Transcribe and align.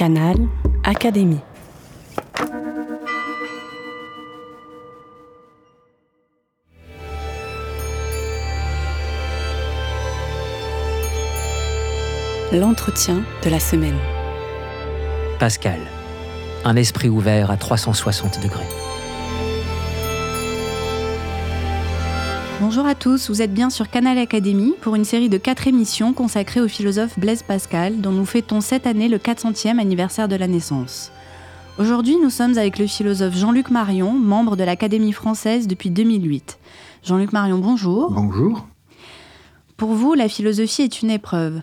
Canal 0.00 0.48
Académie. 0.82 1.40
L'entretien 12.50 13.22
de 13.44 13.50
la 13.50 13.60
semaine. 13.60 13.92
Pascal, 15.38 15.78
un 16.64 16.76
esprit 16.76 17.10
ouvert 17.10 17.50
à 17.50 17.58
360 17.58 18.42
degrés. 18.42 18.89
Bonjour 22.60 22.84
à 22.84 22.94
tous, 22.94 23.30
vous 23.30 23.40
êtes 23.40 23.54
bien 23.54 23.70
sur 23.70 23.88
Canal 23.88 24.18
Académie 24.18 24.74
pour 24.82 24.94
une 24.94 25.06
série 25.06 25.30
de 25.30 25.38
quatre 25.38 25.66
émissions 25.66 26.12
consacrées 26.12 26.60
au 26.60 26.68
philosophe 26.68 27.18
Blaise 27.18 27.42
Pascal, 27.42 28.02
dont 28.02 28.12
nous 28.12 28.26
fêtons 28.26 28.60
cette 28.60 28.86
année 28.86 29.08
le 29.08 29.16
400e 29.16 29.78
anniversaire 29.78 30.28
de 30.28 30.36
la 30.36 30.46
naissance. 30.46 31.10
Aujourd'hui, 31.78 32.18
nous 32.22 32.28
sommes 32.28 32.58
avec 32.58 32.78
le 32.78 32.86
philosophe 32.86 33.34
Jean-Luc 33.34 33.70
Marion, 33.70 34.12
membre 34.12 34.56
de 34.56 34.64
l'Académie 34.64 35.12
française 35.14 35.68
depuis 35.68 35.88
2008. 35.88 36.58
Jean-Luc 37.02 37.32
Marion, 37.32 37.56
bonjour. 37.56 38.10
Bonjour. 38.10 38.66
Pour 39.78 39.94
vous, 39.94 40.12
la 40.12 40.28
philosophie 40.28 40.82
est 40.82 41.00
une 41.00 41.10
épreuve. 41.10 41.62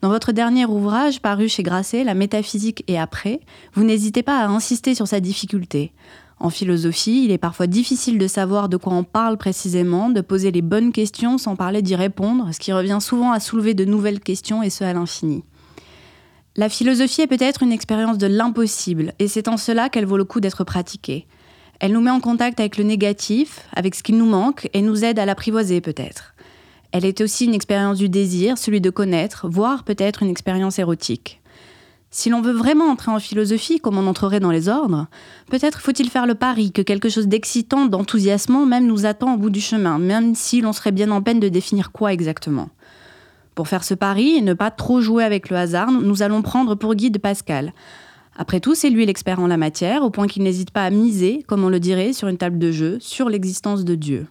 Dans 0.00 0.08
votre 0.08 0.32
dernier 0.32 0.64
ouvrage 0.64 1.20
paru 1.20 1.50
chez 1.50 1.62
Grasset, 1.62 2.04
La 2.04 2.14
métaphysique 2.14 2.84
et 2.88 2.98
après, 2.98 3.40
vous 3.74 3.84
n'hésitez 3.84 4.22
pas 4.22 4.38
à 4.38 4.46
insister 4.46 4.94
sur 4.94 5.06
sa 5.06 5.20
difficulté. 5.20 5.92
En 6.40 6.50
philosophie, 6.50 7.24
il 7.24 7.32
est 7.32 7.38
parfois 7.38 7.66
difficile 7.66 8.18
de 8.18 8.28
savoir 8.28 8.68
de 8.68 8.76
quoi 8.76 8.92
on 8.92 9.02
parle 9.02 9.38
précisément, 9.38 10.08
de 10.08 10.20
poser 10.20 10.52
les 10.52 10.62
bonnes 10.62 10.92
questions 10.92 11.36
sans 11.36 11.56
parler 11.56 11.82
d'y 11.82 11.96
répondre, 11.96 12.48
ce 12.52 12.60
qui 12.60 12.72
revient 12.72 12.98
souvent 13.00 13.32
à 13.32 13.40
soulever 13.40 13.74
de 13.74 13.84
nouvelles 13.84 14.20
questions 14.20 14.62
et 14.62 14.70
ce 14.70 14.84
à 14.84 14.92
l'infini. 14.92 15.42
La 16.56 16.68
philosophie 16.68 17.22
est 17.22 17.26
peut-être 17.26 17.62
une 17.62 17.72
expérience 17.72 18.18
de 18.18 18.28
l'impossible, 18.28 19.12
et 19.18 19.26
c'est 19.26 19.48
en 19.48 19.56
cela 19.56 19.88
qu'elle 19.88 20.06
vaut 20.06 20.16
le 20.16 20.24
coup 20.24 20.40
d'être 20.40 20.64
pratiquée. 20.64 21.26
Elle 21.80 21.92
nous 21.92 22.00
met 22.00 22.10
en 22.10 22.20
contact 22.20 22.60
avec 22.60 22.76
le 22.76 22.84
négatif, 22.84 23.68
avec 23.74 23.94
ce 23.94 24.02
qui 24.02 24.12
nous 24.12 24.26
manque, 24.26 24.68
et 24.72 24.82
nous 24.82 25.04
aide 25.04 25.18
à 25.18 25.26
l'apprivoiser 25.26 25.80
peut-être. 25.80 26.34
Elle 26.90 27.04
est 27.04 27.20
aussi 27.20 27.44
une 27.44 27.54
expérience 27.54 27.98
du 27.98 28.08
désir, 28.08 28.58
celui 28.58 28.80
de 28.80 28.90
connaître, 28.90 29.48
voire 29.48 29.84
peut-être 29.84 30.22
une 30.22 30.30
expérience 30.30 30.78
érotique. 30.78 31.37
Si 32.18 32.30
l'on 32.30 32.42
veut 32.42 32.50
vraiment 32.50 32.86
entrer 32.86 33.12
en 33.12 33.20
philosophie, 33.20 33.78
comme 33.78 33.96
on 33.96 34.08
entrerait 34.08 34.40
dans 34.40 34.50
les 34.50 34.68
ordres, 34.68 35.06
peut-être 35.52 35.80
faut-il 35.80 36.10
faire 36.10 36.26
le 36.26 36.34
pari 36.34 36.72
que 36.72 36.82
quelque 36.82 37.08
chose 37.08 37.28
d'excitant, 37.28 37.86
d'enthousiasmant 37.86 38.66
même 38.66 38.88
nous 38.88 39.06
attend 39.06 39.34
au 39.34 39.36
bout 39.36 39.50
du 39.50 39.60
chemin, 39.60 40.00
même 40.00 40.34
si 40.34 40.60
l'on 40.60 40.72
serait 40.72 40.90
bien 40.90 41.12
en 41.12 41.22
peine 41.22 41.38
de 41.38 41.48
définir 41.48 41.92
quoi 41.92 42.12
exactement. 42.12 42.70
Pour 43.54 43.68
faire 43.68 43.84
ce 43.84 43.94
pari 43.94 44.34
et 44.34 44.40
ne 44.40 44.52
pas 44.52 44.72
trop 44.72 45.00
jouer 45.00 45.22
avec 45.22 45.48
le 45.48 45.58
hasard, 45.58 45.92
nous 45.92 46.22
allons 46.22 46.42
prendre 46.42 46.74
pour 46.74 46.96
guide 46.96 47.20
Pascal. 47.20 47.72
Après 48.36 48.58
tout, 48.58 48.74
c'est 48.74 48.90
lui 48.90 49.06
l'expert 49.06 49.38
en 49.38 49.46
la 49.46 49.56
matière, 49.56 50.02
au 50.02 50.10
point 50.10 50.26
qu'il 50.26 50.42
n'hésite 50.42 50.72
pas 50.72 50.82
à 50.82 50.90
miser, 50.90 51.44
comme 51.46 51.62
on 51.62 51.68
le 51.68 51.78
dirait, 51.78 52.12
sur 52.12 52.26
une 52.26 52.36
table 52.36 52.58
de 52.58 52.72
jeu, 52.72 52.98
sur 52.98 53.28
l'existence 53.28 53.84
de 53.84 53.94
Dieu. 53.94 54.26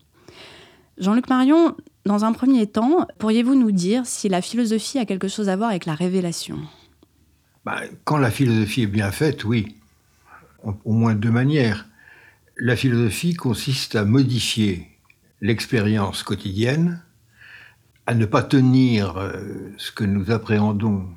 Jean-Luc 0.97 1.29
Marion, 1.29 1.73
dans 2.05 2.25
un 2.25 2.33
premier 2.33 2.67
temps, 2.67 3.07
pourriez-vous 3.17 3.55
nous 3.55 3.71
dire 3.71 4.05
si 4.05 4.27
la 4.27 4.41
philosophie 4.41 4.99
a 4.99 5.05
quelque 5.05 5.29
chose 5.29 5.47
à 5.47 5.55
voir 5.55 5.69
avec 5.69 5.85
la 5.85 5.95
révélation? 5.95 6.57
Bah, 7.67 7.81
quand 8.05 8.17
la 8.17 8.31
philosophie 8.31 8.83
est 8.83 8.87
bien 8.87 9.11
faite, 9.11 9.43
oui. 9.43 9.75
Au 10.63 10.93
moins 10.93 11.15
deux 11.15 11.31
manières. 11.31 11.85
La 12.55 12.77
philosophie 12.77 13.33
consiste 13.33 13.97
à 13.97 14.05
modifier 14.05 14.87
l'expérience 15.41 16.23
quotidienne, 16.23 17.03
à 18.05 18.15
ne 18.15 18.25
pas 18.25 18.41
tenir 18.41 19.17
euh, 19.17 19.73
ce 19.77 19.91
que 19.91 20.05
nous 20.05 20.31
appréhendons 20.31 21.09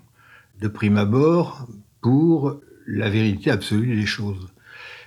de 0.60 0.66
prime 0.66 0.96
abord 0.96 1.68
pour 2.00 2.60
la 2.84 3.08
vérité 3.10 3.52
absolue 3.52 3.94
des 3.94 4.06
choses. 4.06 4.48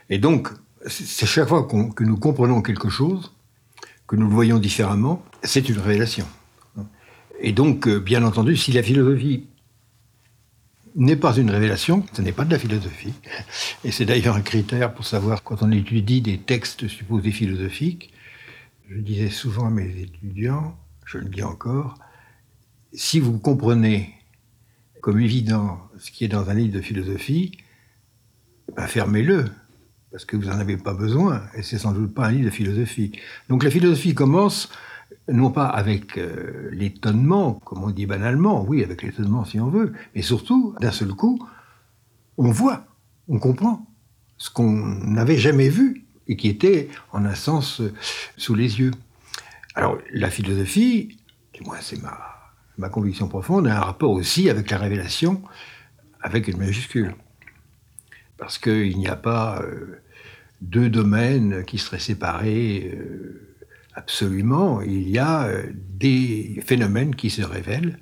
Et 0.10 0.20
donc, 0.20 0.48
c'est 0.88 1.26
chaque 1.26 1.50
fois 1.50 1.68
que 1.68 2.06
nous 2.06 2.18
comprenons 2.18 2.62
quelque 2.62 2.88
chose, 2.88 3.34
que 4.08 4.16
nous 4.16 4.30
le 4.30 4.34
voyons 4.34 4.60
différemment, 4.60 5.22
c'est 5.44 5.68
une 5.68 5.80
révélation. 5.80 6.26
Et 7.42 7.52
donc, 7.52 7.90
euh, 7.90 8.00
bien 8.00 8.24
entendu, 8.24 8.56
si 8.56 8.72
la 8.72 8.82
philosophie 8.82 9.48
n'est 10.96 11.16
pas 11.16 11.36
une 11.36 11.50
révélation, 11.50 12.06
ce 12.14 12.22
n'est 12.22 12.32
pas 12.32 12.46
de 12.46 12.52
la 12.52 12.60
philosophie. 12.60 13.14
Et 13.84 13.92
c'est 13.92 14.06
d'ailleurs 14.06 14.36
un 14.36 14.42
critère 14.42 14.94
pour 14.94 15.06
savoir 15.06 15.44
quand 15.44 15.64
on 15.64 15.72
étudie 15.72 16.22
des 16.22 16.38
textes 16.38 16.88
supposés 16.88 17.32
philosophiques. 17.32 18.14
Je 18.90 19.00
disais 19.00 19.30
souvent 19.30 19.68
à 19.68 19.70
mes 19.70 19.90
étudiants, 20.02 20.78
je 21.06 21.18
le 21.18 21.30
dis 21.30 21.44
encore, 21.44 21.98
si 22.94 23.20
vous 23.20 23.40
comprenez 23.40 24.14
comme 25.02 25.20
évident 25.20 25.80
ce 26.00 26.12
qui 26.12 26.26
est 26.26 26.30
dans 26.30 26.50
un 26.50 26.54
livre 26.54 26.74
de 26.74 26.82
philosophie, 26.82 27.58
ben 28.76 28.88
fermez-le, 28.88 29.46
parce 30.12 30.26
que 30.26 30.38
vous 30.38 30.46
n'en 30.46 30.60
avez 30.60 30.78
pas 30.78 30.94
besoin, 30.94 31.44
et 31.58 31.64
c'est 31.64 31.80
sans 31.80 31.92
doute 31.92 32.14
pas 32.14 32.28
un 32.28 32.32
livre 32.32 32.46
de 32.46 32.50
philosophie. 32.52 33.12
Donc 33.50 33.64
la 33.64 33.72
philosophie 33.72 34.14
commence 34.14 34.70
non 35.32 35.52
pas 35.52 35.68
avec 35.68 36.18
euh, 36.18 36.70
l'étonnement, 36.72 37.54
comme 37.54 37.84
on 37.84 37.90
dit 37.90 38.06
banalement, 38.06 38.64
oui, 38.64 38.84
avec 38.84 39.04
l'étonnement 39.04 39.46
si 39.46 39.60
on 39.60 39.70
veut, 39.70 39.94
mais 40.16 40.22
surtout, 40.22 40.76
d'un 40.82 40.92
seul 40.92 41.14
coup, 41.14 41.40
on 42.38 42.52
voit, 42.52 42.86
on 43.30 43.40
comprend 43.40 43.86
ce 44.38 44.50
qu'on 44.50 44.72
n'avait 44.72 45.38
jamais 45.38 45.70
vu 45.70 46.06
et 46.28 46.36
qui 46.36 46.50
était, 46.50 46.90
en 47.12 47.26
un 47.26 47.36
sens, 47.36 47.80
euh, 47.80 47.94
sous 48.38 48.56
les 48.56 48.80
yeux. 48.80 48.92
Alors, 49.76 49.98
la 50.12 50.30
philosophie, 50.30 51.18
du 51.54 51.64
moins 51.64 51.80
c'est 51.82 52.02
ma, 52.78 52.90
conviction 52.90 53.28
profonde, 53.28 53.68
a 53.68 53.78
un 53.78 53.82
rapport 53.82 54.12
aussi 54.12 54.50
avec 54.50 54.70
la 54.72 54.78
révélation, 54.78 55.42
avec 56.22 56.48
une 56.48 56.58
majuscule. 56.58 57.16
Parce 58.38 58.58
qu'il 58.58 58.98
n'y 58.98 59.08
a 59.08 59.16
pas 59.16 59.62
euh, 59.62 60.02
deux 60.62 60.90
domaines 60.90 61.64
qui 61.64 61.78
seraient 61.78 62.00
séparés. 62.00 62.98
Absolument, 63.96 64.82
il 64.82 65.10
y 65.10 65.20
a 65.20 65.46
euh, 65.46 65.64
des 65.74 66.62
phénomènes 66.66 67.16
qui 67.16 67.30
se 67.30 67.44
révèlent. 67.44 68.00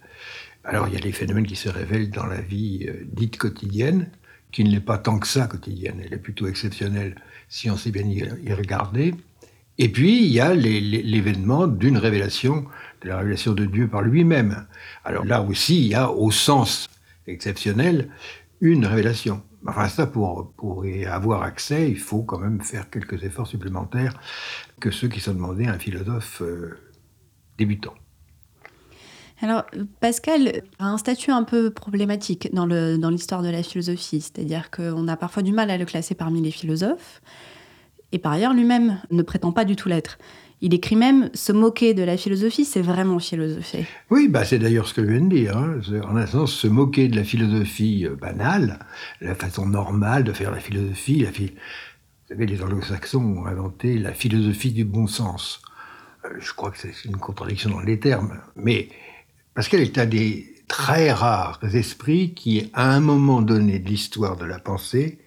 Alors 0.64 0.88
il 0.88 0.94
y 0.94 0.98
a 0.98 1.02
des 1.02 1.12
phénomènes 1.12 1.48
qui 1.48 1.56
se 1.56 1.70
révèlent 1.70 2.12
dans 2.12 2.26
la 2.26 2.40
vie 2.40 2.86
euh, 2.88 3.04
dite 3.12 3.38
quotidienne, 3.38 4.10
qui 4.52 4.64
ne 4.64 4.70
l'est 4.70 4.80
pas 4.80 4.98
tant 4.98 5.20
que 5.20 5.28
ça 5.28 5.48
quotidienne, 5.48 6.02
elle 6.04 6.14
est 6.14 6.18
plutôt 6.18 6.48
exceptionnelle 6.48 7.16
si 7.50 7.70
on 7.70 7.78
sait 7.78 7.92
bien 7.92 8.06
y 8.06 8.54
regarder. 8.54 9.14
Et 9.78 9.90
puis 9.90 10.26
il 10.26 10.32
y 10.32 10.40
a 10.40 10.54
l'événement 10.54 11.68
d'une 11.68 11.98
révélation, 11.98 12.66
de 13.02 13.08
la 13.08 13.18
révélation 13.18 13.54
de 13.54 13.66
Dieu 13.66 13.88
par 13.88 14.02
lui-même. 14.02 14.68
Alors 15.04 15.26
là 15.26 15.42
aussi, 15.42 15.82
il 15.82 15.88
y 15.88 15.96
a 15.96 16.12
au 16.12 16.32
sens 16.32 16.90
exceptionnel 17.28 18.10
une 18.60 18.86
révélation. 18.86 19.42
Enfin, 19.68 19.88
ça, 19.88 20.08
pour, 20.08 20.54
pour 20.58 20.86
y 20.86 21.06
avoir 21.06 21.44
accès, 21.44 21.90
il 21.90 22.00
faut 22.00 22.24
quand 22.24 22.40
même 22.40 22.62
faire 22.62 22.90
quelques 22.90 23.24
efforts 23.24 23.48
supplémentaires 23.48 24.20
que 24.80 24.90
ceux 24.90 25.08
qui 25.08 25.20
sont 25.20 25.34
demandés 25.34 25.68
à 25.68 25.74
un 25.74 25.80
philosophe 25.80 26.42
euh, 26.42 26.78
débutant. 27.58 27.94
Alors, 29.44 29.64
Pascal 30.00 30.62
a 30.78 30.86
un 30.86 30.98
statut 30.98 31.32
un 31.32 31.44
peu 31.44 31.72
problématique 31.72 32.54
dans 32.54 32.66
l'histoire 32.66 33.42
dans 33.42 33.48
de 33.48 33.52
la 33.52 33.64
philosophie, 33.64 34.22
c'est-à-dire 34.22 34.70
qu'on 34.70 35.08
a 35.08 35.18
parfois 35.18 35.42
du 35.42 35.52
mal 35.52 35.72
à 35.72 35.78
le 35.78 35.86
classer 35.86 36.14
parmi 36.14 36.42
les 36.42 36.52
philosophes, 36.52 37.22
et 38.12 38.20
par 38.20 38.34
ailleurs, 38.34 38.54
lui-même 38.54 39.02
ne 39.10 39.22
prétend 39.24 39.52
pas 39.52 39.66
du 39.66 39.76
tout 39.76 39.90
l'être. 39.90 40.18
Il 40.64 40.76
écrit 40.76 40.96
même 40.96 41.32
se 41.34 41.52
moquer 41.52 41.96
de 41.96 42.04
la 42.04 42.18
philosophie, 42.18 42.66
c'est 42.66 42.82
vraiment 42.82 43.18
philosopher. 43.18 43.86
Oui, 44.12 44.28
bah 44.28 44.46
c'est 44.46 44.60
d'ailleurs 44.60 44.88
ce 44.88 44.94
que 44.94 45.04
je 45.04 45.10
viens 45.12 45.22
de 45.22 45.36
dire. 45.36 45.58
Hein. 45.58 45.80
En 46.04 46.16
un 46.16 46.28
sens, 46.28 46.54
se 46.54 46.68
moquer 46.68 47.08
de 47.08 47.16
la 47.16 47.24
philosophie 47.24 48.06
euh, 48.06 48.16
banale, 48.16 48.78
la 49.22 49.34
façon 49.34 49.66
normale 49.66 50.24
de 50.24 50.32
faire 50.34 50.52
la 50.52 50.60
philosophie. 50.60 51.26
Vous 51.26 51.50
savez, 52.30 52.46
les 52.46 52.62
anglo-saxons 52.62 53.24
ont 53.24 53.46
inventé 53.48 53.98
la 53.98 54.14
philosophie 54.14 54.72
du 54.72 54.86
bon 54.86 55.08
sens. 55.08 55.64
Euh, 56.26 56.30
je 56.40 56.54
crois 56.54 56.70
que 56.70 56.78
c'est 56.78 56.94
une 57.06 57.18
contradiction 57.18 57.72
dans 57.72 57.80
les 57.80 58.00
termes, 58.00 58.38
mais 58.56 58.90
parce 59.56 59.68
qu'elle 59.68 59.82
est 59.82 59.98
un 59.98 60.06
des 60.06 60.54
très 60.68 61.12
rares 61.12 61.60
esprits 61.74 62.34
qui, 62.36 62.70
à 62.74 62.94
un 62.94 63.00
moment 63.00 63.42
donné 63.42 63.80
de 63.80 63.90
l'histoire 63.90 64.38
de 64.38 64.46
la 64.46 64.60
pensée, 64.60 65.18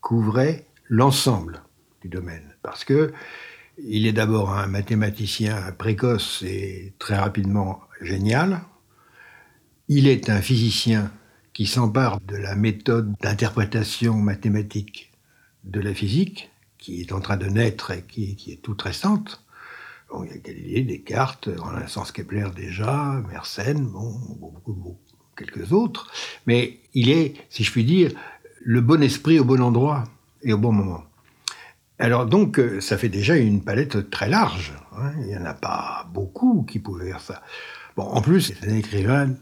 couvrait 0.00 0.66
l'ensemble 0.88 1.62
du 2.00 2.08
domaine. 2.08 2.54
Parce 2.62 2.84
que 2.84 3.12
il 3.78 4.06
est 4.06 4.12
d'abord 4.12 4.52
un 4.52 4.66
mathématicien 4.66 5.72
précoce 5.76 6.42
et 6.42 6.94
très 6.98 7.16
rapidement 7.16 7.80
génial. 8.00 8.60
Il 9.88 10.06
est 10.06 10.30
un 10.30 10.40
physicien 10.40 11.10
qui 11.52 11.66
s'empare 11.66 12.20
de 12.20 12.36
la 12.36 12.56
méthode 12.56 13.14
d'interprétation 13.20 14.14
mathématique 14.14 15.12
de 15.64 15.80
la 15.80 15.94
physique, 15.94 16.50
qui 16.78 17.00
est 17.00 17.12
en 17.12 17.20
train 17.20 17.36
de 17.36 17.46
naître 17.46 17.90
et 17.90 18.02
qui, 18.02 18.36
est 18.48 18.62
toute 18.62 18.82
récente. 18.82 19.44
il 20.24 20.30
y 20.30 20.34
a 20.34 20.38
Galilée, 20.38 20.82
Descartes, 20.82 21.48
en 21.60 21.70
un 21.70 21.86
sens 21.86 22.12
Kepler 22.12 22.48
déjà, 22.54 23.22
Mersenne, 23.28 23.86
bon, 23.86 24.98
quelques 25.36 25.72
autres. 25.72 26.10
Mais 26.46 26.80
il 26.92 27.10
est, 27.10 27.34
si 27.48 27.64
je 27.64 27.70
puis 27.70 27.84
dire, 27.84 28.12
le 28.60 28.80
bon 28.80 29.02
esprit 29.02 29.38
au 29.38 29.44
bon 29.44 29.60
endroit 29.60 30.04
et 30.42 30.52
au 30.52 30.58
bon 30.58 30.72
moment. 30.72 31.04
Alors 31.98 32.26
donc, 32.26 32.58
euh, 32.58 32.80
ça 32.80 32.98
fait 32.98 33.08
déjà 33.08 33.36
une 33.36 33.62
palette 33.62 34.10
très 34.10 34.28
large. 34.28 34.72
Hein. 34.96 35.12
Il 35.20 35.26
n'y 35.26 35.36
en 35.36 35.44
a 35.44 35.54
pas 35.54 36.08
beaucoup 36.12 36.64
qui 36.68 36.78
pouvaient 36.78 37.10
faire 37.10 37.20
ça. 37.20 37.42
Bon, 37.96 38.04
en 38.04 38.20
plus, 38.20 38.52
c'est 38.60 38.68
un 38.68 38.74
écrivain 38.74 39.34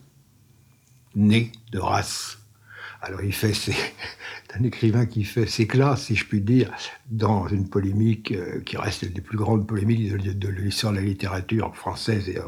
né 1.15 1.53
de 1.73 1.79
race. 1.79 2.39
Alors 3.01 3.23
il 3.23 3.33
fait 3.33 3.53
c'est 3.55 3.75
un 4.55 4.63
écrivain 4.63 5.07
qui 5.07 5.25
fait 5.25 5.47
ses 5.47 5.67
classes, 5.67 6.05
si 6.05 6.15
je 6.15 6.25
puis 6.25 6.41
dire, 6.41 6.71
dans 7.11 7.49
une 7.49 7.69
polémique 7.69 8.33
euh, 8.33 8.61
qui 8.61 8.77
reste 8.77 9.03
une 9.03 9.13
des 9.13 9.21
plus 9.21 9.39
grandes 9.39 9.67
polémiques 9.67 10.13
de, 10.13 10.49
l'histoire 10.49 10.93
de 10.93 10.99
la 10.99 11.05
littérature 11.05 11.75
française 11.75 12.29
et 12.29 12.39
euh, 12.39 12.45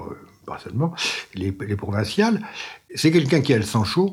pas 0.46 0.58
seulement, 0.58 0.94
les, 1.34 1.52
provinciales. 1.52 2.40
C'est 2.94 3.10
quelqu'un 3.10 3.40
qui 3.40 3.54
a 3.54 3.56
le 3.56 3.64
sang 3.64 3.84
chaud, 3.84 4.12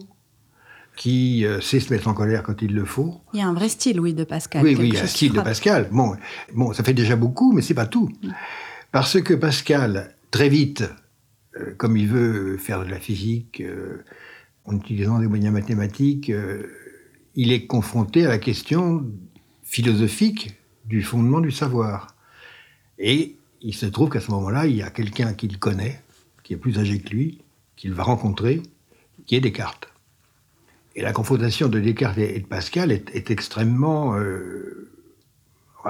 qui 1.01 1.45
euh, 1.45 1.59
sait 1.61 1.79
se 1.79 1.91
mettre 1.91 2.07
en 2.07 2.13
colère 2.13 2.43
quand 2.43 2.61
il 2.61 2.75
le 2.75 2.85
faut. 2.85 3.21
Il 3.33 3.39
y 3.39 3.41
a 3.41 3.47
un 3.47 3.55
vrai 3.55 3.69
style, 3.69 3.99
oui, 3.99 4.13
de 4.13 4.23
Pascal. 4.23 4.63
Oui, 4.63 4.75
oui, 4.77 4.89
il 4.89 4.93
y 4.93 4.97
a 4.97 5.01
un 5.01 5.07
style 5.07 5.33
de 5.33 5.41
Pascal. 5.41 5.89
Bon, 5.91 6.15
bon, 6.53 6.73
ça 6.73 6.83
fait 6.83 6.93
déjà 6.93 7.15
beaucoup, 7.15 7.53
mais 7.53 7.63
c'est 7.63 7.73
pas 7.73 7.87
tout. 7.87 8.11
Parce 8.91 9.19
que 9.19 9.33
Pascal, 9.33 10.13
très 10.29 10.47
vite, 10.47 10.83
comme 11.77 11.97
il 11.97 12.07
veut 12.07 12.55
faire 12.57 12.85
de 12.85 12.91
la 12.91 12.99
physique, 12.99 13.63
en 14.65 14.77
utilisant 14.77 15.17
des 15.17 15.27
moyens 15.27 15.51
mathématiques, 15.51 16.29
euh, 16.29 16.67
il 17.35 17.51
est 17.51 17.65
confronté 17.65 18.25
à 18.25 18.29
la 18.29 18.37
question 18.37 19.03
philosophique 19.63 20.55
du 20.85 21.01
fondement 21.01 21.39
du 21.39 21.51
savoir. 21.51 22.15
Et 22.99 23.37
il 23.61 23.73
se 23.73 23.87
trouve 23.87 24.09
qu'à 24.09 24.19
ce 24.19 24.29
moment-là, 24.29 24.67
il 24.67 24.75
y 24.75 24.83
a 24.83 24.91
quelqu'un 24.91 25.33
qu'il 25.33 25.57
connaît, 25.57 25.99
qui 26.43 26.53
est 26.53 26.57
plus 26.57 26.77
âgé 26.77 26.99
que 26.99 27.09
lui, 27.09 27.39
qu'il 27.75 27.91
va 27.91 28.03
rencontrer, 28.03 28.61
qui 29.25 29.35
est 29.35 29.41
Descartes. 29.41 29.90
Et 30.95 31.01
la 31.01 31.13
confrontation 31.13 31.69
de 31.69 31.79
Descartes 31.79 32.17
et 32.17 32.39
de 32.39 32.45
Pascal 32.45 32.91
est, 32.91 33.31
extrêmement... 33.31 34.17
Euh, 34.17 34.89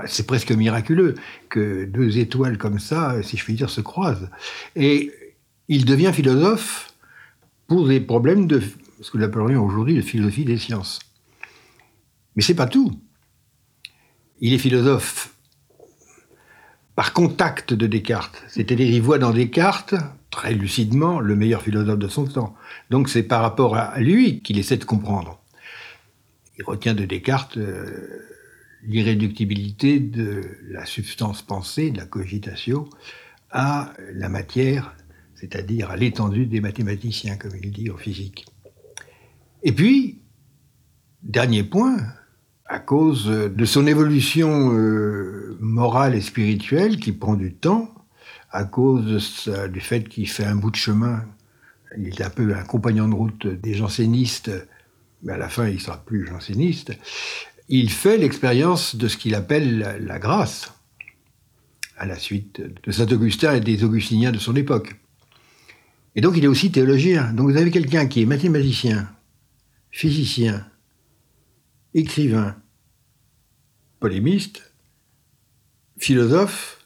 c'est 0.06 0.26
presque 0.26 0.52
miraculeux 0.52 1.16
que 1.50 1.84
deux 1.84 2.18
étoiles 2.18 2.58
comme 2.58 2.80
ça, 2.80 3.22
si 3.24 3.36
je 3.36 3.44
puis 3.44 3.56
dire, 3.56 3.70
se 3.70 3.82
croisent. 3.82 4.30
Et 4.76 5.12
il 5.68 5.84
devient 5.84 6.12
philosophe 6.14 6.94
pour 7.68 7.88
des 7.88 8.00
problèmes 8.00 8.48
de 8.48 8.62
ce 9.02 9.12
que 9.12 9.18
nous 9.18 9.24
appellerions 9.24 9.66
aujourd'hui 9.66 9.96
de 9.96 10.02
philosophie 10.02 10.46
des 10.46 10.58
sciences. 10.58 11.00
Mais 12.36 12.42
c'est 12.42 12.56
pas 12.56 12.68
tout. 12.68 12.98
Il 14.40 14.54
est 14.54 14.58
philosophe 14.58 15.34
par 17.02 17.14
contact 17.14 17.74
de 17.74 17.88
Descartes. 17.88 18.44
C'est-à-dire, 18.48 18.88
il 18.88 19.02
voit 19.02 19.18
dans 19.18 19.32
Descartes, 19.32 19.96
très 20.30 20.54
lucidement, 20.54 21.20
le 21.20 21.36
meilleur 21.36 21.64
philosophe 21.64 21.98
de 21.98 22.08
son 22.08 22.26
temps. 22.26 22.56
Donc, 22.92 23.10
c'est 23.10 23.24
par 23.24 23.42
rapport 23.42 23.76
à 23.76 24.00
lui 24.00 24.44
qu'il 24.44 24.60
essaie 24.60 24.78
de 24.78 24.86
comprendre. 24.86 25.42
Il 26.60 26.64
retient 26.64 26.94
de 26.94 27.04
Descartes 27.04 27.58
euh, 27.58 28.22
l'irréductibilité 28.84 30.00
de 30.00 30.44
la 30.70 30.86
substance 30.86 31.42
pensée, 31.42 31.90
de 31.90 31.98
la 31.98 32.06
cogitation, 32.06 32.88
à 33.50 33.94
la 34.14 34.30
matière 34.30 34.96
c'est-à-dire 35.34 35.90
à, 35.90 35.98
l'étendue 35.98 36.46
des 36.46 36.62
mathématiciens, 36.62 37.36
comme 37.36 37.56
il 37.64 37.72
dit 37.72 37.90
en 37.90 37.98
physique. 37.98 38.46
Et 39.64 39.72
puis, 39.72 40.22
dernier 41.24 41.64
point, 41.64 41.98
à 42.72 42.80
cause 42.80 43.26
de 43.26 43.66
son 43.66 43.86
évolution 43.86 44.72
euh, 44.74 45.58
morale 45.60 46.16
et 46.16 46.22
spirituelle 46.22 47.02
qui 47.02 47.12
prend 47.12 47.36
du 47.36 47.54
temps, 47.54 47.94
à 48.50 48.64
cause 48.64 49.50
du 49.70 49.82
fait 49.82 50.08
qu'il 50.08 50.30
fait 50.30 50.46
un 50.46 50.56
bout 50.56 50.72
de 50.72 50.78
chemin, 50.78 51.26
il 51.98 52.08
est 52.08 52.24
un 52.24 52.30
peu 52.30 52.56
un 52.56 52.64
compagnon 52.64 53.10
de 53.10 53.14
route 53.14 53.46
des 53.46 53.74
jansénistes, 53.74 54.52
mais 55.22 55.34
à 55.34 55.38
la 55.38 55.50
fin 55.50 55.68
il 55.68 55.82
sera 55.82 55.98
plus 55.98 56.26
janséniste, 56.26 56.94
il 57.68 57.90
fait 57.90 58.18
l'expérience 58.18 58.96
de 58.96 59.10
ce 59.10 59.18
qu'il 59.18 59.36
appelle 59.36 60.00
la 60.00 60.18
grâce, 60.18 60.72
à 61.98 62.06
la 62.06 62.16
suite 62.16 62.62
de 62.62 62.92
Saint 62.94 63.12
Augustin 63.12 63.54
et 63.54 63.60
des 63.60 63.84
augustiniens 63.84 64.32
de 64.32 64.40
son 64.40 64.56
époque. 64.56 64.96
Et 66.16 66.22
donc 66.22 66.38
il 66.38 66.46
est 66.46 66.48
aussi 66.48 66.72
théologien. 66.72 67.34
Donc 67.34 67.52
vous 67.52 67.58
avez 67.58 67.70
quelqu'un 67.70 68.06
qui 68.06 68.22
est 68.22 68.26
mathématicien, 68.26 69.10
physicien, 69.92 70.66
écrivain, 71.94 72.56
polémiste, 74.02 74.74
philosophe, 75.98 76.86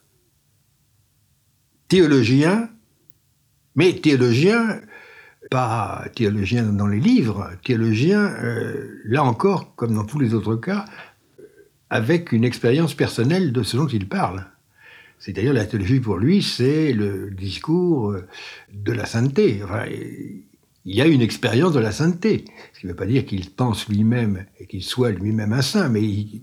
théologien, 1.88 2.69
mais 3.75 3.94
théologien, 3.94 4.81
pas 5.50 6.06
théologien 6.13 6.63
dans 6.63 6.88
les 6.88 7.00
livres, 7.00 7.51
théologien, 7.63 8.35
euh, 8.44 9.01
là 9.06 9.23
encore, 9.23 9.75
comme 9.75 9.95
dans 9.95 10.03
tous 10.03 10.19
les 10.19 10.33
autres 10.33 10.57
cas, 10.57 10.85
avec 11.89 12.33
une 12.33 12.44
expérience 12.44 12.94
personnelle 12.94 13.53
de 13.53 13.63
ce 13.63 13.77
dont 13.77 13.88
il 13.88 14.07
parle. 14.09 14.45
C'est-à-dire 15.18 15.53
la 15.53 15.65
théologie 15.65 16.01
pour 16.01 16.18
lui, 16.18 16.41
c'est 16.41 16.91
le 16.91 17.31
discours 17.31 18.11
euh, 18.11 18.27
de 18.73 18.91
la 18.91 19.06
sainteté. 19.06 19.61
il 20.83 20.95
y 20.95 21.01
a 21.01 21.07
une 21.07 21.21
expérience 21.21 21.71
de 21.71 21.79
la 21.79 21.94
sainteté. 21.94 22.44
Ce 22.73 22.81
qui 22.81 22.88
ne 22.88 22.91
veut 22.91 22.97
pas 22.97 23.06
dire 23.06 23.25
qu'il 23.25 23.50
pense 23.51 23.88
lui-même 23.88 24.45
et 24.59 24.65
qu'il 24.65 24.83
soit 24.83 25.11
lui-même 25.11 25.53
un 25.53 25.61
saint, 25.61 25.88
mais 25.88 26.03
il, 26.03 26.41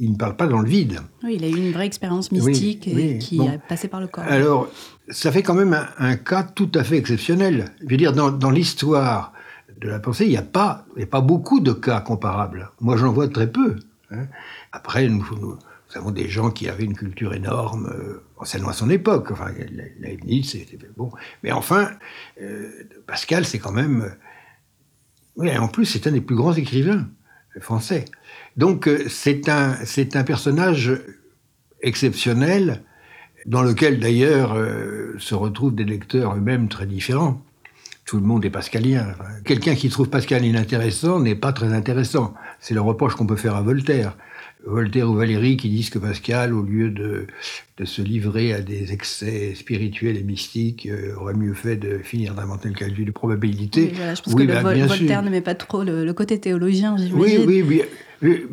ne 0.00 0.16
parle 0.16 0.36
pas 0.36 0.46
dans 0.46 0.58
le 0.58 0.68
vide. 0.68 1.00
Oui, 1.24 1.36
il 1.36 1.44
a 1.44 1.48
eu 1.48 1.56
une 1.56 1.72
vraie 1.72 1.86
expérience 1.86 2.32
mystique 2.32 2.88
qui 3.20 3.40
a 3.40 3.58
passé 3.58 3.88
par 3.88 4.00
le 4.00 4.06
corps. 4.06 4.24
Alors, 4.24 4.68
ça 5.08 5.32
fait 5.32 5.42
quand 5.42 5.54
même 5.54 5.78
un, 5.98 6.16
cas 6.16 6.42
tout 6.42 6.70
à 6.74 6.84
fait 6.84 6.96
exceptionnel. 6.96 7.66
Je 7.80 7.88
veux 7.88 7.96
dire, 7.96 8.12
dans, 8.12 8.50
l'histoire 8.50 9.32
de 9.80 9.88
la 9.88 9.98
pensée, 9.98 10.24
il 10.24 10.30
n'y 10.30 10.36
a, 10.36 10.42
pas, 10.42 10.86
a 11.00 11.06
pas 11.06 11.20
beaucoup 11.20 11.60
de 11.60 11.72
cas 11.72 12.00
comparables. 12.00 12.70
Moi, 12.80 12.96
j'en 12.96 13.12
vois 13.12 13.28
très 13.28 13.50
peu. 13.50 13.76
Hein. 14.10 14.26
Après, 14.72 15.08
nous, 15.08 15.26
nous 15.40 15.58
nous 15.90 15.98
avons 15.98 16.10
des 16.10 16.28
gens 16.28 16.50
qui 16.50 16.68
avaient 16.68 16.84
une 16.84 16.96
culture 16.96 17.32
énorme, 17.32 17.92
euh, 17.94 18.44
seulement 18.44 18.70
à 18.70 18.72
son 18.72 18.90
époque. 18.90 19.30
Enfin, 19.30 19.52
Leibniz, 20.00 20.50
c'était 20.50 20.78
bon. 20.96 21.12
Mais 21.42 21.52
enfin, 21.52 21.90
euh, 22.40 22.70
Pascal, 23.06 23.44
c'est 23.44 23.58
quand 23.58 23.72
même. 23.72 24.02
Euh, 24.02 24.10
oui, 25.36 25.56
en 25.56 25.68
plus, 25.68 25.86
c'est 25.86 26.06
un 26.06 26.12
des 26.12 26.20
plus 26.20 26.36
grands 26.36 26.54
écrivains 26.54 27.08
français. 27.60 28.06
Donc, 28.56 28.88
c'est 29.08 29.48
un, 29.48 29.76
c'est 29.84 30.16
personnage 30.24 30.92
exceptionnel, 31.82 32.82
dans 33.46 33.62
lequel 33.62 34.00
d'ailleurs 34.00 34.56
se 35.18 35.34
retrouvent 35.34 35.74
des 35.74 35.84
lecteurs 35.84 36.34
eux-mêmes 36.34 36.68
très 36.68 36.86
différents. 36.86 37.40
Tout 38.06 38.16
le 38.16 38.22
monde 38.22 38.44
est 38.44 38.50
pascalien. 38.50 39.14
Quelqu'un 39.44 39.74
qui 39.74 39.88
trouve 39.88 40.08
Pascal 40.08 40.44
inintéressant 40.44 41.18
n'est 41.18 41.34
pas 41.34 41.52
très 41.52 41.72
intéressant. 41.72 42.34
C'est 42.60 42.74
le 42.74 42.80
reproche 42.80 43.14
qu'on 43.14 43.26
peut 43.26 43.36
faire 43.36 43.56
à 43.56 43.62
Voltaire. 43.62 44.16
Voltaire 44.66 45.08
ou 45.08 45.14
Valéry 45.14 45.56
qui 45.56 45.68
disent 45.68 45.90
que 45.90 45.98
Pascal, 45.98 46.52
au 46.52 46.62
lieu 46.62 46.90
de, 46.90 47.28
de 47.78 47.84
se 47.84 48.02
livrer 48.02 48.52
à 48.52 48.60
des 48.60 48.92
excès 48.92 49.54
spirituels 49.54 50.16
et 50.16 50.22
mystiques, 50.24 50.86
euh, 50.86 51.14
aurait 51.16 51.34
mieux 51.34 51.54
fait 51.54 51.76
de 51.76 51.98
finir 51.98 52.34
d'inventer 52.34 52.68
le 52.68 52.74
calcul 52.74 53.06
de 53.06 53.12
probabilité. 53.12 53.92
Oui, 53.92 54.00
je 54.14 54.22
pense 54.22 54.34
que 54.34 54.42
bah, 54.42 54.62
Voltaire 54.62 55.22
ne 55.22 55.30
met 55.30 55.40
pas 55.40 55.54
trop 55.54 55.84
le, 55.84 56.12
côté 56.12 56.40
théologien, 56.40 56.96
j'imagine. 56.96 57.44
Oui, 57.46 57.62
oui, 57.62 57.82
oui. 58.22 58.46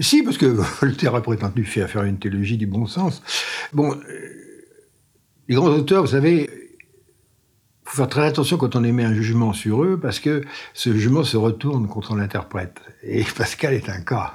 si, 0.00 0.24
parce 0.24 0.36
que 0.36 0.46
Voltaire 0.80 1.14
a 1.14 1.22
prétendu 1.22 1.64
faire, 1.64 1.88
faire 1.88 2.02
une 2.02 2.18
théologie 2.18 2.56
du 2.56 2.66
bon 2.66 2.86
sens. 2.86 3.22
Bon, 3.72 3.92
euh, 3.92 3.98
les 5.48 5.54
grands 5.54 5.70
auteurs, 5.70 6.02
vous 6.02 6.10
savez, 6.10 6.50
il 6.50 7.84
faut 7.84 7.98
faire 7.98 8.08
très 8.08 8.26
attention 8.26 8.56
quand 8.56 8.74
on 8.74 8.82
émet 8.82 9.04
un 9.04 9.14
jugement 9.14 9.52
sur 9.52 9.84
eux, 9.84 9.96
parce 10.00 10.18
que 10.18 10.42
ce 10.74 10.92
jugement 10.92 11.22
se 11.22 11.36
retourne 11.36 11.86
contre 11.86 12.16
l'interprète. 12.16 12.80
Et 13.04 13.22
Pascal 13.36 13.74
est 13.74 13.88
un 13.88 14.00
cas. 14.00 14.32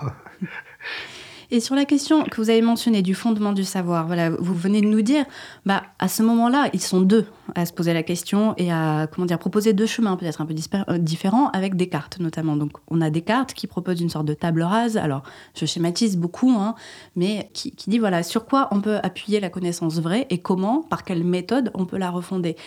Et 1.49 1.61
sur 1.61 1.75
la 1.75 1.85
question 1.85 2.25
que 2.25 2.41
vous 2.41 2.49
avez 2.49 2.61
mentionnée 2.61 3.01
du 3.01 3.15
fondement 3.15 3.53
du 3.53 3.63
savoir, 3.63 4.05
voilà, 4.05 4.31
vous 4.31 4.53
venez 4.53 4.81
de 4.81 4.87
nous 4.87 5.01
dire, 5.01 5.25
bah, 5.65 5.83
à 5.97 6.09
ce 6.09 6.21
moment-là, 6.23 6.69
ils 6.73 6.81
sont 6.81 6.99
deux 6.99 7.25
à 7.55 7.65
se 7.65 7.71
poser 7.71 7.93
la 7.93 8.03
question 8.03 8.53
et 8.57 8.69
à 8.69 9.07
comment 9.07 9.25
dire, 9.25 9.39
proposer 9.39 9.71
deux 9.71 9.85
chemins 9.85 10.17
peut-être 10.17 10.41
un 10.41 10.45
peu 10.45 10.53
euh, 10.89 10.97
différents 10.97 11.49
avec 11.51 11.75
Descartes 11.75 12.19
notamment. 12.19 12.57
Donc, 12.57 12.71
on 12.89 12.99
a 12.99 13.09
Descartes 13.09 13.53
qui 13.53 13.65
propose 13.65 14.01
une 14.01 14.09
sorte 14.09 14.25
de 14.25 14.33
table 14.33 14.61
rase. 14.61 14.97
Alors, 14.97 15.23
je 15.55 15.65
schématise 15.65 16.17
beaucoup, 16.17 16.51
hein, 16.51 16.75
mais 17.15 17.49
qui, 17.53 17.73
dit 17.87 17.99
voilà 17.99 18.23
sur 18.23 18.45
quoi 18.45 18.67
on 18.71 18.81
peut 18.81 18.97
appuyer 19.01 19.39
la 19.39 19.49
connaissance 19.49 20.01
vraie 20.01 20.27
et 20.29 20.39
comment, 20.39 20.81
par 20.81 21.05
quelle 21.05 21.23
méthode 21.23 21.71
on 21.73 21.85
peut 21.85 21.97
la 21.97 22.09
refonder. 22.09 22.57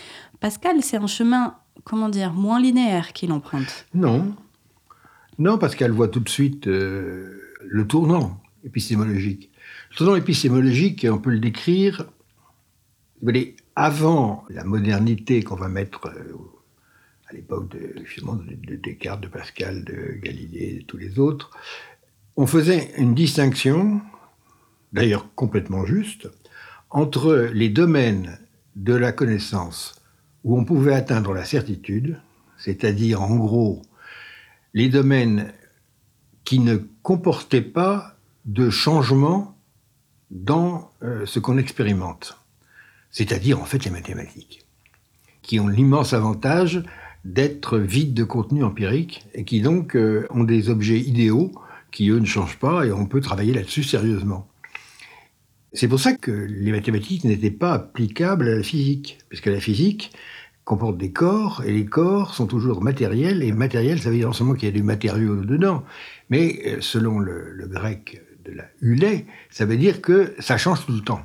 Pascal, 0.40 0.82
c'est 0.82 0.96
un 0.96 1.06
chemin, 1.06 1.56
comment 1.84 2.08
dire, 2.08 2.32
moins 2.32 2.58
linéaire 2.58 3.12
qu'il 3.12 3.32
emprunte. 3.32 3.86
Non, 3.92 4.34
non, 5.38 5.58
Pascal 5.58 5.90
voit 5.90 6.08
tout 6.08 6.20
de 6.20 6.28
suite 6.28 6.66
euh, 6.66 7.40
le 7.66 7.86
tournant 7.86 8.39
épistémologique. 8.64 9.50
Le 9.98 10.16
épistémologique, 10.16 11.06
on 11.10 11.18
peut 11.18 11.30
le 11.30 11.40
décrire, 11.40 12.06
avant 13.76 14.44
la 14.48 14.64
modernité 14.64 15.42
qu'on 15.42 15.56
va 15.56 15.68
mettre 15.68 16.06
euh, 16.06 16.36
à 17.28 17.32
l'époque 17.32 17.70
de, 17.70 17.94
de, 18.66 18.76
Descartes, 18.76 19.20
de 19.20 19.28
Pascal, 19.28 19.84
de 19.84 20.18
Galilée, 20.22 20.80
de 20.80 20.84
tous 20.84 20.96
les 20.96 21.18
autres, 21.18 21.50
on 22.36 22.46
faisait 22.46 22.92
une 22.96 23.14
distinction, 23.14 24.00
d'ailleurs 24.92 25.26
complètement 25.34 25.84
juste, 25.84 26.28
entre 26.90 27.50
les 27.52 27.68
domaines 27.68 28.38
de 28.76 28.94
la 28.94 29.12
connaissance 29.12 30.02
où 30.44 30.58
on 30.58 30.64
pouvait 30.64 30.94
atteindre 30.94 31.34
la 31.34 31.44
certitude, 31.44 32.20
c'est-à-dire 32.56 33.22
en 33.22 33.36
gros 33.36 33.82
les 34.74 34.88
domaines 34.88 35.52
qui 36.44 36.58
ne 36.58 36.76
comportaient 37.02 37.60
pas 37.60 38.16
de 38.44 38.70
changement 38.70 39.56
dans 40.30 40.90
euh, 41.02 41.26
ce 41.26 41.38
qu'on 41.38 41.58
expérimente, 41.58 42.38
c'est-à-dire 43.10 43.60
en 43.60 43.64
fait 43.64 43.84
les 43.84 43.90
mathématiques, 43.90 44.66
qui 45.42 45.58
ont 45.60 45.68
l'immense 45.68 46.12
avantage 46.12 46.82
d'être 47.24 47.78
vides 47.78 48.14
de 48.14 48.24
contenu 48.24 48.64
empirique 48.64 49.26
et 49.34 49.44
qui 49.44 49.60
donc 49.60 49.96
euh, 49.96 50.26
ont 50.30 50.44
des 50.44 50.70
objets 50.70 51.00
idéaux 51.00 51.52
qui, 51.90 52.08
eux, 52.08 52.18
ne 52.18 52.26
changent 52.26 52.58
pas 52.58 52.86
et 52.86 52.92
on 52.92 53.06
peut 53.06 53.20
travailler 53.20 53.52
là-dessus 53.52 53.82
sérieusement. 53.82 54.48
C'est 55.72 55.88
pour 55.88 56.00
ça 56.00 56.14
que 56.14 56.30
les 56.30 56.72
mathématiques 56.72 57.24
n'étaient 57.24 57.50
pas 57.50 57.74
applicables 57.74 58.48
à 58.48 58.56
la 58.56 58.62
physique, 58.62 59.18
puisque 59.28 59.46
la 59.46 59.60
physique 59.60 60.12
comporte 60.64 60.98
des 60.98 61.12
corps, 61.12 61.62
et 61.64 61.72
les 61.72 61.86
corps 61.86 62.34
sont 62.34 62.46
toujours 62.46 62.82
matériels, 62.82 63.42
et 63.42 63.52
matériel, 63.52 64.00
ça 64.00 64.10
veut 64.10 64.16
dire 64.16 64.28
non 64.28 64.32
seulement 64.32 64.54
qu'il 64.54 64.68
y 64.68 64.72
a 64.72 64.74
du 64.74 64.82
matériau 64.82 65.44
dedans, 65.44 65.84
mais 66.28 66.60
euh, 66.66 66.76
selon 66.80 67.18
le, 67.18 67.66
grec 67.68 68.20
de 68.44 68.52
la 68.52 68.64
hulée, 68.80 69.26
ça 69.50 69.64
veut 69.64 69.76
dire 69.76 70.00
que 70.00 70.34
ça 70.38 70.56
change 70.56 70.84
tout 70.86 70.92
le 70.92 71.00
temps. 71.00 71.22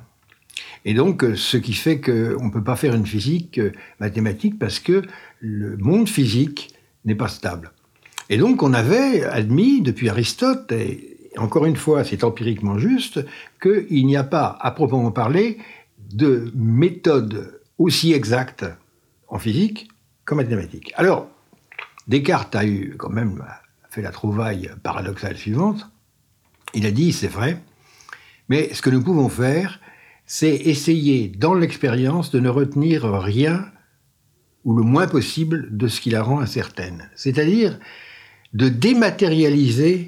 Et 0.86 0.94
donc, 0.94 1.24
euh, 1.24 1.36
ce 1.36 1.58
qui 1.58 1.74
fait 1.74 2.00
qu'on 2.00 2.46
ne 2.46 2.52
peut 2.52 2.64
pas 2.64 2.76
faire 2.76 2.94
une 2.96 3.06
physique 3.06 3.58
euh, 3.58 3.72
mathématique 4.00 4.60
parce 4.60 4.80
que 4.80 5.02
le 5.40 5.78
monde 5.78 6.08
physique 6.08 6.74
n'est 7.06 7.16
pas 7.16 7.28
stable. 7.28 7.72
Et 8.30 8.38
donc, 8.38 8.64
on 8.64 8.74
avait 8.74 9.24
admis 9.24 9.82
depuis 9.82 10.10
Aristote, 10.10 10.72
et 10.72 11.18
encore 11.38 11.66
une 11.66 11.76
fois, 11.76 12.04
c'est 12.04 12.24
empiriquement 12.24 12.78
juste, 12.78 13.24
qu'il 13.62 14.06
n'y 14.06 14.16
a 14.16 14.24
pas, 14.24 14.58
à 14.62 14.72
proprement 14.72 15.12
parler, 15.12 15.60
de 16.14 16.52
méthode 16.56 17.60
aussi 17.78 18.14
exacte 18.14 18.66
en 19.28 19.38
physique 19.38 19.90
qu'en 20.24 20.36
mathématiques. 20.36 20.94
Alors, 20.96 21.28
Descartes 22.08 22.56
a 22.56 22.66
eu 22.66 22.96
quand 22.98 23.10
même 23.10 23.44
fait 23.90 24.02
la 24.02 24.12
trouvaille 24.12 24.70
paradoxale 24.84 25.38
suivante. 25.38 25.90
Il 26.76 26.86
a 26.86 26.92
dit, 26.92 27.14
c'est 27.14 27.28
vrai, 27.28 27.62
mais 28.50 28.74
ce 28.74 28.82
que 28.82 28.90
nous 28.90 29.02
pouvons 29.02 29.30
faire, 29.30 29.80
c'est 30.26 30.54
essayer 30.54 31.30
dans 31.30 31.54
l'expérience 31.54 32.32
de 32.32 32.40
ne 32.40 32.50
retenir 32.50 33.06
rien 33.06 33.72
ou 34.66 34.76
le 34.76 34.84
moins 34.84 35.08
possible 35.08 35.76
de 35.76 35.88
ce 35.88 36.02
qui 36.02 36.10
la 36.10 36.22
rend 36.22 36.40
incertaine. 36.40 37.10
C'est-à-dire 37.16 37.80
de 38.54 38.68
dématérialiser 38.68 40.08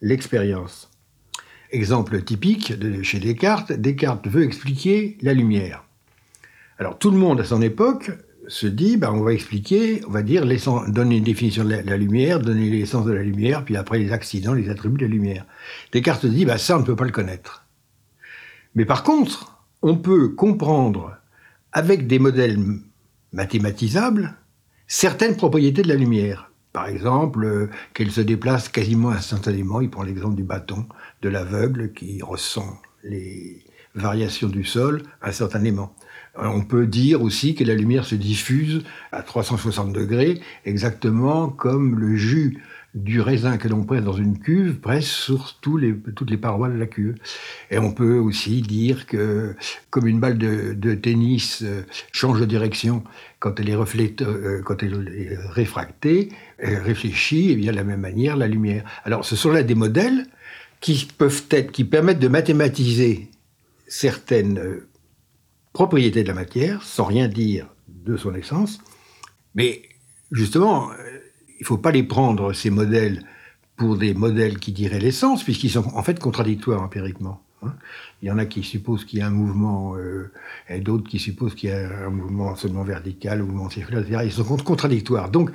l'expérience. 0.00 0.90
Exemple 1.70 2.22
typique 2.22 2.78
de 2.78 3.02
chez 3.02 3.18
Descartes, 3.18 3.72
Descartes 3.72 4.28
veut 4.28 4.44
expliquer 4.44 5.16
la 5.22 5.32
lumière. 5.32 5.84
Alors 6.78 6.98
tout 6.98 7.10
le 7.10 7.18
monde 7.18 7.40
à 7.40 7.44
son 7.44 7.62
époque 7.62 8.10
se 8.52 8.66
dit, 8.66 8.98
bah, 8.98 9.10
on 9.12 9.22
va 9.22 9.32
expliquer, 9.32 10.02
on 10.06 10.10
va 10.10 10.22
dire, 10.22 10.44
donner 10.88 11.16
une 11.16 11.24
définition 11.24 11.64
de 11.64 11.70
la, 11.70 11.96
lumière, 11.96 12.38
donner 12.38 12.68
l'essence 12.68 13.06
de 13.06 13.12
la 13.12 13.22
lumière, 13.22 13.64
puis 13.64 13.76
après 13.76 13.98
les 13.98 14.12
accidents, 14.12 14.52
les 14.52 14.68
attributs 14.68 14.98
de 14.98 15.06
la 15.06 15.10
lumière. 15.10 15.46
Descartes 15.90 16.26
dit, 16.26 16.44
bah, 16.44 16.58
ça, 16.58 16.76
on 16.76 16.80
ne 16.80 16.84
peut 16.84 16.94
pas 16.94 17.06
le 17.06 17.12
connaître. 17.12 17.64
Mais 18.74 18.84
par 18.84 19.04
contre, 19.04 19.64
on 19.80 19.96
peut 19.96 20.28
comprendre, 20.28 21.16
avec 21.72 22.06
des 22.06 22.18
modèles 22.18 22.58
mathématisables, 23.32 24.34
certaines 24.86 25.36
propriétés 25.36 25.82
de 25.82 25.88
la 25.88 25.94
lumière. 25.94 26.50
Par 26.74 26.88
exemple, 26.88 27.44
euh, 27.44 27.70
qu'elle 27.94 28.10
se 28.10 28.20
déplace 28.20 28.68
quasiment 28.68 29.10
instantanément. 29.10 29.80
Il 29.80 29.88
prend 29.88 30.02
l'exemple 30.02 30.36
du 30.36 30.44
bâton 30.44 30.86
de 31.22 31.28
l'aveugle 31.30 31.92
qui 31.92 32.20
ressent 32.22 32.80
les 33.02 33.64
variations 33.94 34.48
du 34.48 34.64
sol 34.64 35.02
instantanément. 35.22 35.94
Euh, 36.38 36.46
on 36.46 36.62
peut 36.62 36.86
dire 36.86 37.22
aussi 37.22 37.54
que 37.54 37.64
la 37.64 37.74
lumière 37.74 38.04
se 38.04 38.14
diffuse 38.14 38.82
à 39.10 39.22
360 39.22 39.92
degrés, 39.92 40.40
exactement 40.64 41.48
comme 41.48 41.98
le 41.98 42.16
jus 42.16 42.62
du 42.94 43.20
raisin 43.20 43.56
que 43.56 43.68
l'on 43.68 43.84
presse 43.84 44.04
dans 44.04 44.12
une 44.12 44.38
cuve 44.38 44.74
presse 44.76 45.06
sur 45.06 45.58
toutes 45.60 45.80
les 46.30 46.36
parois 46.36 46.68
de 46.68 46.76
la 46.76 46.86
cuve. 46.86 47.14
Et 47.70 47.78
on 47.78 47.92
peut 47.92 48.18
aussi 48.18 48.60
dire 48.60 49.06
que, 49.06 49.54
comme 49.88 50.06
une 50.06 50.20
balle 50.20 50.36
de, 50.36 50.94
tennis 50.94 51.62
euh, 51.62 51.82
change 52.12 52.40
de 52.40 52.44
direction 52.44 53.02
quand 53.38 53.58
elle 53.60 53.70
est, 53.70 53.74
reflète, 53.74 54.20
euh, 54.20 54.60
quand 54.62 54.82
elle 54.82 55.08
est 55.16 55.36
réfractée, 55.50 56.28
elle 56.58 56.76
réfléchit, 56.76 57.50
et 57.50 57.56
bien 57.56 57.72
de 57.72 57.76
la 57.76 57.84
même 57.84 58.00
manière, 58.00 58.36
la 58.36 58.46
lumière. 58.46 58.84
Alors, 59.04 59.24
ce 59.24 59.36
sont 59.36 59.50
là 59.50 59.62
des 59.62 59.74
modèles 59.74 60.26
qui 60.80 61.08
peuvent 61.16 61.44
être, 61.50 61.72
qui 61.72 61.84
permettent 61.84 62.18
de 62.18 62.28
mathématiser 62.28 63.30
certaines 63.86 64.82
euh, 65.72 65.78
propriétés 65.82 66.22
de 66.22 66.28
la 66.28 66.34
matière, 66.34 66.82
sans 66.82 67.04
rien 67.04 67.28
dire 67.28 67.66
de 67.88 68.16
son 68.16 68.34
essence, 68.34 68.78
mais 69.54 69.82
justement, 70.30 70.90
il 71.48 71.62
ne 71.62 71.66
faut 71.66 71.78
pas 71.78 71.92
les 71.92 72.02
prendre, 72.02 72.52
ces 72.52 72.70
modèles, 72.70 73.24
pour 73.76 73.96
des 73.96 74.14
modèles 74.14 74.58
qui 74.58 74.72
diraient 74.72 75.00
l'essence, 75.00 75.44
puisqu'ils 75.44 75.70
sont 75.70 75.86
en 75.94 76.02
fait 76.02 76.18
contradictoires 76.18 76.82
empiriquement. 76.82 77.42
Hein. 77.62 77.74
Il 78.22 78.28
y 78.28 78.30
en 78.30 78.38
a 78.38 78.46
qui 78.46 78.62
supposent 78.62 79.04
qu'il 79.04 79.18
y 79.18 79.22
a 79.22 79.26
un 79.26 79.30
mouvement, 79.30 79.96
euh, 79.96 80.30
et 80.68 80.80
d'autres 80.80 81.08
qui 81.08 81.18
supposent 81.18 81.54
qu'il 81.54 81.70
y 81.70 81.72
a 81.72 82.06
un 82.06 82.10
mouvement 82.10 82.54
seulement 82.56 82.84
vertical, 82.84 83.40
un 83.40 83.44
mouvement 83.44 83.70
circulaire, 83.70 84.02
etc. 84.02 84.22
Ils 84.24 84.32
sont 84.32 84.44
contradictoires. 84.56 85.30
Donc, 85.30 85.50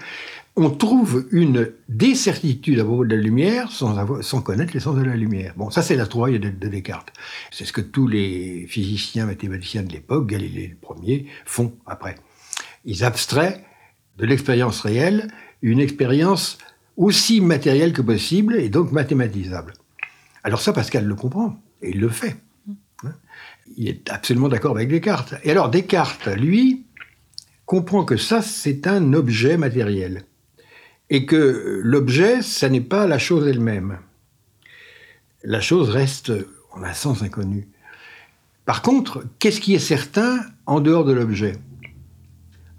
on 0.57 0.71
trouve 0.71 1.27
une 1.31 1.71
décertitude 1.87 2.79
à 2.79 2.83
propos 2.83 3.05
de 3.05 3.15
la 3.15 3.21
lumière 3.21 3.71
sans, 3.71 4.23
sans 4.23 4.41
connaître 4.41 4.73
l'essence 4.73 4.95
de 4.95 5.03
la 5.03 5.15
lumière. 5.15 5.53
Bon, 5.55 5.69
ça 5.69 5.83
c'est 5.83 5.95
la 5.95 6.07
trouvaille 6.07 6.39
de, 6.39 6.49
de 6.49 6.67
Descartes. 6.67 7.13
C'est 7.51 7.63
ce 7.63 7.71
que 7.71 7.81
tous 7.81 8.07
les 8.07 8.65
physiciens, 8.67 9.27
mathématiciens 9.27 9.83
de 9.83 9.93
l'époque, 9.93 10.27
Galilée 10.27 10.69
le 10.69 10.75
premier, 10.75 11.27
font 11.45 11.73
après. 11.85 12.15
Ils 12.85 13.03
abstraient 13.03 13.63
de 14.17 14.25
l'expérience 14.25 14.81
réelle 14.81 15.27
une 15.61 15.79
expérience 15.79 16.57
aussi 16.97 17.39
matérielle 17.39 17.93
que 17.93 18.01
possible 18.01 18.55
et 18.55 18.69
donc 18.69 18.91
mathématisable. 18.91 19.73
Alors 20.43 20.59
ça, 20.59 20.73
Pascal 20.73 21.05
le 21.05 21.13
comprend 21.13 21.61
et 21.83 21.91
il 21.91 21.99
le 21.99 22.09
fait. 22.09 22.35
Hein? 23.03 23.13
Il 23.77 23.87
est 23.87 24.09
absolument 24.09 24.49
d'accord 24.49 24.75
avec 24.75 24.89
Descartes. 24.89 25.35
Et 25.43 25.51
alors 25.51 25.69
Descartes, 25.69 26.27
lui, 26.35 26.87
comprend 27.67 28.05
que 28.05 28.17
ça, 28.17 28.41
c'est 28.41 28.87
un 28.87 29.13
objet 29.13 29.57
matériel. 29.57 30.23
Et 31.09 31.25
que 31.25 31.81
l'objet, 31.83 32.41
ça 32.41 32.69
n'est 32.69 32.81
pas 32.81 33.07
la 33.07 33.19
chose 33.19 33.47
elle-même. 33.47 33.99
La 35.43 35.61
chose 35.61 35.89
reste 35.89 36.33
en 36.71 36.83
un 36.83 36.93
sens 36.93 37.21
inconnu. 37.21 37.67
Par 38.65 38.81
contre, 38.81 39.23
qu'est-ce 39.39 39.61
qui 39.61 39.75
est 39.75 39.79
certain 39.79 40.41
en 40.65 40.81
dehors 40.81 41.05
de 41.05 41.13
l'objet? 41.13 41.53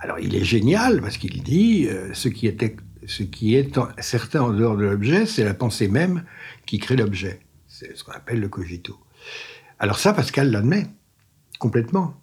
Alors 0.01 0.19
il 0.19 0.35
est 0.35 0.45
génial 0.45 1.01
parce 1.01 1.17
qu'il 1.17 1.43
dit 1.43 1.87
euh, 1.89 2.13
ce, 2.13 2.29
qui 2.29 2.47
est, 2.47 2.77
ce 3.07 3.23
qui 3.23 3.55
est 3.57 3.79
certain 3.99 4.43
en 4.43 4.51
dehors 4.51 4.77
de 4.77 4.85
l'objet, 4.85 5.27
c'est 5.27 5.45
la 5.45 5.55
pensée 5.55 5.89
même 5.89 6.25
qui 6.67 6.79
crée 6.79 6.97
l'objet. 6.97 7.41
C'est 7.67 7.97
ce 7.97 8.05
qu'on 8.05 8.13
appelle 8.13 8.41
le 8.41 8.49
cogito. 8.49 8.99
Alors 9.79 9.99
ça, 9.99 10.13
Pascal 10.13 10.51
l'admet 10.51 10.87
complètement. 11.59 12.15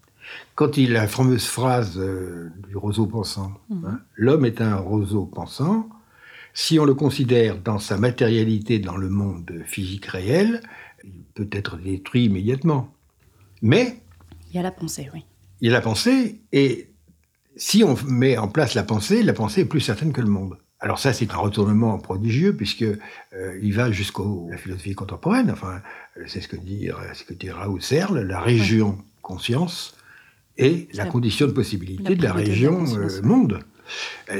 Quand 0.55 0.77
il 0.77 0.95
a 0.95 1.01
la 1.01 1.07
fameuse 1.07 1.45
phrase 1.45 1.97
euh, 1.97 2.49
du 2.67 2.77
roseau 2.77 3.05
pensant, 3.05 3.51
mmh. 3.69 3.85
hein, 3.85 3.99
l'homme 4.15 4.45
est 4.45 4.61
un 4.61 4.75
roseau 4.75 5.25
pensant, 5.25 5.89
si 6.55 6.79
on 6.79 6.85
le 6.85 6.95
considère 6.95 7.59
dans 7.59 7.79
sa 7.79 7.97
matérialité 7.97 8.79
dans 8.79 8.95
le 8.95 9.09
monde 9.09 9.61
physique 9.65 10.05
réel, 10.05 10.61
il 11.03 11.25
peut 11.35 11.49
être 11.51 11.77
détruit 11.77 12.25
immédiatement. 12.25 12.95
Mais... 13.61 13.97
Il 14.49 14.55
y 14.55 14.59
a 14.59 14.63
la 14.63 14.71
pensée, 14.71 15.09
oui. 15.13 15.25
Il 15.59 15.67
y 15.67 15.69
a 15.69 15.73
la 15.73 15.81
pensée, 15.81 16.39
et 16.53 16.89
si 17.57 17.83
on 17.83 17.95
met 18.07 18.37
en 18.37 18.47
place 18.47 18.73
la 18.73 18.83
pensée, 18.83 19.21
la 19.21 19.33
pensée 19.33 19.61
est 19.61 19.65
plus 19.65 19.81
certaine 19.81 20.13
que 20.13 20.21
le 20.21 20.29
monde. 20.29 20.57
Alors 20.79 20.97
ça, 20.97 21.11
c'est 21.11 21.31
un 21.33 21.37
retournement 21.37 21.97
prodigieux 21.97 22.55
puisque 22.55 22.83
euh, 22.83 23.59
il 23.61 23.73
va 23.73 23.91
jusqu'à 23.91 24.23
la 24.49 24.57
philosophie 24.57 24.93
contemporaine. 24.93 25.51
Enfin, 25.51 25.81
c'est 26.25 26.39
ce 26.39 26.47
que 26.47 26.57
dit, 26.57 26.89
ce 27.13 27.23
que 27.25 27.33
dit 27.33 27.49
Raoul 27.49 27.81
Serle, 27.81 28.19
la 28.19 28.39
région 28.39 28.97
conscience 29.21 29.95
et 30.57 30.87
la, 30.93 31.05
condition 31.05 31.47
de 31.47 31.51
possibilité 31.51 32.15
de 32.15 32.23
la 32.23 32.31
région 32.31 32.85
euh, 32.95 33.21
monde. 33.23 33.59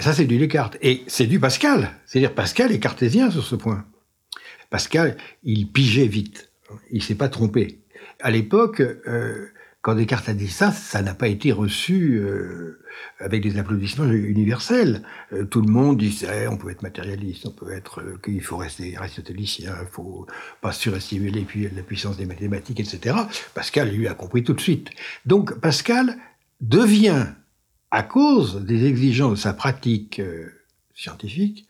Ça, 0.01 0.13
c'est 0.13 0.25
du 0.25 0.37
Descartes. 0.37 0.77
Et 0.81 1.03
c'est 1.07 1.27
du 1.27 1.39
Pascal. 1.39 1.91
C'est-à-dire 2.05 2.33
Pascal 2.33 2.71
est 2.71 2.79
cartésien 2.79 3.31
sur 3.31 3.43
ce 3.43 3.55
point. 3.55 3.85
Pascal, 4.69 5.17
il 5.43 5.71
pigeait 5.71 6.07
vite. 6.07 6.51
Il 6.91 7.03
s'est 7.03 7.15
pas 7.15 7.29
trompé. 7.29 7.79
À 8.19 8.31
l'époque, 8.31 8.81
quand 9.85 9.93
Descartes 9.93 10.29
a 10.29 10.33
dit 10.33 10.47
ça, 10.47 10.71
ça 10.71 11.03
n'a 11.03 11.13
pas 11.13 11.27
été 11.27 11.51
reçu 11.51 12.15
euh, 12.15 12.79
avec 13.19 13.43
des 13.43 13.59
applaudissements 13.59 14.11
universels. 14.11 15.03
Euh, 15.31 15.45
tout 15.45 15.61
le 15.61 15.71
monde 15.71 15.99
disait 15.99 16.47
on 16.47 16.57
peut 16.57 16.71
être 16.71 16.81
matérialiste, 16.81 17.45
on 17.45 17.51
peut 17.51 17.71
être 17.71 18.01
euh, 18.01 18.17
qu'il 18.23 18.41
faut 18.41 18.57
rester 18.57 18.97
aristotélicien, 18.97 19.75
il 19.79 19.87
faut 19.91 20.25
pas 20.59 20.71
surestimer 20.71 21.29
les, 21.29 21.45
la 21.69 21.83
puissance 21.83 22.17
des 22.17 22.25
mathématiques, 22.25 22.79
etc. 22.79 23.15
Pascal 23.53 23.91
lui 23.91 24.07
a 24.07 24.15
compris 24.15 24.43
tout 24.43 24.53
de 24.53 24.59
suite. 24.59 24.89
Donc 25.27 25.53
Pascal 25.59 26.17
devient, 26.61 27.27
à 27.95 28.03
cause 28.03 28.57
des 28.65 28.87
exigences 28.87 29.31
de 29.31 29.37
sa 29.37 29.53
pratique 29.53 30.21
scientifique, 30.93 31.65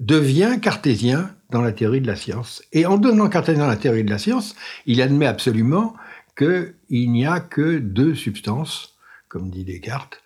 devient 0.00 0.56
cartésien 0.62 1.36
dans 1.50 1.60
la 1.60 1.72
théorie 1.72 2.00
de 2.00 2.06
la 2.06 2.16
science. 2.16 2.62
Et 2.72 2.86
en 2.86 2.96
devenant 2.96 3.28
cartésien 3.28 3.64
dans 3.64 3.68
la 3.68 3.76
théorie 3.76 4.02
de 4.02 4.08
la 4.08 4.16
science, 4.16 4.56
il 4.86 5.02
admet 5.02 5.26
absolument 5.26 5.94
qu'il 6.38 7.12
n'y 7.12 7.26
a 7.26 7.40
que 7.40 7.76
deux 7.76 8.14
substances, 8.14 8.96
comme 9.28 9.50
dit 9.50 9.64
Descartes, 9.64 10.22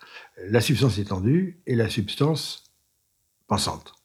la 0.47 0.61
substance 0.61 0.97
étendue 0.97 1.59
et 1.67 1.75
la 1.75 1.89
substance 1.89 2.71
pensante. 3.47 3.95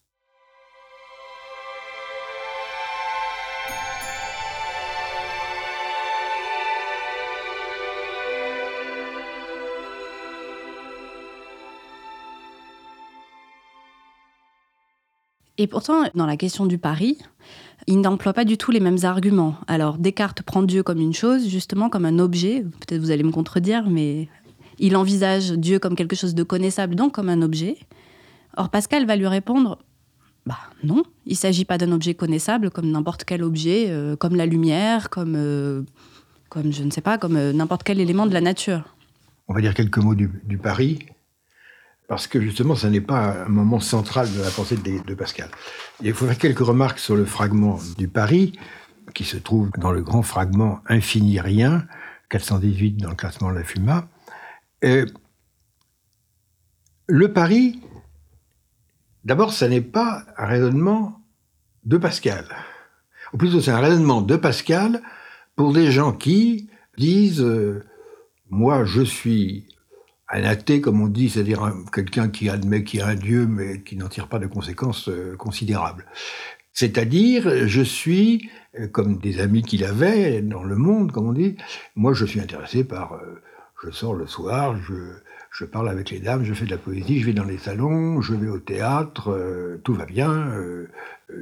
Et 15.59 15.67
pourtant, 15.67 16.05
dans 16.15 16.27
la 16.27 16.37
question 16.37 16.67
du 16.67 16.79
pari, 16.79 17.19
il 17.89 18.01
n'emploie 18.01 18.33
pas 18.33 18.45
du 18.45 18.57
tout 18.57 18.71
les 18.71 18.79
mêmes 18.79 18.99
arguments. 19.03 19.57
Alors, 19.67 19.99
Descartes 19.99 20.43
prend 20.43 20.63
Dieu 20.63 20.85
comme 20.85 21.01
une 21.01 21.13
chose, 21.13 21.49
justement 21.49 21.91
comme 21.91 22.05
un 22.05 22.21
objet. 22.21 22.65
Peut-être 22.81 23.01
vous 23.01 23.11
allez 23.11 23.25
me 23.25 23.33
contredire, 23.33 23.91
mais 23.91 24.29
il 24.79 24.97
envisage 24.97 25.51
Dieu 25.53 25.81
comme 25.81 25.97
quelque 25.97 26.15
chose 26.15 26.37
de 26.37 26.45
connaissable, 26.45 26.95
donc 26.95 27.13
comme 27.13 27.29
un 27.29 27.43
objet. 27.43 27.77
Or, 28.57 28.71
Pascal 28.71 29.05
va 29.05 29.17
lui 29.17 29.27
répondre 29.27 29.79
bah 30.47 30.57
non, 30.83 31.03
il 31.27 31.33
ne 31.33 31.37
s'agit 31.37 31.67
pas 31.67 31.77
d'un 31.77 31.93
objet 31.93 32.15
connaissable 32.15 32.71
comme 32.71 32.91
n'importe 32.91 33.25
quel 33.25 33.43
objet, 33.43 33.87
euh, 33.91 34.17
comme 34.17 34.35
la 34.35 34.47
lumière, 34.47 35.11
comme, 35.11 35.35
euh, 35.37 35.83
comme 36.49 36.73
je 36.73 36.85
ne 36.85 36.91
sais 36.91 37.03
pas, 37.03 37.19
comme 37.19 37.37
euh, 37.37 37.53
n'importe 37.53 37.83
quel 37.83 38.01
élément 38.01 38.25
de 38.25 38.33
la 38.33 38.41
nature. 38.41 38.97
On 39.49 39.53
va 39.53 39.61
dire 39.61 39.75
quelques 39.75 39.99
mots 39.99 40.15
du, 40.15 40.31
du 40.45 40.57
pari, 40.57 41.01
parce 42.09 42.27
que 42.27 42.41
justement, 42.41 42.75
ce 42.75 42.87
n'est 42.87 43.03
pas 43.03 43.45
un 43.45 43.49
moment 43.49 43.81
central 43.81 44.33
de 44.33 44.41
la 44.41 44.51
pensée 44.51 44.77
de, 44.77 45.15
Pascal. 45.15 45.51
Il 46.03 46.15
faut 46.15 46.27
faire 46.27 46.39
quelques 46.39 46.59
remarques 46.59 46.99
sur 46.99 47.15
le 47.15 47.27
fragment 47.27 47.79
du 47.99 48.09
pari, 48.09 48.59
qui 49.15 49.25
se 49.25 49.37
trouve 49.37 49.71
dans 49.79 49.93
le 49.93 50.03
grand 50.03 50.23
fragment 50.23 50.81
Infini 50.87 51.39
Rien, 51.39 51.87
418 52.31 52.97
dans 52.97 53.11
le 53.11 53.15
classement 53.15 53.51
de 53.51 53.57
la 53.57 53.65
FUMA. 53.65 54.09
le 57.07 57.33
pari 57.33 57.81
D'abord, 59.25 59.53
ce 59.53 59.67
n'est 59.67 59.83
pas 59.83 60.25
un 60.39 60.47
raisonnement 60.47 61.21
de 61.85 61.99
Pascal. 61.99 62.47
Ou 63.35 63.37
plutôt, 63.37 63.61
c'est 63.61 63.71
un 63.71 63.81
raisonnement 63.81 64.23
de 64.23 64.37
Pascal 64.37 65.03
pour 65.55 65.75
des 65.75 65.93
gens 65.93 66.13
qui 66.13 66.71
disent 66.97 67.43
euh, 67.43 67.85
Moi, 68.49 68.87
je 68.87 69.03
suis 69.03 69.68
un 70.31 70.45
athée, 70.45 70.81
comme 70.81 71.01
on 71.01 71.09
dit, 71.09 71.31
c'est-à-dire 71.31 71.73
quelqu'un 71.93 72.29
qui 72.29 72.49
admet 72.49 72.85
qu'il 72.85 73.01
y 73.01 73.03
a 73.03 73.09
un 73.09 73.15
Dieu, 73.15 73.47
mais 73.47 73.83
qui 73.83 73.97
n'en 73.97 74.09
tire 74.09 74.29
pas 74.29 74.39
de 74.39 74.47
conséquences 74.47 75.09
euh, 75.09 75.37
considérables. 75.37 76.07
C'est-à-dire, 76.73 77.67
je 77.67 77.83
suis, 77.83 78.51
euh, 78.79 78.89
comme 78.89 79.19
des 79.19 79.41
amis 79.41 79.63
qu'il 79.63 79.85
avait 79.85 80.43
dans 80.43 80.63
le 80.63 80.77
monde, 80.77 81.13
comme 81.13 81.29
on 81.29 81.33
dit, 81.33 81.57
moi, 81.97 82.13
je 82.13 82.25
suis 82.25 82.41
intéressé 82.41 82.85
par. 82.85 83.21
je 83.83 83.91
sors 83.91 84.15
le 84.15 84.27
soir, 84.27 84.77
je 84.83 84.95
je 85.59 85.65
parle 85.65 85.89
avec 85.89 86.11
les 86.11 86.21
dames, 86.21 86.45
je 86.45 86.55
fais 86.55 86.67
de 86.67 86.71
la 86.71 86.79
poésie, 86.79 87.21
je 87.21 87.27
vais 87.27 87.33
dans 87.33 87.45
les 87.45 87.59
salons, 87.59 88.21
je 88.21 88.35
vais 88.35 88.49
au 88.49 88.61
théâtre, 88.61 89.31
euh, 89.31 89.81
tout 89.83 89.95
va 89.95 90.07
bien. 90.07 90.31
Euh, 90.31 90.89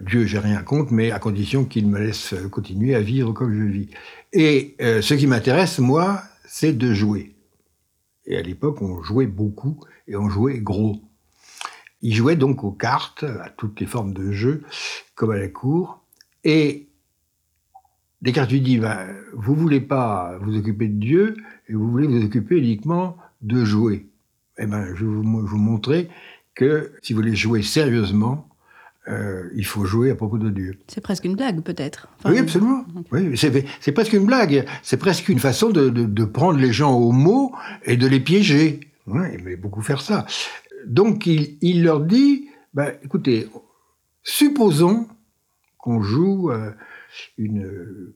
Dieu, 0.07 0.25
j'ai 0.25 0.39
rien 0.39 0.63
contre, 0.63 0.93
mais 0.93 1.11
à 1.11 1.19
condition 1.19 1.65
qu'il 1.65 1.87
me 1.87 1.99
laisse 1.99 2.35
continuer 2.51 2.95
à 2.95 3.01
vivre 3.01 3.33
comme 3.33 3.53
je 3.53 3.71
vis. 3.71 3.89
Et 4.33 4.75
euh, 4.81 5.03
ce 5.03 5.15
qui 5.15 5.27
m'intéresse, 5.27 5.79
moi, 5.81 6.23
c'est 6.47 6.73
de 6.73 6.95
jouer. 6.95 7.36
Et 8.27 8.37
à 8.37 8.43
l'époque, 8.43 8.83
on 8.83 9.03
jouait 9.03 9.27
beaucoup 9.27 9.81
et 10.09 10.17
on 10.17 10.29
jouait 10.29 10.59
gros. 10.59 11.01
Il 12.03 12.15
jouait 12.15 12.37
donc 12.37 12.65
aux 12.65 12.73
cartes, 12.73 13.25
à 13.25 13.49
toutes 13.51 13.81
les 13.81 13.87
formes 13.87 14.13
de 14.13 14.31
jeu, 14.33 14.63
comme 15.15 15.31
à 15.31 15.39
la 15.39 15.49
cour. 15.49 16.03
Et 16.45 16.89
Descartes 18.23 18.51
lui 18.51 18.61
dit, 18.61 18.79
ben, 18.79 19.09
vous 19.35 19.55
voulez 19.55 19.81
pas 19.81 20.39
vous 20.41 20.57
occuper 20.57 20.89
de 20.89 20.99
Dieu, 20.99 21.37
et 21.69 21.75
vous 21.75 21.91
voulez 21.91 22.07
vous 22.07 22.25
occuper 22.25 22.59
uniquement 22.59 23.17
de 23.43 23.65
jouer. 23.65 24.09
Eh 24.59 24.67
ben, 24.67 24.95
je 24.95 25.05
vais 25.05 25.11
vous, 25.11 25.23
montrer 25.23 26.09
que 26.55 26.93
si 27.03 27.13
vous 27.13 27.21
voulez 27.21 27.37
jouer 27.37 27.63
sérieusement, 27.63 28.46
euh, 29.09 29.49
il 29.55 29.65
faut 29.65 29.85
jouer 29.85 30.11
à 30.11 30.15
propos 30.17 30.39
de 30.39 30.51
Dieu. 30.51 30.79
C'est 30.89 31.01
presque 31.01 31.25
une 31.25 31.37
blague, 31.37 31.61
peut-être. 31.63 32.09
oui, 32.25 32.39
absolument. 32.39 32.85
Oui, 33.13 33.39
c'est 33.81 33.93
presque 33.93 34.13
une 34.13 34.27
blague. 34.27 34.67
C'est 34.83 34.97
presque 34.97 35.29
une 35.29 35.39
façon 35.39 35.71
de, 35.71 36.25
prendre 36.25 36.59
les 36.59 36.73
gens 36.73 36.95
au 36.95 37.13
mot 37.13 37.53
et 37.85 37.97
de 37.97 38.07
les 38.07 38.21
piéger. 38.21 38.81
il 39.07 39.41
aimait 39.41 39.57
beaucoup 39.57 39.83
faire 39.83 40.01
ça. 40.01 40.27
Donc, 40.87 41.27
il, 41.27 41.83
leur 41.83 42.01
dit, 42.01 42.49
bah, 42.75 42.93
écoutez, 43.05 43.49
supposons 44.23 45.07
qu'on 45.79 46.03
joue 46.03 46.51
euh, 46.51 46.73
une 47.39 47.71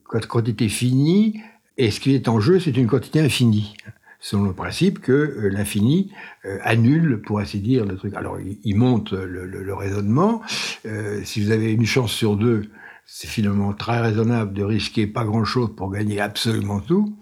quantité 0.05 0.69
finie, 0.69 1.41
et 1.77 1.91
ce 1.91 2.01
qui 2.01 2.15
est 2.15 2.29
en 2.29 2.41
jeu, 2.41 2.59
c'est 2.59 2.77
une 2.77 2.89
quantité 2.89 3.21
infinie 3.21 3.75
selon 4.21 4.45
le 4.45 4.53
principe 4.53 5.01
que 5.01 5.13
euh, 5.13 5.49
l'infini 5.51 6.13
euh, 6.45 6.59
annule, 6.63 7.23
pour 7.23 7.41
ainsi 7.41 7.59
dire, 7.61 7.85
le 7.85 7.97
truc. 7.97 8.15
Alors, 8.15 8.39
il, 8.41 8.77
monte 8.77 9.13
le, 9.13 9.75
raisonnement. 9.75 10.43
Euh, 10.87 11.23
si 11.25 11.43
vous 11.43 11.51
avez 11.51 11.73
une 11.73 11.87
chance 11.87 12.13
sur 12.13 12.37
deux, 12.37 12.71
c'est 13.07 13.27
finalement 13.27 13.73
très 13.73 13.99
raisonnable 13.99 14.53
de 14.53 14.63
risquer 14.63 15.07
pas 15.07 15.25
grand-chose 15.25 15.75
pour 15.75 15.91
gagner 15.91 16.21
absolument 16.21 16.81
tout. 16.81 17.17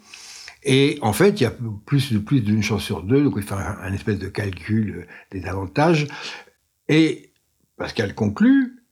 Et 0.65 0.99
en 1.01 1.13
fait, 1.13 1.41
il 1.41 1.45
y 1.45 1.47
a 1.47 1.55
plus, 1.87 2.19
plus 2.19 2.41
d'une 2.41 2.63
chance 2.63 2.83
sur 2.83 3.03
deux, 3.03 3.23
donc 3.23 3.35
il 3.37 3.43
fait 3.43 3.55
un, 3.55 3.79
un 3.81 3.93
espèce 3.93 4.19
de 4.19 4.29
calcul 4.29 5.07
des 5.31 5.47
avantages. 5.47 6.09
Et 6.89 7.31
Pascal 7.77 8.15
conclut, 8.15 8.83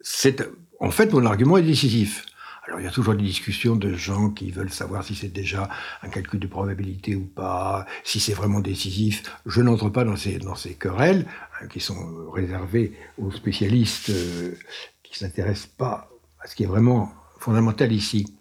c'est 0.00 0.48
en 0.78 0.90
fait 0.90 1.12
mon 1.12 1.26
argument 1.26 1.58
est 1.58 1.62
décisif. 1.62 2.24
Alors 2.66 2.80
il 2.80 2.84
y 2.84 2.88
a 2.88 2.90
toujours 2.90 3.14
des 3.14 3.22
discussions 3.22 3.76
de 3.76 3.94
gens 3.94 4.30
qui 4.30 4.50
veulent 4.50 4.72
savoir 4.72 5.04
si 5.04 5.14
c'est 5.14 5.28
déjà 5.28 5.68
un 6.02 6.08
calcul 6.08 6.40
de 6.40 6.48
probabilité 6.48 7.14
ou 7.14 7.24
pas, 7.24 7.86
si 8.02 8.18
c'est 8.18 8.32
vraiment 8.32 8.58
décisif. 8.58 9.22
Je 9.46 9.62
n'entre 9.62 9.88
pas 9.88 10.04
dans 10.04 10.16
ces, 10.16 10.38
dans 10.38 10.56
ces 10.56 10.74
querelles 10.74 11.26
hein, 11.60 11.68
qui 11.68 11.78
sont 11.78 12.30
réservées 12.32 12.92
aux 13.18 13.30
spécialistes 13.30 14.10
euh, 14.10 14.58
qui 15.04 15.12
ne 15.12 15.28
s'intéressent 15.28 15.70
pas 15.78 16.10
à 16.40 16.48
ce 16.48 16.56
qui 16.56 16.64
est 16.64 16.66
vraiment 16.66 17.14
fondamental 17.38 17.92
ici. 17.92 18.36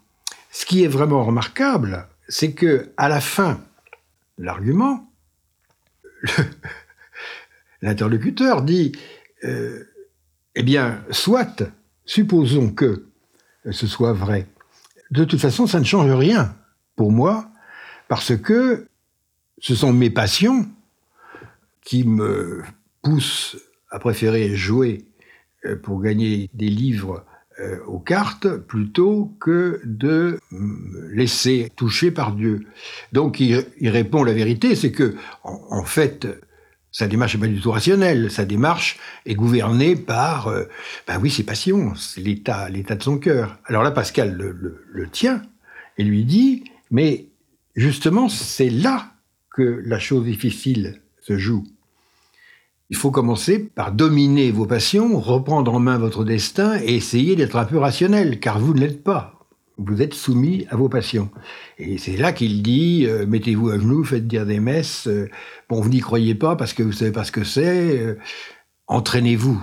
Ce 0.52 0.66
qui 0.66 0.84
est 0.84 0.88
vraiment 0.88 1.24
remarquable, 1.24 2.08
c'est 2.28 2.54
que 2.54 2.94
à 2.98 3.10
la 3.10 3.22
fin 3.22 3.62
de 4.40 4.46
l'argument, 4.46 5.08
l'interlocuteur 7.84 8.64
dit 8.64 8.94
euh, 9.44 9.84
eh 10.56 10.64
bien, 10.64 11.04
soit, 11.12 11.62
supposons 12.06 12.72
que 12.72 13.06
ce 13.72 13.88
soit 13.88 14.14
vrai. 14.14 14.48
De 15.12 15.24
toute 15.24 15.40
façon, 15.40 15.68
ça 15.68 15.80
ne 15.80 15.86
change 15.86 16.12
rien 16.12 16.56
pour 16.96 17.12
moi, 17.12 17.50
parce 18.08 18.36
que 18.36 18.88
ce 19.60 19.76
sont 19.76 19.94
mes 19.94 20.10
passions 20.10 20.68
qui 21.82 22.04
me 22.04 22.64
poussent 23.02 23.58
à 23.92 24.00
préférer 24.00 24.56
jouer 24.56 25.06
euh, 25.66 25.76
pour 25.76 26.02
gagner 26.02 26.50
des 26.54 26.70
livres 26.70 27.26
euh, 27.60 27.80
aux 27.86 28.00
cartes 28.00 28.48
plutôt 28.58 29.32
que 29.40 29.80
de 29.86 30.40
laisser 31.12 31.72
toucher 31.76 32.12
par 32.12 32.34
Dieu. 32.34 32.66
Donc 33.14 33.40
il, 33.40 33.66
répond 33.90 34.24
la 34.24 34.34
vérité, 34.34 34.76
c'est 34.76 34.92
que 34.92 35.16
en 35.44 35.84
fait 35.84 36.28
sa 36.96 37.08
démarche 37.08 37.36
n'est 37.36 37.42
pas 37.42 37.48
du 37.48 37.60
tout 37.60 37.72
rationnelle. 37.72 38.32
Sa 38.32 38.46
démarche 38.46 38.98
est 39.26 39.36
gouvernée 39.36 39.98
par, 39.98 40.48
euh, 40.48 40.64
ben 41.06 41.20
oui, 41.22 41.30
ses 41.30 41.44
passions, 41.44 41.92
l'état, 42.16 42.70
l'état 42.70 42.96
de 42.96 43.04
son 43.04 43.18
cœur. 43.18 43.60
Alors 43.66 43.84
là, 43.84 43.92
Pascal 43.92 44.38
le, 44.38 45.10
tient 45.10 45.42
et 45.98 46.06
lui 46.06 46.24
dit, 46.24 46.64
mais 46.92 47.28
justement, 47.76 48.30
c'est 48.30 48.70
là 48.70 49.12
que 49.54 49.84
la 49.86 50.00
chose 50.00 50.24
difficile 50.24 51.02
se 51.20 51.38
joue. 51.38 51.66
Il 52.90 52.96
faut 52.96 53.12
commencer 53.12 53.60
par 53.60 53.92
dominer 53.92 54.52
vos 54.52 54.66
passions, 54.66 55.20
reprendre 55.20 55.74
en 55.74 55.80
main 55.80 55.98
votre 55.98 56.24
destin 56.24 56.80
et 56.80 56.96
essayer 56.96 57.36
d'être 57.36 57.58
un 57.58 57.66
peu 57.66 57.78
rationnel, 57.78 58.40
car 58.40 58.58
vous 58.58 58.74
ne 58.74 58.80
l'êtes 58.80 59.04
pas 59.04 59.35
vous 59.78 60.02
êtes 60.02 60.14
soumis 60.14 60.66
à 60.70 60.76
vos 60.76 60.90
passions. 60.90 61.30
Et 61.78 61.98
c'est 61.98 62.18
là 62.18 62.32
qu'il 62.32 62.64
dit 62.64 63.06
euh, 63.06 63.26
mettez-vous 63.26 63.70
à 63.70 63.80
genoux, 63.80 64.04
faites 64.04 64.28
dire 64.28 64.46
des 64.46 64.60
messes. 64.60 65.08
Euh, 65.08 65.30
bon, 65.70 65.82
vous 65.82 65.90
n'y 65.90 66.00
croyez 66.00 66.36
pas 66.36 66.56
parce 66.56 66.74
que 66.74 66.84
vous 66.84 66.92
savez 66.92 67.12
pas 67.12 67.24
ce 67.24 67.32
que 67.32 67.44
c'est. 67.44 68.00
Euh, 68.00 68.18
entraînez-vous. 68.88 69.62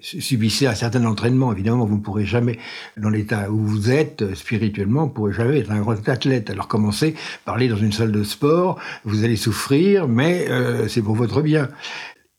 subissez 0.00 0.66
un 0.66 0.74
certain 0.74 1.04
entraînement. 1.04 1.52
Évidemment, 1.52 1.84
vous 1.84 1.96
ne 1.96 2.02
pourrez 2.02 2.26
jamais, 2.26 2.58
dans 2.96 3.10
l'état 3.10 3.50
où 3.50 3.58
vous 3.58 3.90
êtes 3.90 4.34
spirituellement, 4.34 5.02
vous 5.02 5.08
ne 5.08 5.14
pourrez 5.14 5.32
jamais 5.32 5.58
être 5.58 5.70
un 5.70 5.80
grand 5.80 6.08
athlète. 6.08 6.50
Alors 6.50 6.68
commencez 6.68 7.14
par 7.44 7.56
aller 7.56 7.68
dans 7.68 7.76
une 7.76 7.92
salle 7.92 8.12
de 8.12 8.22
sport. 8.22 8.78
Vous 9.04 9.24
allez 9.24 9.36
souffrir, 9.36 10.08
mais 10.08 10.46
c'est 10.88 11.02
pour 11.02 11.14
votre 11.14 11.42
bien. 11.42 11.68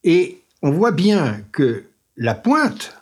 Et 0.03 0.39
on 0.63 0.71
voit 0.71 0.91
bien 0.91 1.41
que 1.51 1.83
la 2.15 2.33
pointe, 2.33 2.97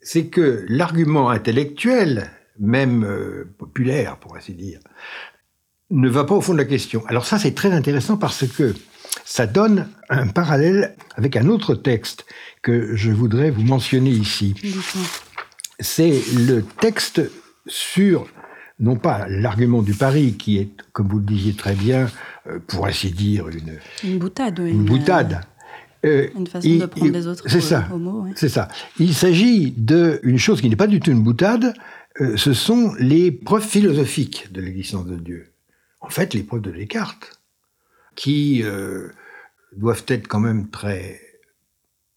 c'est 0.00 0.26
que 0.26 0.64
l'argument 0.68 1.30
intellectuel 1.30 2.30
même 2.58 3.04
euh, 3.04 3.44
populaire, 3.58 4.16
pour 4.16 4.36
ainsi 4.36 4.54
dire, 4.54 4.80
ne 5.90 6.08
va 6.08 6.24
pas 6.24 6.34
au 6.34 6.40
fond 6.40 6.52
de 6.52 6.58
la 6.58 6.64
question. 6.64 7.02
Alors 7.06 7.26
ça, 7.26 7.38
c'est 7.38 7.54
très 7.54 7.72
intéressant 7.72 8.16
parce 8.16 8.46
que 8.46 8.74
ça 9.24 9.46
donne 9.46 9.88
un 10.08 10.26
parallèle 10.26 10.96
avec 11.14 11.36
un 11.36 11.48
autre 11.48 11.74
texte 11.74 12.26
que 12.62 12.94
je 12.96 13.10
voudrais 13.10 13.50
vous 13.50 13.62
mentionner 13.62 14.10
ici. 14.10 14.54
C'est 15.78 16.22
le 16.34 16.62
texte 16.62 17.22
sur, 17.66 18.26
non 18.80 18.96
pas 18.96 19.26
l'argument 19.28 19.82
du 19.82 19.94
pari, 19.94 20.34
qui 20.34 20.58
est, 20.58 20.70
comme 20.92 21.08
vous 21.08 21.18
le 21.18 21.24
disiez 21.24 21.54
très 21.54 21.74
bien, 21.74 22.08
euh, 22.46 22.58
pour 22.66 22.86
ainsi 22.86 23.10
dire, 23.10 23.48
une... 23.48 23.78
Une 24.04 24.18
boutade. 24.18 24.58
Une, 24.58 24.84
boutade. 24.84 25.40
Euh, 26.04 26.28
une 26.36 26.46
façon 26.46 26.68
de 26.68 26.86
prendre 26.86 27.12
les 27.12 27.26
autres 27.26 27.44
C'est 27.46 27.60
ça. 27.60 27.88
C'est 28.34 28.48
ça. 28.48 28.68
Il 28.98 29.14
s'agit 29.14 29.72
d'une 29.72 30.38
chose 30.38 30.60
qui 30.60 30.68
n'est 30.68 30.76
pas 30.76 30.86
du 30.86 31.00
tout 31.00 31.10
une 31.10 31.22
boutade, 31.22 31.74
euh, 32.20 32.36
ce 32.36 32.52
sont 32.52 32.94
les 32.98 33.30
preuves 33.30 33.66
philosophiques 33.66 34.52
de 34.52 34.60
l'existence 34.60 35.06
de 35.06 35.16
Dieu. 35.16 35.52
En 36.00 36.08
fait, 36.08 36.34
les 36.34 36.42
preuves 36.42 36.62
de 36.62 36.70
Descartes, 36.70 37.40
qui 38.14 38.62
euh, 38.62 39.08
doivent 39.76 40.04
être 40.08 40.28
quand 40.28 40.40
même 40.40 40.68
très 40.70 41.20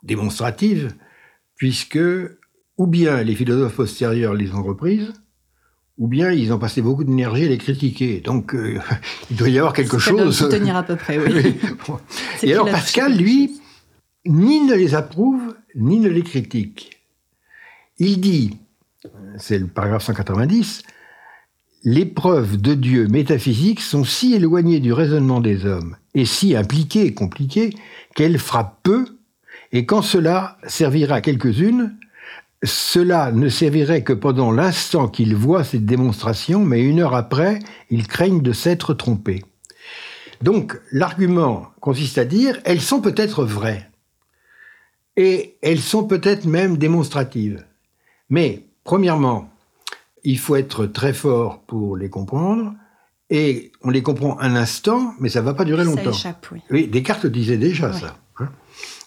démonstratives, 0.03 0.93
puisque 1.55 1.99
ou 2.77 2.87
bien 2.87 3.21
les 3.23 3.35
philosophes 3.35 3.75
postérieurs 3.75 4.33
les 4.33 4.53
ont 4.53 4.63
reprises, 4.63 5.13
ou 5.97 6.07
bien 6.07 6.31
ils 6.31 6.53
ont 6.53 6.59
passé 6.59 6.81
beaucoup 6.81 7.03
d'énergie 7.03 7.43
à 7.43 7.49
les 7.49 7.57
critiquer. 7.57 8.21
Donc 8.21 8.55
euh, 8.55 8.79
il 9.29 9.35
doit 9.35 9.49
y 9.49 9.59
avoir 9.59 9.73
quelque 9.73 9.99
Ça 9.99 10.11
doit 10.11 10.23
chose. 10.23 10.37
soutenir 10.37 10.77
à 10.77 10.83
peu 10.83 10.95
près, 10.95 11.19
oui. 11.19 11.59
Bon. 11.87 11.99
Et 12.41 12.53
alors 12.53 12.69
Pascal, 12.69 13.17
lui, 13.17 13.59
ni 14.25 14.61
ne 14.61 14.75
les 14.75 14.95
approuve, 14.95 15.55
ni 15.75 15.99
ne 15.99 16.09
les 16.09 16.23
critique. 16.23 17.01
Il 17.97 18.21
dit, 18.21 18.57
c'est 19.37 19.59
le 19.59 19.67
paragraphe 19.67 20.03
190, 20.03 20.83
les 21.83 22.05
preuves 22.05 22.57
de 22.57 22.73
Dieu 22.73 23.07
métaphysiques 23.07 23.79
sont 23.79 24.03
si 24.03 24.33
éloignées 24.33 24.79
du 24.79 24.91
raisonnement 24.91 25.39
des 25.39 25.65
hommes 25.65 25.95
et 26.13 26.25
si 26.25 26.55
impliquées 26.55 27.05
et 27.05 27.13
compliquées 27.13 27.73
qu'elles 28.15 28.37
frappent 28.37 28.79
peu, 28.83 29.05
et 29.71 29.85
quand 29.85 30.01
cela 30.01 30.57
servira 30.67 31.15
à 31.15 31.21
quelques-unes, 31.21 31.95
cela 32.63 33.31
ne 33.31 33.47
servirait 33.47 34.03
que 34.03 34.11
pendant 34.11 34.51
l'instant 34.51 35.07
qu'ils 35.07 35.35
voient 35.35 35.63
cette 35.63 35.85
démonstration, 35.85 36.65
mais 36.65 36.81
une 36.81 36.99
heure 36.99 37.15
après, 37.15 37.59
ils 37.89 38.07
craignent 38.07 38.41
de 38.41 38.51
s'être 38.51 38.93
trompés. 38.93 39.45
Donc, 40.41 40.77
l'argument 40.91 41.67
consiste 41.79 42.17
à 42.17 42.25
dire, 42.25 42.59
elles 42.65 42.81
sont 42.81 42.99
peut-être 42.99 43.45
vraies, 43.45 43.89
et 45.15 45.57
elles 45.61 45.79
sont 45.79 46.05
peut-être 46.05 46.45
même 46.45 46.77
démonstratives. 46.77 47.65
Mais, 48.29 48.68
premièrement, 48.83 49.49
il 50.23 50.37
faut 50.39 50.55
être 50.55 50.85
très 50.85 51.13
fort 51.13 51.61
pour 51.67 51.95
les 51.97 52.09
comprendre, 52.09 52.73
et 53.29 53.71
on 53.83 53.89
les 53.89 54.01
comprend 54.01 54.39
un 54.39 54.55
instant, 54.55 55.13
mais 55.19 55.29
ça 55.29 55.41
ne 55.41 55.45
va 55.45 55.53
pas 55.53 55.65
durer 55.65 55.83
Ça 55.85 55.89
longtemps. 55.91 56.09
échappe, 56.11 56.47
oui. 56.51 56.61
Oui, 56.71 56.87
Descartes 56.87 57.23
le 57.25 57.29
disait 57.29 57.57
déjà, 57.57 57.91
Ouais. 57.91 57.99
ça. 57.99 58.17